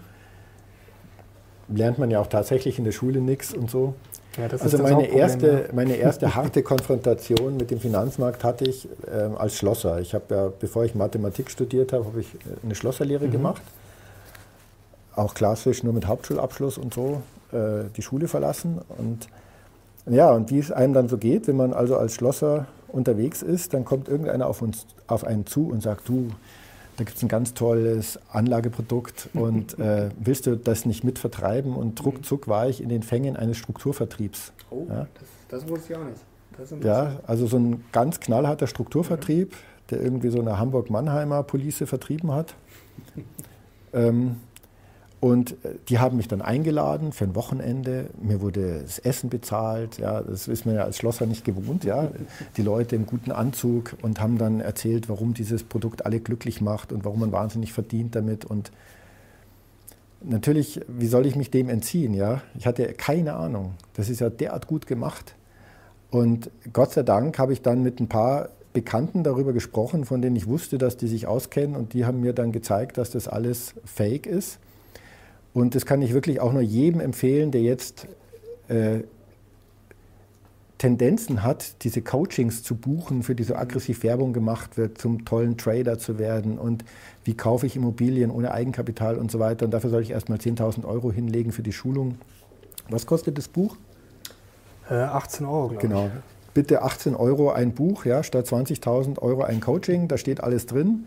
Lernt 1.69 1.99
man 1.99 2.11
ja 2.11 2.19
auch 2.19 2.27
tatsächlich 2.27 2.81
in 2.81 2.85
der 2.85 2.91
Schule 2.91 3.21
nichts 3.21 3.55
und 3.55 3.71
so. 3.71 3.95
Ja, 4.37 4.49
also 4.49 4.79
meine 4.79 5.07
erste, 5.07 5.69
meine 5.73 5.95
erste 6.09 6.35
harte 6.35 6.65
Konfrontation 6.65 7.57
mit 7.57 7.71
dem 7.71 7.79
Finanzmarkt 7.79 8.43
hatte 8.43 8.65
ich 8.65 8.89
äh, 9.07 9.37
als 9.39 9.57
Schlosser. 9.57 10.01
Ich 10.01 10.15
habe 10.15 10.35
ja, 10.35 10.49
bevor 10.49 10.85
ich 10.85 10.97
Mathematik 10.97 11.49
studiert 11.49 11.93
habe, 11.93 12.07
habe 12.07 12.23
ich 12.23 12.35
äh, 12.35 12.65
eine 12.65 12.75
Schlosserlehre 12.75 13.29
mhm. 13.29 13.31
gemacht. 13.31 13.63
Auch 15.21 15.35
klassisch 15.35 15.83
nur 15.83 15.93
mit 15.93 16.07
Hauptschulabschluss 16.07 16.79
und 16.79 16.95
so 16.95 17.21
äh, 17.53 17.91
die 17.95 18.01
Schule 18.01 18.27
verlassen. 18.27 18.81
Und 18.97 19.29
ja, 20.07 20.31
und 20.31 20.51
wie 20.51 20.59
es 20.59 20.73
einem 20.73 20.95
dann 20.95 21.11
so 21.11 21.19
geht, 21.19 21.47
wenn 21.47 21.59
man 21.59 21.75
also 21.75 21.99
als 21.99 22.15
Schlosser 22.15 22.69
unterwegs 22.89 23.43
ist, 23.43 23.75
dann 23.75 23.85
kommt 23.85 24.09
irgendeiner 24.09 24.47
auf 24.47 24.63
uns, 24.63 24.87
auf 25.09 25.25
einen 25.25 25.45
zu 25.45 25.69
und 25.69 25.83
sagt, 25.83 26.09
du, 26.09 26.31
da 26.97 27.05
gibt 27.05 27.19
es 27.19 27.23
ein 27.23 27.29
ganz 27.29 27.53
tolles 27.53 28.19
Anlageprodukt 28.33 29.29
und 29.35 29.79
äh, 29.79 30.09
willst 30.19 30.47
du 30.47 30.57
das 30.57 30.87
nicht 30.87 31.05
mitvertreiben? 31.05 31.75
Und 31.77 32.03
ruckzuck 32.03 32.49
war 32.49 32.71
ich 32.71 32.83
in 32.83 32.89
den 32.89 33.03
Fängen 33.03 33.37
eines 33.37 33.59
Strukturvertriebs. 33.59 34.53
Oh, 34.71 34.87
ja. 34.89 35.07
das, 35.13 35.61
das, 35.61 35.69
wusste 35.69 35.93
ich 35.93 35.99
auch 35.99 36.05
nicht. 36.05 36.83
ja, 36.83 37.21
also 37.27 37.47
so 37.47 37.59
ein 37.59 37.85
ganz 37.93 38.21
knallharter 38.21 38.67
Strukturvertrieb, 38.67 39.55
der 39.91 40.01
irgendwie 40.01 40.31
so 40.31 40.41
eine 40.41 40.59
Hamburg-Mannheimer 40.59 41.43
Police 41.43 41.83
vertrieben 41.85 42.33
hat. 42.33 42.55
ähm, 43.93 44.37
und 45.21 45.53
äh, 45.65 45.75
die 45.89 45.99
haben 45.99 46.17
mich 46.17 46.29
dann 46.29 46.41
eingeladen 46.41 47.13
für 47.13 47.25
ein 47.25 47.35
Wochenende. 47.35 48.07
Mir 48.21 48.41
wurde 48.41 48.81
das 48.81 48.99
Essen 48.99 49.29
bezahlt. 49.29 49.99
Ja, 49.99 50.23
das 50.23 50.49
ist 50.49 50.65
mir 50.65 50.75
ja 50.75 50.85
als 50.85 50.97
Schlosser 50.97 51.27
nicht 51.27 51.45
gewohnt. 51.45 51.85
Ja. 51.85 52.11
Die 52.57 52.63
Leute 52.63 52.97
im 52.97 53.07
guten 53.07 53.31
Anzug 53.31 53.97
und 54.03 54.21
haben 54.21 54.39
dann 54.39 54.61
erzählt, 54.61 55.09
warum 55.09 55.35
dieses 55.35 55.63
Produkt 55.63 56.07
alle 56.07 56.21
glücklich 56.21 56.63
macht 56.63 56.93
und 56.93 57.05
warum 57.05 57.21
man 57.21 57.33
wahnsinnig 57.33 57.73
verdient 57.73 58.17
damit. 58.17 58.47
Und 58.47 58.73
natürlich, 60.23 60.81
wie 60.89 61.07
soll 61.07 61.27
ich 61.27 61.37
mich 61.37 61.51
dem 61.51 61.69
entziehen? 61.69 62.15
Ja? 62.15 62.41
Ich 62.59 62.67
hatte 62.67 62.87
keine 62.95 63.35
Ahnung. 63.35 63.75
Das 63.95 64.09
ist 64.09 64.21
ja 64.21 64.31
derart 64.31 64.67
gut 64.67 64.87
gemacht. 64.87 65.35
Und 66.11 66.51
Gott 66.73 66.93
sei 66.93 67.03
Dank 67.03 67.39
habe 67.39 67.53
ich 67.53 67.61
dann 67.61 67.83
mit 67.83 68.01
ein 68.01 68.09
paar 68.09 68.49
Bekannten 68.73 69.23
darüber 69.23 69.53
gesprochen, 69.53 70.07
von 70.07 70.23
denen 70.23 70.37
ich 70.37 70.47
wusste, 70.47 70.79
dass 70.79 70.97
die 70.97 71.09
sich 71.09 71.27
auskennen. 71.27 71.77
Und 71.77 71.93
die 71.93 72.07
haben 72.07 72.21
mir 72.21 72.33
dann 72.33 72.53
gezeigt, 72.53 72.97
dass 72.97 73.11
das 73.11 73.29
alles 73.29 73.75
fake 73.85 74.27
ist 74.27 74.59
und 75.53 75.75
das 75.75 75.87
kann 75.87 76.03
ich 76.03 76.15
wirklich 76.15 76.41
auch 76.41 76.53
nur 76.53 76.63
jedem 76.63 77.01
empfehlen, 77.01 77.51
der 77.51 77.63
jetzt 77.63 78.07
äh, 78.69 79.01
Tendenzen 80.81 81.43
hat, 81.43 81.85
diese 81.85 82.01
Coachings 82.01 82.63
zu 82.63 82.75
buchen, 82.75 83.23
für 83.23 83.35
die 83.35 83.43
so 83.43 83.55
aggressiv 83.55 84.03
Werbung 84.03 84.33
gemacht 84.33 84.79
wird, 84.79 84.97
zum 84.97 85.27
tollen 85.27 85.59
Trader 85.59 85.99
zu 85.99 86.19
werden 86.19 86.59
und 86.59 86.87
wie 87.25 87.35
kaufe 87.35 87.67
ich 87.67 87.77
Immobilien 87.77 88.31
ohne 88.31 88.53
Eigenkapital 88.53 89.17
und 89.17 89.31
so 89.31 89.39
weiter. 89.39 89.67
Und 89.67 89.73
dafür 89.73 89.91
soll 89.91 90.01
ich 90.01 90.11
erstmal 90.11 90.39
10.000 90.39 90.87
Euro 90.87 91.13
hinlegen 91.13 91.53
für 91.53 91.63
die 91.63 91.73
Schulung. 91.73 92.17
Was 92.89 93.05
kostet 93.05 93.37
das 93.37 93.49
Buch? 93.49 93.77
Äh, 94.89 94.95
18 94.95 95.45
Euro, 95.45 95.69
glaube 95.69 95.87
genau. 95.87 96.07
ich. 96.07 96.13
Genau. 96.13 96.23
Bitte 96.55 96.83
18 96.83 97.15
Euro 97.15 97.51
ein 97.51 97.75
Buch, 97.75 98.07
ja, 98.07 98.23
statt 98.23 98.47
20.000 98.47 99.19
Euro 99.19 99.43
ein 99.43 99.61
Coaching. 99.61 100.09
Da 100.09 100.17
steht 100.17 100.43
alles 100.43 100.65
drin. 100.65 101.07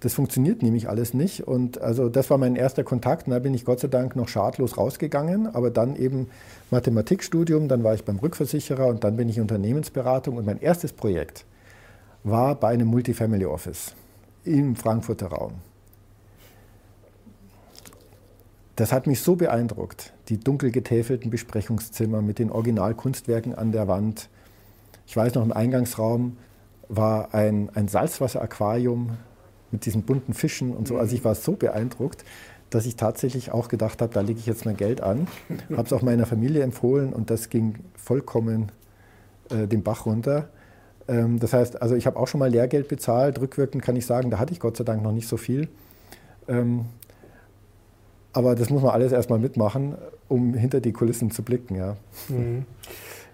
Das 0.00 0.14
funktioniert 0.14 0.62
nämlich 0.62 0.88
alles 0.88 1.12
nicht. 1.12 1.46
Und 1.46 1.80
also 1.80 2.08
das 2.08 2.30
war 2.30 2.38
mein 2.38 2.56
erster 2.56 2.84
Kontakt. 2.84 3.26
Und 3.26 3.32
da 3.32 3.38
bin 3.38 3.52
ich 3.52 3.66
Gott 3.66 3.80
sei 3.80 3.88
Dank 3.88 4.16
noch 4.16 4.28
schadlos 4.28 4.78
rausgegangen. 4.78 5.46
Aber 5.46 5.70
dann 5.70 5.94
eben 5.94 6.28
Mathematikstudium, 6.70 7.68
dann 7.68 7.84
war 7.84 7.94
ich 7.94 8.04
beim 8.04 8.18
Rückversicherer 8.18 8.86
und 8.86 9.04
dann 9.04 9.16
bin 9.16 9.28
ich 9.28 9.40
Unternehmensberatung. 9.40 10.38
Und 10.38 10.46
mein 10.46 10.60
erstes 10.60 10.94
Projekt 10.94 11.44
war 12.24 12.54
bei 12.54 12.68
einem 12.68 12.88
Multifamily 12.88 13.44
Office 13.44 13.94
im 14.44 14.74
Frankfurter 14.74 15.28
Raum. 15.28 15.52
Das 18.76 18.92
hat 18.92 19.06
mich 19.06 19.20
so 19.20 19.36
beeindruckt. 19.36 20.14
Die 20.30 20.40
dunkel 20.40 20.70
getäfelten 20.70 21.30
Besprechungszimmer 21.30 22.22
mit 22.22 22.38
den 22.38 22.50
Originalkunstwerken 22.50 23.54
an 23.54 23.72
der 23.72 23.88
Wand. 23.88 24.30
Ich 25.06 25.14
weiß 25.14 25.34
noch, 25.34 25.42
im 25.42 25.52
Eingangsraum 25.52 26.38
war 26.88 27.34
ein, 27.34 27.68
ein 27.74 27.88
Salzwasseraquarium 27.88 29.18
mit 29.72 29.86
diesen 29.86 30.02
bunten 30.02 30.34
Fischen 30.34 30.72
und 30.72 30.88
so. 30.88 30.96
Also 30.96 31.14
ich 31.14 31.24
war 31.24 31.34
so 31.34 31.52
beeindruckt, 31.52 32.24
dass 32.70 32.86
ich 32.86 32.96
tatsächlich 32.96 33.52
auch 33.52 33.68
gedacht 33.68 34.00
habe, 34.00 34.12
da 34.12 34.20
lege 34.20 34.38
ich 34.38 34.46
jetzt 34.46 34.64
mein 34.64 34.76
Geld 34.76 35.00
an. 35.00 35.26
habe 35.70 35.82
es 35.82 35.92
auch 35.92 36.02
meiner 36.02 36.26
Familie 36.26 36.62
empfohlen 36.62 37.12
und 37.12 37.30
das 37.30 37.48
ging 37.48 37.76
vollkommen 37.96 38.72
äh, 39.50 39.66
den 39.66 39.82
Bach 39.82 40.06
runter. 40.06 40.48
Ähm, 41.08 41.38
das 41.38 41.52
heißt, 41.52 41.82
also 41.82 41.96
ich 41.96 42.06
habe 42.06 42.18
auch 42.18 42.28
schon 42.28 42.38
mal 42.38 42.50
Lehrgeld 42.50 42.88
bezahlt. 42.88 43.40
Rückwirkend 43.40 43.82
kann 43.82 43.96
ich 43.96 44.06
sagen, 44.06 44.30
da 44.30 44.38
hatte 44.38 44.52
ich 44.52 44.60
Gott 44.60 44.76
sei 44.76 44.84
Dank 44.84 45.02
noch 45.02 45.12
nicht 45.12 45.28
so 45.28 45.36
viel. 45.36 45.68
Ähm, 46.48 46.86
aber 48.32 48.54
das 48.54 48.70
muss 48.70 48.82
man 48.82 48.92
alles 48.92 49.10
erstmal 49.10 49.40
mitmachen, 49.40 49.96
um 50.28 50.54
hinter 50.54 50.80
die 50.80 50.92
Kulissen 50.92 51.30
zu 51.30 51.42
blicken. 51.42 51.74
Ja. 51.74 51.96
Mhm. 52.28 52.64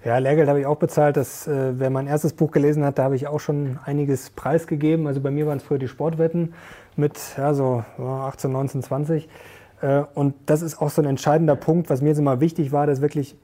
Ja, 0.06 0.18
Lehrgeld 0.18 0.48
habe 0.48 0.60
ich 0.60 0.66
auch 0.66 0.76
bezahlt. 0.76 1.16
Das, 1.16 1.48
äh, 1.48 1.80
wer 1.80 1.90
mein 1.90 2.06
erstes 2.06 2.32
Buch 2.32 2.52
gelesen 2.52 2.84
hat, 2.84 2.96
da 2.96 3.02
habe 3.02 3.16
ich 3.16 3.26
auch 3.26 3.40
schon 3.40 3.80
einiges 3.84 4.30
preisgegeben. 4.30 5.08
Also 5.08 5.20
bei 5.20 5.32
mir 5.32 5.48
waren 5.48 5.56
es 5.56 5.64
früher 5.64 5.80
die 5.80 5.88
Sportwetten 5.88 6.54
mit 6.94 7.18
ja, 7.36 7.54
so 7.54 7.82
18, 7.98 8.52
19, 8.52 8.82
20. 8.84 9.28
Äh, 9.80 10.04
und 10.14 10.34
das 10.46 10.62
ist 10.62 10.80
auch 10.80 10.90
so 10.90 11.02
ein 11.02 11.08
entscheidender 11.08 11.56
Punkt, 11.56 11.90
was 11.90 12.02
mir 12.02 12.10
jetzt 12.10 12.18
immer 12.18 12.38
wichtig 12.38 12.70
war, 12.70 12.86
dass 12.86 13.00
wirklich 13.00 13.36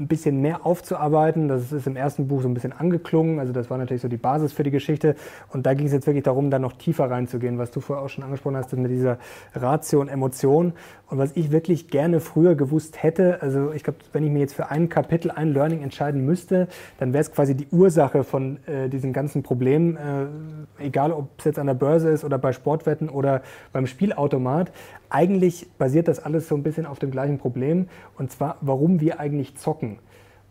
ein 0.00 0.08
bisschen 0.08 0.40
mehr 0.40 0.64
aufzuarbeiten. 0.64 1.48
Das 1.48 1.72
ist 1.72 1.86
im 1.86 1.94
ersten 1.94 2.26
Buch 2.26 2.42
so 2.42 2.48
ein 2.48 2.54
bisschen 2.54 2.72
angeklungen. 2.72 3.38
Also 3.38 3.52
das 3.52 3.68
war 3.70 3.78
natürlich 3.78 4.02
so 4.02 4.08
die 4.08 4.16
Basis 4.16 4.52
für 4.52 4.62
die 4.62 4.70
Geschichte. 4.70 5.14
Und 5.52 5.66
da 5.66 5.74
ging 5.74 5.86
es 5.86 5.92
jetzt 5.92 6.06
wirklich 6.06 6.24
darum, 6.24 6.50
da 6.50 6.58
noch 6.58 6.72
tiefer 6.72 7.10
reinzugehen, 7.10 7.58
was 7.58 7.70
du 7.70 7.80
vorher 7.80 8.04
auch 8.04 8.08
schon 8.08 8.24
angesprochen 8.24 8.56
hast, 8.56 8.72
mit 8.72 8.90
dieser 8.90 9.18
Ratio 9.54 10.00
und 10.00 10.08
Emotion. 10.08 10.72
Und 11.10 11.18
was 11.18 11.36
ich 11.36 11.50
wirklich 11.50 11.88
gerne 11.88 12.20
früher 12.20 12.54
gewusst 12.54 13.02
hätte, 13.02 13.42
also 13.42 13.72
ich 13.72 13.82
glaube, 13.82 13.98
wenn 14.12 14.24
ich 14.24 14.30
mir 14.30 14.38
jetzt 14.38 14.54
für 14.54 14.70
ein 14.70 14.88
Kapitel, 14.88 15.30
ein 15.30 15.52
Learning 15.52 15.82
entscheiden 15.82 16.24
müsste, 16.24 16.68
dann 16.98 17.12
wäre 17.12 17.22
es 17.22 17.32
quasi 17.32 17.56
die 17.56 17.66
Ursache 17.72 18.22
von 18.22 18.58
äh, 18.66 18.88
diesen 18.88 19.12
ganzen 19.12 19.42
Problemen, 19.42 19.96
äh, 19.96 20.84
egal 20.84 21.12
ob 21.12 21.28
es 21.38 21.44
jetzt 21.44 21.58
an 21.58 21.66
der 21.66 21.74
Börse 21.74 22.10
ist 22.10 22.24
oder 22.24 22.38
bei 22.38 22.52
Sportwetten 22.52 23.08
oder 23.08 23.42
beim 23.72 23.86
Spielautomat. 23.86 24.70
Eigentlich 25.10 25.68
basiert 25.78 26.08
das 26.08 26.20
alles 26.20 26.48
so 26.48 26.54
ein 26.54 26.62
bisschen 26.62 26.86
auf 26.86 26.98
dem 26.98 27.10
gleichen 27.10 27.38
Problem, 27.38 27.88
und 28.16 28.30
zwar, 28.30 28.56
warum 28.60 29.00
wir 29.00 29.20
eigentlich 29.20 29.56
zocken. 29.56 29.98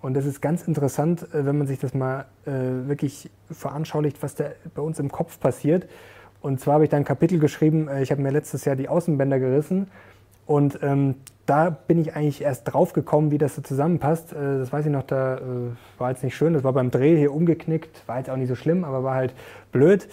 Und 0.02 0.14
das 0.14 0.26
ist 0.26 0.42
ganz 0.42 0.68
interessant, 0.68 1.24
äh, 1.34 1.46
wenn 1.46 1.58
man 1.58 1.68
sich 1.68 1.80
das 1.80 1.94
mal 1.94 2.26
äh, 2.46 2.88
wirklich 2.88 3.30
veranschaulicht, 3.52 4.22
was 4.22 4.36
da 4.36 4.46
bei 4.76 4.82
uns 4.82 5.00
im 5.00 5.12
Kopf 5.12 5.40
passiert. 5.40 5.88
Und 6.42 6.60
zwar 6.60 6.76
habe 6.76 6.86
ich 6.86 6.90
da 6.90 6.98
ein 6.98 7.04
Kapitel 7.04 7.40
geschrieben, 7.40 7.88
äh, 7.88 8.02
ich 8.02 8.12
habe 8.12 8.22
mir 8.22 8.32
letztes 8.32 8.66
Jahr 8.66 8.76
die 8.76 8.88
Außenbänder 8.88 9.40
gerissen 9.40 9.88
und 10.46 10.80
ähm, 10.82 11.16
da 11.46 11.70
bin 11.70 12.00
ich 12.00 12.16
eigentlich 12.16 12.42
erst 12.42 12.72
drauf 12.72 12.94
gekommen, 12.94 13.30
wie 13.30 13.38
das 13.38 13.56
so 13.56 13.62
zusammenpasst. 13.62 14.34
Äh, 14.34 14.60
das 14.60 14.72
weiß 14.72 14.86
ich 14.86 14.92
noch, 14.92 15.04
da 15.04 15.38
äh, 15.38 15.40
war 15.98 16.12
jetzt 16.12 16.24
nicht 16.24 16.36
schön, 16.36 16.54
das 16.54 16.64
war 16.64 16.74
beim 16.74 16.92
Dreh 16.92 17.18
hier 17.18 17.34
umgeknickt, 17.34 18.08
war 18.08 18.18
jetzt 18.18 18.30
auch 18.30 18.36
nicht 18.36 18.48
so 18.48 18.56
schlimm, 18.56 18.84
aber 18.84 19.04
war 19.04 19.16
halt 19.16 19.34
blöd. 19.72 20.08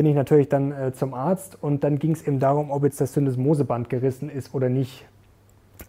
Bin 0.00 0.06
ich 0.06 0.14
natürlich 0.14 0.48
dann 0.48 0.72
äh, 0.72 0.94
zum 0.94 1.12
Arzt 1.12 1.62
und 1.62 1.84
dann 1.84 1.98
ging 1.98 2.12
es 2.12 2.26
eben 2.26 2.38
darum, 2.38 2.70
ob 2.70 2.84
jetzt 2.84 3.02
das 3.02 3.12
Syndesmoseband 3.12 3.90
gerissen 3.90 4.30
ist 4.30 4.54
oder 4.54 4.70
nicht. 4.70 5.04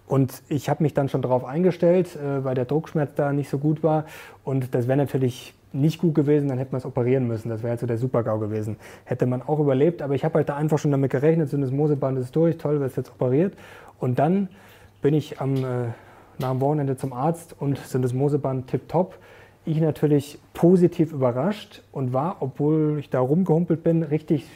Und 0.06 0.44
ich 0.50 0.68
habe 0.68 0.84
mich 0.84 0.94
dann 0.94 1.08
schon 1.08 1.22
darauf 1.22 1.46
eingestellt, 1.46 2.18
äh, 2.18 2.44
weil 2.44 2.54
der 2.54 2.66
Druckschmerz 2.66 3.16
da 3.16 3.32
nicht 3.32 3.50
so 3.50 3.58
gut 3.58 3.84
war. 3.84 4.04
Und 4.44 4.76
das 4.76 4.90
wäre 4.90 4.98
natürlich 4.98 5.54
nicht 5.72 5.98
gut 5.98 6.14
gewesen, 6.14 6.50
dann 6.50 6.58
hätte 6.58 6.74
man 6.74 6.80
es 6.80 6.86
operieren 6.86 7.26
müssen. 7.26 7.48
Das 7.48 7.64
wäre 7.64 7.72
also 7.72 7.88
der 7.88 7.98
Supergau 7.98 8.38
gewesen. 8.38 8.76
Hätte 9.06 9.28
man 9.28 9.42
auch 9.42 9.62
überlebt, 9.62 10.02
aber 10.02 10.14
ich 10.14 10.26
habe 10.26 10.34
halt 10.34 10.50
da 10.50 10.58
einfach 10.58 10.78
schon 10.78 10.92
damit 10.92 11.10
gerechnet, 11.10 11.48
Syndesmoseband 11.50 12.20
ist 12.20 12.36
durch, 12.36 12.58
toll, 12.58 12.82
wird 12.82 12.94
jetzt 12.98 13.12
operiert. 13.12 13.54
Und 13.98 14.20
dann 14.20 14.50
bin 15.02 15.14
ich 15.14 15.40
am, 15.40 15.56
äh, 15.56 15.62
nach 16.38 16.52
dem 16.52 16.60
Wochenende 16.60 16.98
zum 16.98 17.14
Arzt 17.14 17.56
und 17.58 17.78
sind 17.78 18.02
das 18.02 18.12
Moseband 18.12 18.68
tipptopp. 18.68 19.16
Ich 19.64 19.80
natürlich 19.80 20.40
positiv 20.54 21.12
überrascht 21.12 21.84
und 21.92 22.14
war, 22.14 22.38
obwohl 22.40 22.98
ich 23.00 23.12
da 23.12 23.20
rumgehumpelt 23.20 23.84
bin, 23.84 24.02
richtig, 24.02 24.48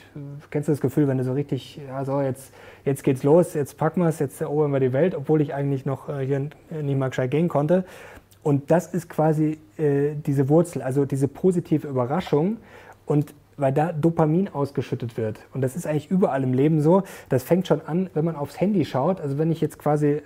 kennst 0.50 0.68
du 0.68 0.72
das 0.72 0.82
Gefühl, 0.82 1.08
wenn 1.08 1.20
du 1.20 1.24
so 1.24 1.34
richtig, 1.34 1.80
ja 1.88 2.04
so, 2.04 2.22
jetzt, 2.22 2.52
jetzt 2.86 3.04
geht's 3.04 3.22
los, 3.22 3.54
jetzt 3.54 3.78
packen 3.78 4.02
wir 4.02 4.08
es, 4.08 4.18
jetzt 4.18 4.42
erobern 4.42 4.72
wir 4.72 4.80
die 4.80 4.94
Welt, 4.94 5.14
obwohl 5.14 5.42
ich 5.42 5.54
eigentlich 5.54 5.86
noch 5.86 6.10
äh, 6.10 6.26
hier 6.26 6.50
nicht 6.82 6.98
mal 6.98 7.10
gescheit 7.10 7.30
gehen 7.30 7.50
konnte. 7.50 7.86
Und 8.42 8.72
das 8.72 8.94
ist 8.94 9.08
quasi 9.08 9.60
äh, 9.78 10.16
diese 10.16 10.50
Wurzel, 10.50 10.82
also 10.82 11.06
diese 11.06 11.28
positive 11.28 11.88
Überraschung. 11.88 12.58
Und 13.06 13.34
weil 13.58 13.72
da 13.72 13.92
Dopamin 13.92 14.50
ausgeschüttet 14.50 15.18
wird. 15.18 15.40
Und 15.54 15.62
das 15.62 15.76
ist 15.76 15.88
eigentlich 15.88 16.12
überall 16.12 16.44
im 16.44 16.54
Leben 16.54 16.82
so. 16.82 17.04
Das 17.30 17.44
fängt 17.44 17.68
schon 17.68 17.82
an, 17.82 18.10
wenn 18.14 18.26
man 18.26 18.36
aufs 18.36 18.60
Handy 18.60 18.86
schaut. 18.86 19.22
Also 19.22 19.38
wenn 19.38 19.52
ich 19.52 19.62
jetzt 19.62 19.80
quasi 19.80 20.08
äh, 20.08 20.22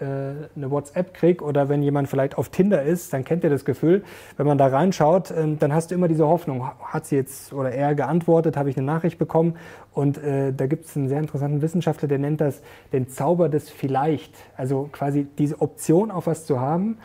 eine 0.56 0.72
WhatsApp 0.72 1.14
kriege 1.14 1.44
oder 1.44 1.70
wenn 1.70 1.84
jemand 1.84 2.08
vielleicht 2.08 2.38
auf 2.38 2.50
Tinder 2.50 2.84
ist, 2.84 3.14
dann 3.14 3.24
kennt 3.24 3.44
ihr 3.44 3.50
das 3.50 3.66
Gefühl. 3.66 4.04
Wenn 4.38 4.48
man 4.48 4.58
da 4.58 4.68
reinschaut, 4.68 5.32
äh, 5.32 5.56
dann 5.58 5.74
hast 5.74 5.92
du 5.92 5.96
immer 5.96 6.08
diese 6.08 6.28
Hoffnung. 6.28 6.68
Hat 6.80 7.06
sie 7.06 7.16
jetzt 7.16 7.54
oder 7.54 7.72
er 7.72 7.96
geantwortet, 7.96 8.58
habe 8.58 8.70
ich 8.70 8.78
eine 8.78 8.86
Nachricht 8.86 9.18
bekommen. 9.18 9.56
Und 9.94 10.18
äh, 10.24 10.54
da 10.54 10.68
gibt 10.68 10.86
es 10.86 10.96
einen 10.96 11.10
sehr 11.10 11.20
interessanten 11.20 11.62
Wissenschaftler, 11.62 12.08
der 12.08 12.20
nennt 12.20 12.42
das 12.42 12.62
den 12.94 13.10
Zauber 13.10 13.50
des 13.50 13.70
Vielleicht. 13.70 14.34
Also 14.58 14.90
quasi 14.92 15.28
diese 15.38 15.62
Option 15.62 16.12
auf 16.12 16.28
was 16.28 16.46
zu 16.46 16.60
haben. 16.60 16.98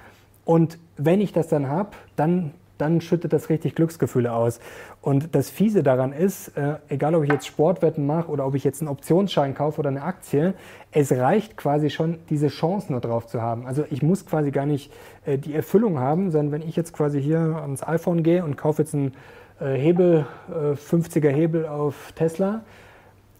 Und 0.44 0.78
wenn 0.96 1.20
ich 1.20 1.32
das 1.32 1.48
dann 1.48 1.68
habe, 1.68 1.90
dann 2.16 2.52
dann 2.78 3.00
schüttet 3.00 3.32
das 3.32 3.48
richtig 3.48 3.74
Glücksgefühle 3.74 4.32
aus. 4.32 4.60
Und 5.00 5.34
das 5.34 5.50
Fiese 5.50 5.82
daran 5.82 6.12
ist, 6.12 6.56
äh, 6.56 6.76
egal 6.88 7.14
ob 7.14 7.24
ich 7.24 7.30
jetzt 7.30 7.46
Sportwetten 7.46 8.06
mache 8.06 8.28
oder 8.28 8.46
ob 8.46 8.54
ich 8.54 8.64
jetzt 8.64 8.80
einen 8.80 8.88
Optionsschein 8.88 9.54
kaufe 9.54 9.80
oder 9.80 9.90
eine 9.90 10.02
Aktie, 10.02 10.54
es 10.90 11.12
reicht 11.12 11.56
quasi 11.56 11.90
schon, 11.90 12.18
diese 12.30 12.48
Chance 12.48 12.90
nur 12.90 13.00
drauf 13.00 13.26
zu 13.26 13.42
haben. 13.42 13.66
Also 13.66 13.84
ich 13.90 14.02
muss 14.02 14.26
quasi 14.26 14.50
gar 14.50 14.66
nicht 14.66 14.92
äh, 15.24 15.38
die 15.38 15.54
Erfüllung 15.54 15.98
haben, 15.98 16.30
sondern 16.30 16.52
wenn 16.52 16.68
ich 16.68 16.76
jetzt 16.76 16.92
quasi 16.92 17.20
hier 17.22 17.38
ans 17.38 17.86
iPhone 17.86 18.22
gehe 18.22 18.44
und 18.44 18.56
kaufe 18.56 18.82
jetzt 18.82 18.94
einen 18.94 19.12
äh, 19.60 19.74
Hebel, 19.74 20.26
50er 20.50 21.28
äh, 21.28 21.32
Hebel 21.32 21.66
auf 21.66 22.12
Tesla, 22.14 22.62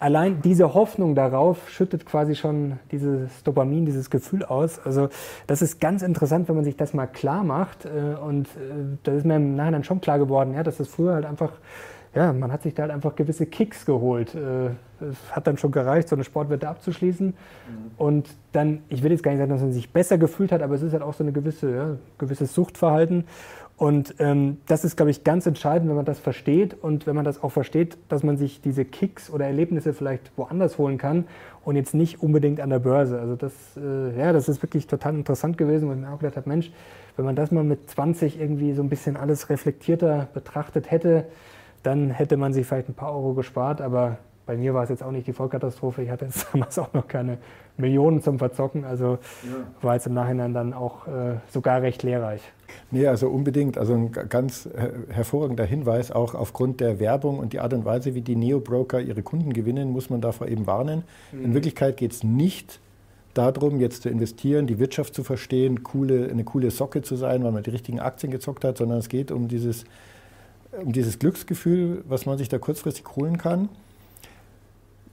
allein 0.05 0.43
diese 0.43 0.75
Hoffnung 0.75 1.15
darauf 1.15 1.71
schüttet 1.71 2.05
quasi 2.05 2.35
schon 2.35 2.79
dieses 2.93 3.43
Dopamin, 3.43 3.87
dieses 3.87 4.11
Gefühl 4.11 4.45
aus. 4.45 4.79
Also 4.85 5.09
das 5.47 5.63
ist 5.63 5.81
ganz 5.81 6.03
interessant, 6.03 6.47
wenn 6.47 6.57
man 6.57 6.65
sich 6.65 6.77
das 6.77 6.93
mal 6.93 7.07
klar 7.07 7.43
macht. 7.43 7.87
Äh, 7.87 8.21
und 8.23 8.49
äh, 8.49 8.99
das 9.03 9.17
ist 9.17 9.25
mir 9.25 9.37
im 9.37 9.57
Nachhinein 9.57 9.83
schon 9.83 10.03
klar 10.03 10.19
geworden, 10.19 10.53
ja, 10.53 10.63
dass 10.63 10.77
das 10.77 10.89
früher 10.89 11.15
halt 11.15 11.25
einfach, 11.25 11.53
ja, 12.15 12.35
man 12.35 12.53
hat 12.53 12.65
sich 12.65 12.75
da 12.75 12.83
halt 12.83 12.93
einfach 12.93 13.17
gewisse 13.17 13.47
Kicks 13.47 13.87
geholt. 13.87 14.35
Äh, 14.35 14.73
es 15.01 15.17
hat 15.35 15.47
dann 15.47 15.57
schon 15.57 15.73
gereicht, 15.73 16.11
so 16.11 16.17
eine 16.17 16.25
Sportwette 16.25 16.69
abzuschließen. 16.69 17.29
Mhm. 17.29 17.35
Und 17.97 18.29
dann, 18.53 18.83
ich 18.91 19.03
will 19.03 19.11
jetzt 19.11 19.23
gar 19.23 19.31
nicht 19.31 19.41
sagen, 19.41 19.53
dass 19.53 19.63
man 19.63 19.73
sich 19.73 19.91
besser 19.91 20.19
gefühlt 20.19 20.53
hat, 20.53 20.61
aber 20.61 20.75
es 20.75 20.83
ist 20.83 20.93
halt 20.93 21.03
auch 21.03 21.15
so 21.15 21.25
eine 21.25 21.33
gewisse, 21.33 21.75
ja, 21.75 21.97
gewisses 22.19 22.53
Suchtverhalten. 22.53 23.25
Und 23.77 24.15
ähm, 24.21 24.59
das 24.67 24.85
ist, 24.85 24.97
glaube 24.97 25.11
ich, 25.11 25.25
ganz 25.25 25.47
entscheidend, 25.47 25.89
wenn 25.89 25.97
man 25.97 26.05
das 26.05 26.21
versteht 26.21 26.77
und 26.81 27.09
wenn 27.09 27.17
man 27.17 27.25
das 27.25 27.43
auch 27.43 27.51
versteht, 27.51 27.99
dass 28.09 28.23
man 28.23 28.37
sich 28.37 28.61
diese 28.61 28.85
Kicks 28.85 29.31
oder 29.31 29.47
Erlebnisse 29.47 29.93
vielleicht 29.93 30.31
woanders 30.37 30.79
holen 30.79 30.97
kann 30.97 31.25
und 31.65 31.75
jetzt 31.75 31.93
nicht 31.93 32.23
unbedingt 32.23 32.61
an 32.61 32.71
der 32.71 32.79
Börse. 32.79 33.19
Also 33.19 33.35
das, 33.35 33.53
äh, 33.77 34.17
ja, 34.17 34.33
das 34.33 34.49
ist 34.49 34.63
wirklich 34.63 34.87
total 34.87 35.17
interessant 35.17 35.59
gewesen, 35.59 35.89
weil 35.89 35.97
ich 35.97 36.03
mir 36.03 36.11
auch 36.11 36.21
gedacht 36.21 36.37
habe, 36.37 36.49
Mensch, 36.49 36.71
wenn 37.17 37.25
man 37.25 37.35
das 37.35 37.51
mal 37.51 37.65
mit 37.65 37.91
20 37.91 38.41
irgendwie 38.41 38.75
so 38.75 38.83
ein 38.83 38.89
bisschen 38.89 39.17
alles 39.17 39.51
reflektierter 39.51 40.29
betrachtet 40.33 40.93
hätte, 40.93 41.25
dann 41.83 42.11
hätte 42.11 42.37
man 42.37 42.53
sich 42.53 42.67
vielleicht 42.67 42.89
ein 42.89 42.95
paar 42.95 43.13
Euro 43.13 43.35
gespart, 43.35 43.81
aber 43.81 44.19
bei 44.47 44.57
mir 44.57 44.75
war 44.75 44.85
es 44.85 44.91
jetzt 44.91 45.03
auch 45.03 45.11
nicht 45.11 45.27
die 45.27 45.33
Vollkatastrophe. 45.33 46.03
Ich 46.03 46.11
hatte 46.11 46.27
jetzt 46.27 46.47
damals 46.53 46.79
auch 46.79 46.93
noch 46.93 47.09
keine 47.09 47.39
Millionen 47.77 48.23
zum 48.23 48.39
Verzocken. 48.39 48.85
Also 48.85 49.19
war 49.83 49.95
jetzt 49.95 50.07
im 50.07 50.15
Nachhinein 50.15 50.55
dann 50.55 50.73
auch 50.73 51.07
äh, 51.07 51.37
sogar 51.49 51.83
recht 51.83 52.03
lehrreich. 52.03 52.41
Nee, 52.91 53.07
also 53.07 53.29
unbedingt. 53.29 53.79
Also 53.79 53.95
ein 53.95 54.13
ganz 54.13 54.69
hervorragender 55.09 55.65
Hinweis, 55.65 56.11
auch 56.11 56.35
aufgrund 56.35 56.81
der 56.81 57.01
Werbung 57.01 57.39
und 57.39 57.53
die 57.53 57.61
Art 57.61 57.73
und 57.73 57.85
Weise, 57.85 58.15
wie 58.15 58.21
die 58.21 58.37
Neo-Broker 58.37 59.01
ihre 59.01 59.23
Kunden 59.23 59.53
gewinnen, 59.53 59.91
muss 59.91 60.11
man 60.11 60.21
davor 60.21 60.49
eben 60.49 60.67
warnen. 60.67 61.05
Mhm. 61.33 61.45
In 61.45 61.55
Wirklichkeit 61.55 61.97
geht 61.97 62.13
es 62.13 62.23
nicht 62.23 62.81
darum, 63.35 63.81
jetzt 63.81 64.03
zu 64.03 64.09
investieren, 64.09 64.67
die 64.67 64.79
Wirtschaft 64.79 65.15
zu 65.15 65.25
verstehen, 65.25 65.83
coole, 65.83 66.29
eine 66.31 66.45
coole 66.45 66.71
Socke 66.71 67.03
zu 67.03 67.17
sein, 67.17 67.43
weil 67.43 67.51
man 67.51 67.65
die 67.65 67.71
richtigen 67.71 67.99
Aktien 67.99 68.31
gezockt 68.31 68.65
hat, 68.65 68.79
sondern 68.79 68.99
es 68.99 69.09
geht 69.09 69.33
um 69.33 69.49
dieses, 69.49 69.85
um 70.81 70.93
dieses 70.93 71.19
Glücksgefühl, 71.19 72.05
was 72.07 72.27
man 72.27 72.39
sich 72.39 72.49
da 72.49 72.59
kurzfristig 72.59 73.05
holen 73.17 73.39
kann 73.39 73.69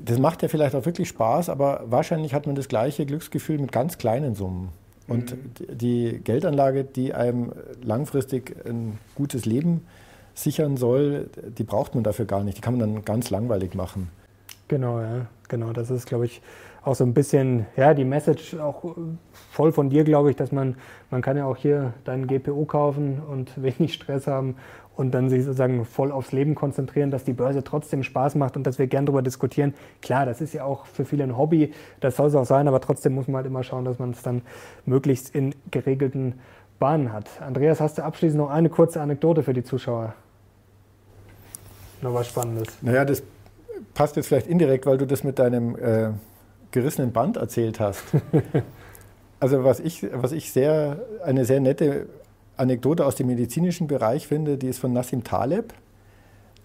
das 0.03 0.19
macht 0.19 0.41
ja 0.41 0.47
vielleicht 0.47 0.75
auch 0.75 0.85
wirklich 0.85 1.09
Spaß, 1.09 1.49
aber 1.49 1.83
wahrscheinlich 1.85 2.33
hat 2.33 2.45
man 2.45 2.55
das 2.55 2.67
gleiche 2.67 3.05
Glücksgefühl 3.05 3.59
mit 3.59 3.71
ganz 3.71 3.97
kleinen 3.97 4.35
Summen. 4.35 4.69
Und 5.07 5.31
mhm. 5.31 5.77
die 5.77 6.21
Geldanlage, 6.23 6.83
die 6.83 7.13
einem 7.13 7.51
langfristig 7.81 8.55
ein 8.65 8.97
gutes 9.15 9.45
Leben 9.45 9.85
sichern 10.33 10.77
soll, 10.77 11.29
die 11.57 11.63
braucht 11.63 11.95
man 11.95 12.03
dafür 12.03 12.25
gar 12.25 12.43
nicht. 12.43 12.57
Die 12.57 12.61
kann 12.61 12.77
man 12.77 12.93
dann 12.93 13.05
ganz 13.05 13.29
langweilig 13.29 13.75
machen. 13.75 14.09
Genau, 14.67 15.01
ja, 15.01 15.25
genau. 15.49 15.73
Das 15.73 15.91
ist, 15.91 16.05
glaube 16.05 16.25
ich, 16.25 16.41
auch 16.83 16.95
so 16.95 17.03
ein 17.03 17.13
bisschen, 17.13 17.65
ja, 17.75 17.93
die 17.93 18.05
Message 18.05 18.55
auch 18.55 18.95
voll 19.51 19.71
von 19.71 19.89
dir, 19.89 20.03
glaube 20.03 20.29
ich, 20.29 20.35
dass 20.35 20.51
man, 20.51 20.75
man 21.09 21.21
kann 21.21 21.37
ja 21.37 21.45
auch 21.45 21.57
hier 21.57 21.93
deinen 22.05 22.25
GPU 22.25 22.65
kaufen 22.65 23.21
und 23.21 23.61
wenig 23.61 23.93
Stress 23.93 24.27
haben 24.27 24.55
und 24.95 25.11
dann 25.11 25.29
sich 25.29 25.43
sozusagen 25.43 25.85
voll 25.85 26.11
aufs 26.11 26.31
Leben 26.31 26.55
konzentrieren, 26.55 27.11
dass 27.11 27.23
die 27.23 27.33
Börse 27.33 27.63
trotzdem 27.63 28.03
Spaß 28.03 28.35
macht 28.35 28.57
und 28.57 28.67
dass 28.67 28.77
wir 28.79 28.87
gern 28.87 29.05
darüber 29.05 29.21
diskutieren. 29.21 29.73
Klar, 30.01 30.25
das 30.25 30.41
ist 30.41 30.53
ja 30.53 30.63
auch 30.63 30.85
für 30.85 31.05
viele 31.05 31.23
ein 31.23 31.37
Hobby, 31.37 31.73
das 31.99 32.17
soll 32.17 32.27
es 32.27 32.35
auch 32.35 32.45
sein, 32.45 32.67
aber 32.67 32.81
trotzdem 32.81 33.15
muss 33.15 33.27
man 33.27 33.37
halt 33.37 33.47
immer 33.47 33.63
schauen, 33.63 33.85
dass 33.85 33.99
man 33.99 34.11
es 34.11 34.21
dann 34.21 34.41
möglichst 34.85 35.33
in 35.33 35.55
geregelten 35.71 36.35
Bahnen 36.79 37.13
hat. 37.13 37.29
Andreas, 37.41 37.79
hast 37.79 37.97
du 37.97 38.03
abschließend 38.03 38.41
noch 38.41 38.49
eine 38.49 38.69
kurze 38.69 39.01
Anekdote 39.01 39.43
für 39.43 39.53
die 39.53 39.63
Zuschauer? 39.63 40.13
Noch 42.01 42.13
was 42.13 42.27
Spannendes. 42.27 42.77
Naja, 42.81 43.05
das 43.05 43.21
passt 43.93 44.15
jetzt 44.15 44.27
vielleicht 44.27 44.47
indirekt, 44.47 44.85
weil 44.85 44.97
du 44.97 45.05
das 45.05 45.23
mit 45.23 45.37
deinem 45.39 45.75
äh, 45.75 46.09
gerissenen 46.71 47.11
Band 47.11 47.37
erzählt 47.37 47.79
hast. 47.79 48.03
also 49.39 49.63
was 49.63 49.79
ich, 49.79 50.07
was 50.13 50.31
ich 50.31 50.51
sehr, 50.51 50.99
eine 51.23 51.45
sehr 51.45 51.59
nette 51.59 52.07
Anekdote 52.61 53.05
aus 53.05 53.15
dem 53.15 53.27
medizinischen 53.27 53.87
Bereich 53.87 54.27
finde, 54.27 54.57
die 54.57 54.67
ist 54.67 54.79
von 54.79 54.93
Nassim 54.93 55.23
Taleb, 55.23 55.73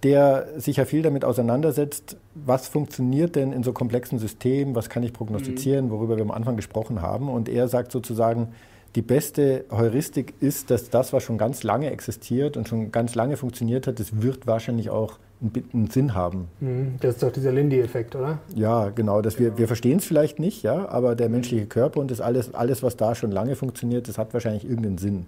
der 0.03 0.47
sich 0.57 0.76
ja 0.76 0.84
viel 0.84 1.03
damit 1.03 1.24
auseinandersetzt, 1.24 2.16
was 2.34 2.68
funktioniert 2.68 3.34
denn 3.34 3.53
in 3.53 3.62
so 3.62 3.72
komplexen 3.72 4.18
Systemen, 4.18 4.74
was 4.74 4.90
kann 4.90 5.03
ich 5.03 5.12
prognostizieren, 5.12 5.86
mhm. 5.86 5.90
worüber 5.90 6.16
wir 6.16 6.22
am 6.22 6.30
Anfang 6.30 6.57
gesprochen 6.57 7.03
haben. 7.03 7.28
Und 7.28 7.49
er 7.49 7.66
sagt 7.66 7.92
sozusagen, 7.92 8.49
die 8.94 9.03
beste 9.03 9.64
Heuristik 9.70 10.34
ist, 10.40 10.70
dass 10.70 10.90
das, 10.90 11.12
was 11.12 11.22
schon 11.22 11.38
ganz 11.38 11.62
lange 11.62 11.90
existiert 11.90 12.57
und 12.57 12.68
schon 12.68 12.92
ganz 12.92 13.14
lange 13.14 13.36
funktioniert 13.36 13.86
hat, 13.86 13.99
das 13.99 14.22
wird 14.22 14.47
wahrscheinlich 14.47 14.90
auch 14.90 15.18
einen 15.72 15.90
Sinn 15.90 16.14
haben. 16.14 16.49
Mhm. 16.61 16.94
Das 17.01 17.14
ist 17.14 17.22
doch 17.22 17.32
dieser 17.32 17.53
Lindy-Effekt, 17.53 18.16
oder? 18.16 18.38
Ja, 18.55 18.88
genau. 18.90 19.20
Das 19.20 19.38
wir 19.38 19.59
wir 19.59 19.66
verstehen 19.66 19.99
es 19.99 20.05
vielleicht 20.05 20.38
nicht, 20.38 20.62
ja, 20.62 20.88
aber 20.88 21.14
der 21.14 21.28
menschliche 21.28 21.66
Körper 21.66 22.01
und 22.01 22.11
das 22.11 22.20
alles, 22.20 22.55
alles, 22.55 22.82
was 22.82 22.97
da 22.97 23.14
schon 23.14 23.32
lange 23.32 23.55
funktioniert, 23.55 24.09
das 24.09 24.18
hat 24.18 24.32
wahrscheinlich 24.32 24.64
irgendeinen 24.64 24.99
Sinn. 24.99 25.26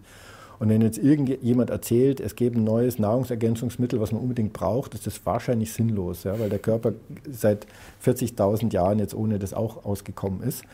Und 0.58 0.68
wenn 0.68 0.80
jetzt 0.82 0.98
irgendjemand 0.98 1.70
erzählt, 1.70 2.20
es 2.20 2.34
gäbe 2.34 2.58
ein 2.58 2.64
neues 2.64 2.98
Nahrungsergänzungsmittel, 2.98 4.00
was 4.00 4.10
man 4.10 4.20
unbedingt 4.20 4.52
braucht, 4.52 4.94
ist 4.94 5.06
das 5.06 5.24
wahrscheinlich 5.24 5.72
sinnlos, 5.72 6.24
ja, 6.24 6.38
weil 6.40 6.50
der 6.50 6.58
Körper 6.58 6.92
seit 7.30 7.66
40.000 8.04 8.72
Jahren 8.72 8.98
jetzt 8.98 9.14
ohne 9.14 9.38
das 9.38 9.54
auch 9.54 9.84
ausgekommen 9.84 10.42
ist. 10.42 10.64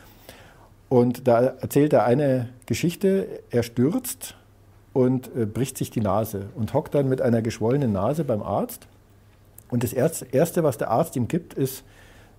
Und 0.89 1.28
da 1.28 1.41
erzählt 1.41 1.93
er 1.93 2.05
eine 2.05 2.49
Geschichte, 2.66 3.26
er 3.51 3.62
stürzt 3.62 4.37
und 4.93 5.28
äh, 5.37 5.45
bricht 5.45 5.76
sich 5.76 5.91
die 5.91 6.01
Nase 6.01 6.47
und 6.55 6.72
hockt 6.72 6.95
dann 6.95 7.09
mit 7.09 7.20
einer 7.20 7.43
geschwollenen 7.43 7.93
Nase 7.93 8.24
beim 8.24 8.43
Arzt. 8.43 8.87
Und 9.70 9.82
das 9.82 9.93
Erste, 9.93 10.62
was 10.62 10.78
der 10.78 10.91
Arzt 10.91 11.16
ihm 11.16 11.28
gibt, 11.28 11.55
ist 11.55 11.85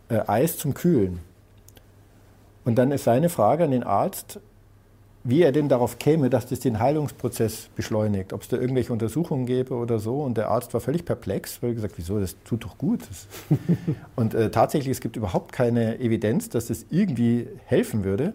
äh, 0.10 0.22
Eis 0.26 0.58
zum 0.58 0.74
Kühlen. 0.74 1.20
Und 2.64 2.76
dann 2.76 2.92
ist 2.92 3.04
seine 3.04 3.30
Frage 3.30 3.66
an 3.66 3.72
den 3.72 3.84
Arzt, 3.84 4.40
wie 5.26 5.42
er 5.42 5.52
denn 5.52 5.68
darauf 5.68 5.98
käme, 5.98 6.30
dass 6.30 6.46
das 6.46 6.60
den 6.60 6.80
Heilungsprozess 6.80 7.70
beschleunigt, 7.76 8.32
ob 8.32 8.44
es 8.44 8.48
da 8.48 8.58
irgendwelche 8.58 8.94
Untersuchungen 8.94 9.48
gäbe 9.48 9.74
oder 9.74 9.98
so. 9.98 10.22
Und 10.22 10.38
der 10.38 10.50
Arzt 10.50 10.74
war 10.76 10.82
völlig 10.82 11.04
perplex, 11.04 11.62
weil 11.62 11.72
er 11.72 11.76
gesagt, 11.76 11.96
wieso, 11.98 12.20
das 12.20 12.36
tut 12.44 12.64
doch 12.64 12.78
gut. 12.78 13.00
und 14.16 14.36
äh, 14.36 14.52
tatsächlich, 14.52 14.92
es 14.92 15.02
gibt 15.02 15.18
überhaupt 15.18 15.52
keine 15.52 16.00
Evidenz, 16.00 16.50
dass 16.50 16.68
das 16.68 16.86
irgendwie 16.92 17.48
helfen 17.66 18.04
würde. 18.04 18.34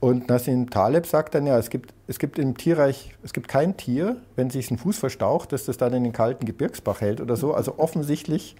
Und 0.00 0.28
Nassim 0.28 0.70
Taleb 0.70 1.06
sagt 1.06 1.34
dann, 1.34 1.46
ja, 1.46 1.58
es 1.58 1.68
gibt, 1.68 1.92
es 2.08 2.18
gibt 2.18 2.38
im 2.38 2.56
Tierreich, 2.56 3.14
es 3.22 3.34
gibt 3.34 3.46
kein 3.46 3.76
Tier, 3.76 4.16
wenn 4.34 4.48
sich 4.48 4.70
ein 4.70 4.78
Fuß 4.78 4.98
verstaucht, 4.98 5.52
dass 5.52 5.66
das 5.66 5.76
dann 5.76 5.92
in 5.92 6.04
den 6.04 6.12
kalten 6.14 6.46
Gebirgsbach 6.46 7.02
hält 7.02 7.20
oder 7.20 7.36
so. 7.36 7.52
Also 7.52 7.78
offensichtlich 7.78 8.56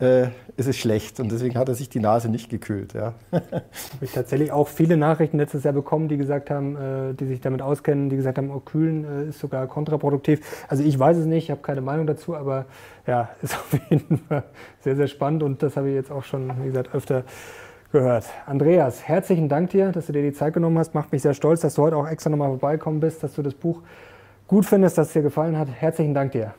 äh, 0.00 0.28
ist 0.56 0.68
es 0.68 0.76
schlecht 0.76 1.20
und 1.20 1.30
deswegen 1.30 1.56
hat 1.56 1.68
er 1.68 1.74
sich 1.74 1.88
die 1.88 2.00
Nase 2.00 2.28
nicht 2.28 2.48
gekühlt. 2.48 2.94
Ja. 2.94 3.14
Habe 3.32 3.64
ich 4.00 4.12
tatsächlich 4.12 4.52
auch 4.52 4.68
viele 4.68 4.96
Nachrichten 4.96 5.38
letztes 5.38 5.64
Jahr 5.64 5.72
bekommen, 5.72 6.08
die 6.08 6.16
gesagt 6.16 6.50
haben, 6.50 6.76
äh, 6.76 7.14
die 7.14 7.26
sich 7.26 7.40
damit 7.40 7.62
auskennen, 7.62 8.10
die 8.10 8.16
gesagt 8.16 8.38
haben, 8.38 8.50
oh, 8.50 8.60
kühlen 8.60 9.04
äh, 9.04 9.28
ist 9.28 9.38
sogar 9.38 9.66
kontraproduktiv. 9.66 10.64
Also 10.68 10.82
ich 10.82 10.98
weiß 10.98 11.16
es 11.18 11.26
nicht, 11.26 11.44
ich 11.44 11.50
habe 11.50 11.62
keine 11.62 11.80
Meinung 11.80 12.06
dazu, 12.06 12.34
aber 12.34 12.66
ja, 13.06 13.30
ist 13.42 13.54
auf 13.54 13.78
jeden 13.90 14.18
Fall 14.18 14.44
sehr, 14.80 14.96
sehr 14.96 15.06
spannend 15.06 15.42
und 15.42 15.62
das 15.62 15.76
habe 15.76 15.88
ich 15.88 15.94
jetzt 15.94 16.10
auch 16.10 16.24
schon, 16.24 16.50
wie 16.62 16.66
gesagt, 16.66 16.94
öfter 16.94 17.24
gehört. 17.92 18.24
Andreas, 18.46 19.04
herzlichen 19.04 19.48
Dank 19.48 19.70
dir, 19.70 19.92
dass 19.92 20.06
du 20.06 20.12
dir 20.12 20.22
die 20.22 20.32
Zeit 20.32 20.54
genommen 20.54 20.78
hast. 20.78 20.94
Macht 20.94 21.12
mich 21.12 21.22
sehr 21.22 21.34
stolz, 21.34 21.60
dass 21.60 21.74
du 21.74 21.82
heute 21.82 21.96
auch 21.96 22.08
extra 22.08 22.30
nochmal 22.30 22.48
vorbeikommen 22.48 22.98
bist, 22.98 23.22
dass 23.22 23.34
du 23.34 23.42
das 23.42 23.54
Buch 23.54 23.82
gut 24.48 24.66
findest, 24.66 24.98
dass 24.98 25.08
es 25.08 25.12
dir 25.12 25.22
gefallen 25.22 25.56
hat. 25.56 25.68
Herzlichen 25.68 26.14
Dank 26.14 26.32
dir. 26.32 26.54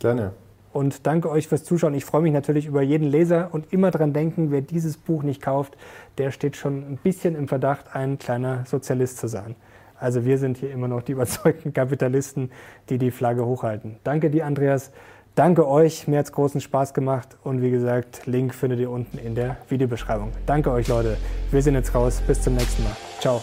Gerne 0.00 0.32
und 0.72 1.06
danke 1.06 1.30
euch 1.30 1.48
fürs 1.48 1.64
Zuschauen. 1.64 1.94
Ich 1.94 2.04
freue 2.04 2.22
mich 2.22 2.32
natürlich 2.32 2.66
über 2.66 2.82
jeden 2.82 3.06
Leser 3.08 3.48
und 3.52 3.72
immer 3.72 3.90
dran 3.90 4.12
denken, 4.12 4.50
wer 4.50 4.60
dieses 4.60 4.96
Buch 4.96 5.22
nicht 5.22 5.42
kauft, 5.42 5.76
der 6.18 6.30
steht 6.30 6.56
schon 6.56 6.78
ein 6.78 6.98
bisschen 7.02 7.34
im 7.34 7.48
Verdacht, 7.48 7.94
ein 7.94 8.18
kleiner 8.18 8.64
Sozialist 8.66 9.18
zu 9.18 9.28
sein. 9.28 9.54
Also 9.98 10.24
wir 10.24 10.38
sind 10.38 10.58
hier 10.58 10.72
immer 10.72 10.88
noch 10.88 11.02
die 11.02 11.12
überzeugten 11.12 11.72
Kapitalisten, 11.72 12.50
die 12.88 12.98
die 12.98 13.10
Flagge 13.10 13.46
hochhalten. 13.46 13.96
Danke 14.04 14.30
dir, 14.30 14.46
Andreas. 14.46 14.90
Danke 15.34 15.66
euch, 15.66 16.08
mir 16.08 16.18
hat 16.18 16.26
es 16.26 16.32
großen 16.32 16.60
Spaß 16.60 16.92
gemacht 16.92 17.38
und 17.42 17.62
wie 17.62 17.70
gesagt, 17.70 18.26
Link 18.26 18.54
findet 18.54 18.80
ihr 18.80 18.90
unten 18.90 19.16
in 19.16 19.34
der 19.34 19.56
Videobeschreibung. 19.68 20.32
Danke 20.44 20.70
euch 20.70 20.88
Leute, 20.88 21.16
wir 21.50 21.62
sind 21.62 21.74
jetzt 21.74 21.94
raus, 21.94 22.22
bis 22.26 22.42
zum 22.42 22.54
nächsten 22.54 22.82
Mal. 22.84 22.96
Ciao. 23.18 23.40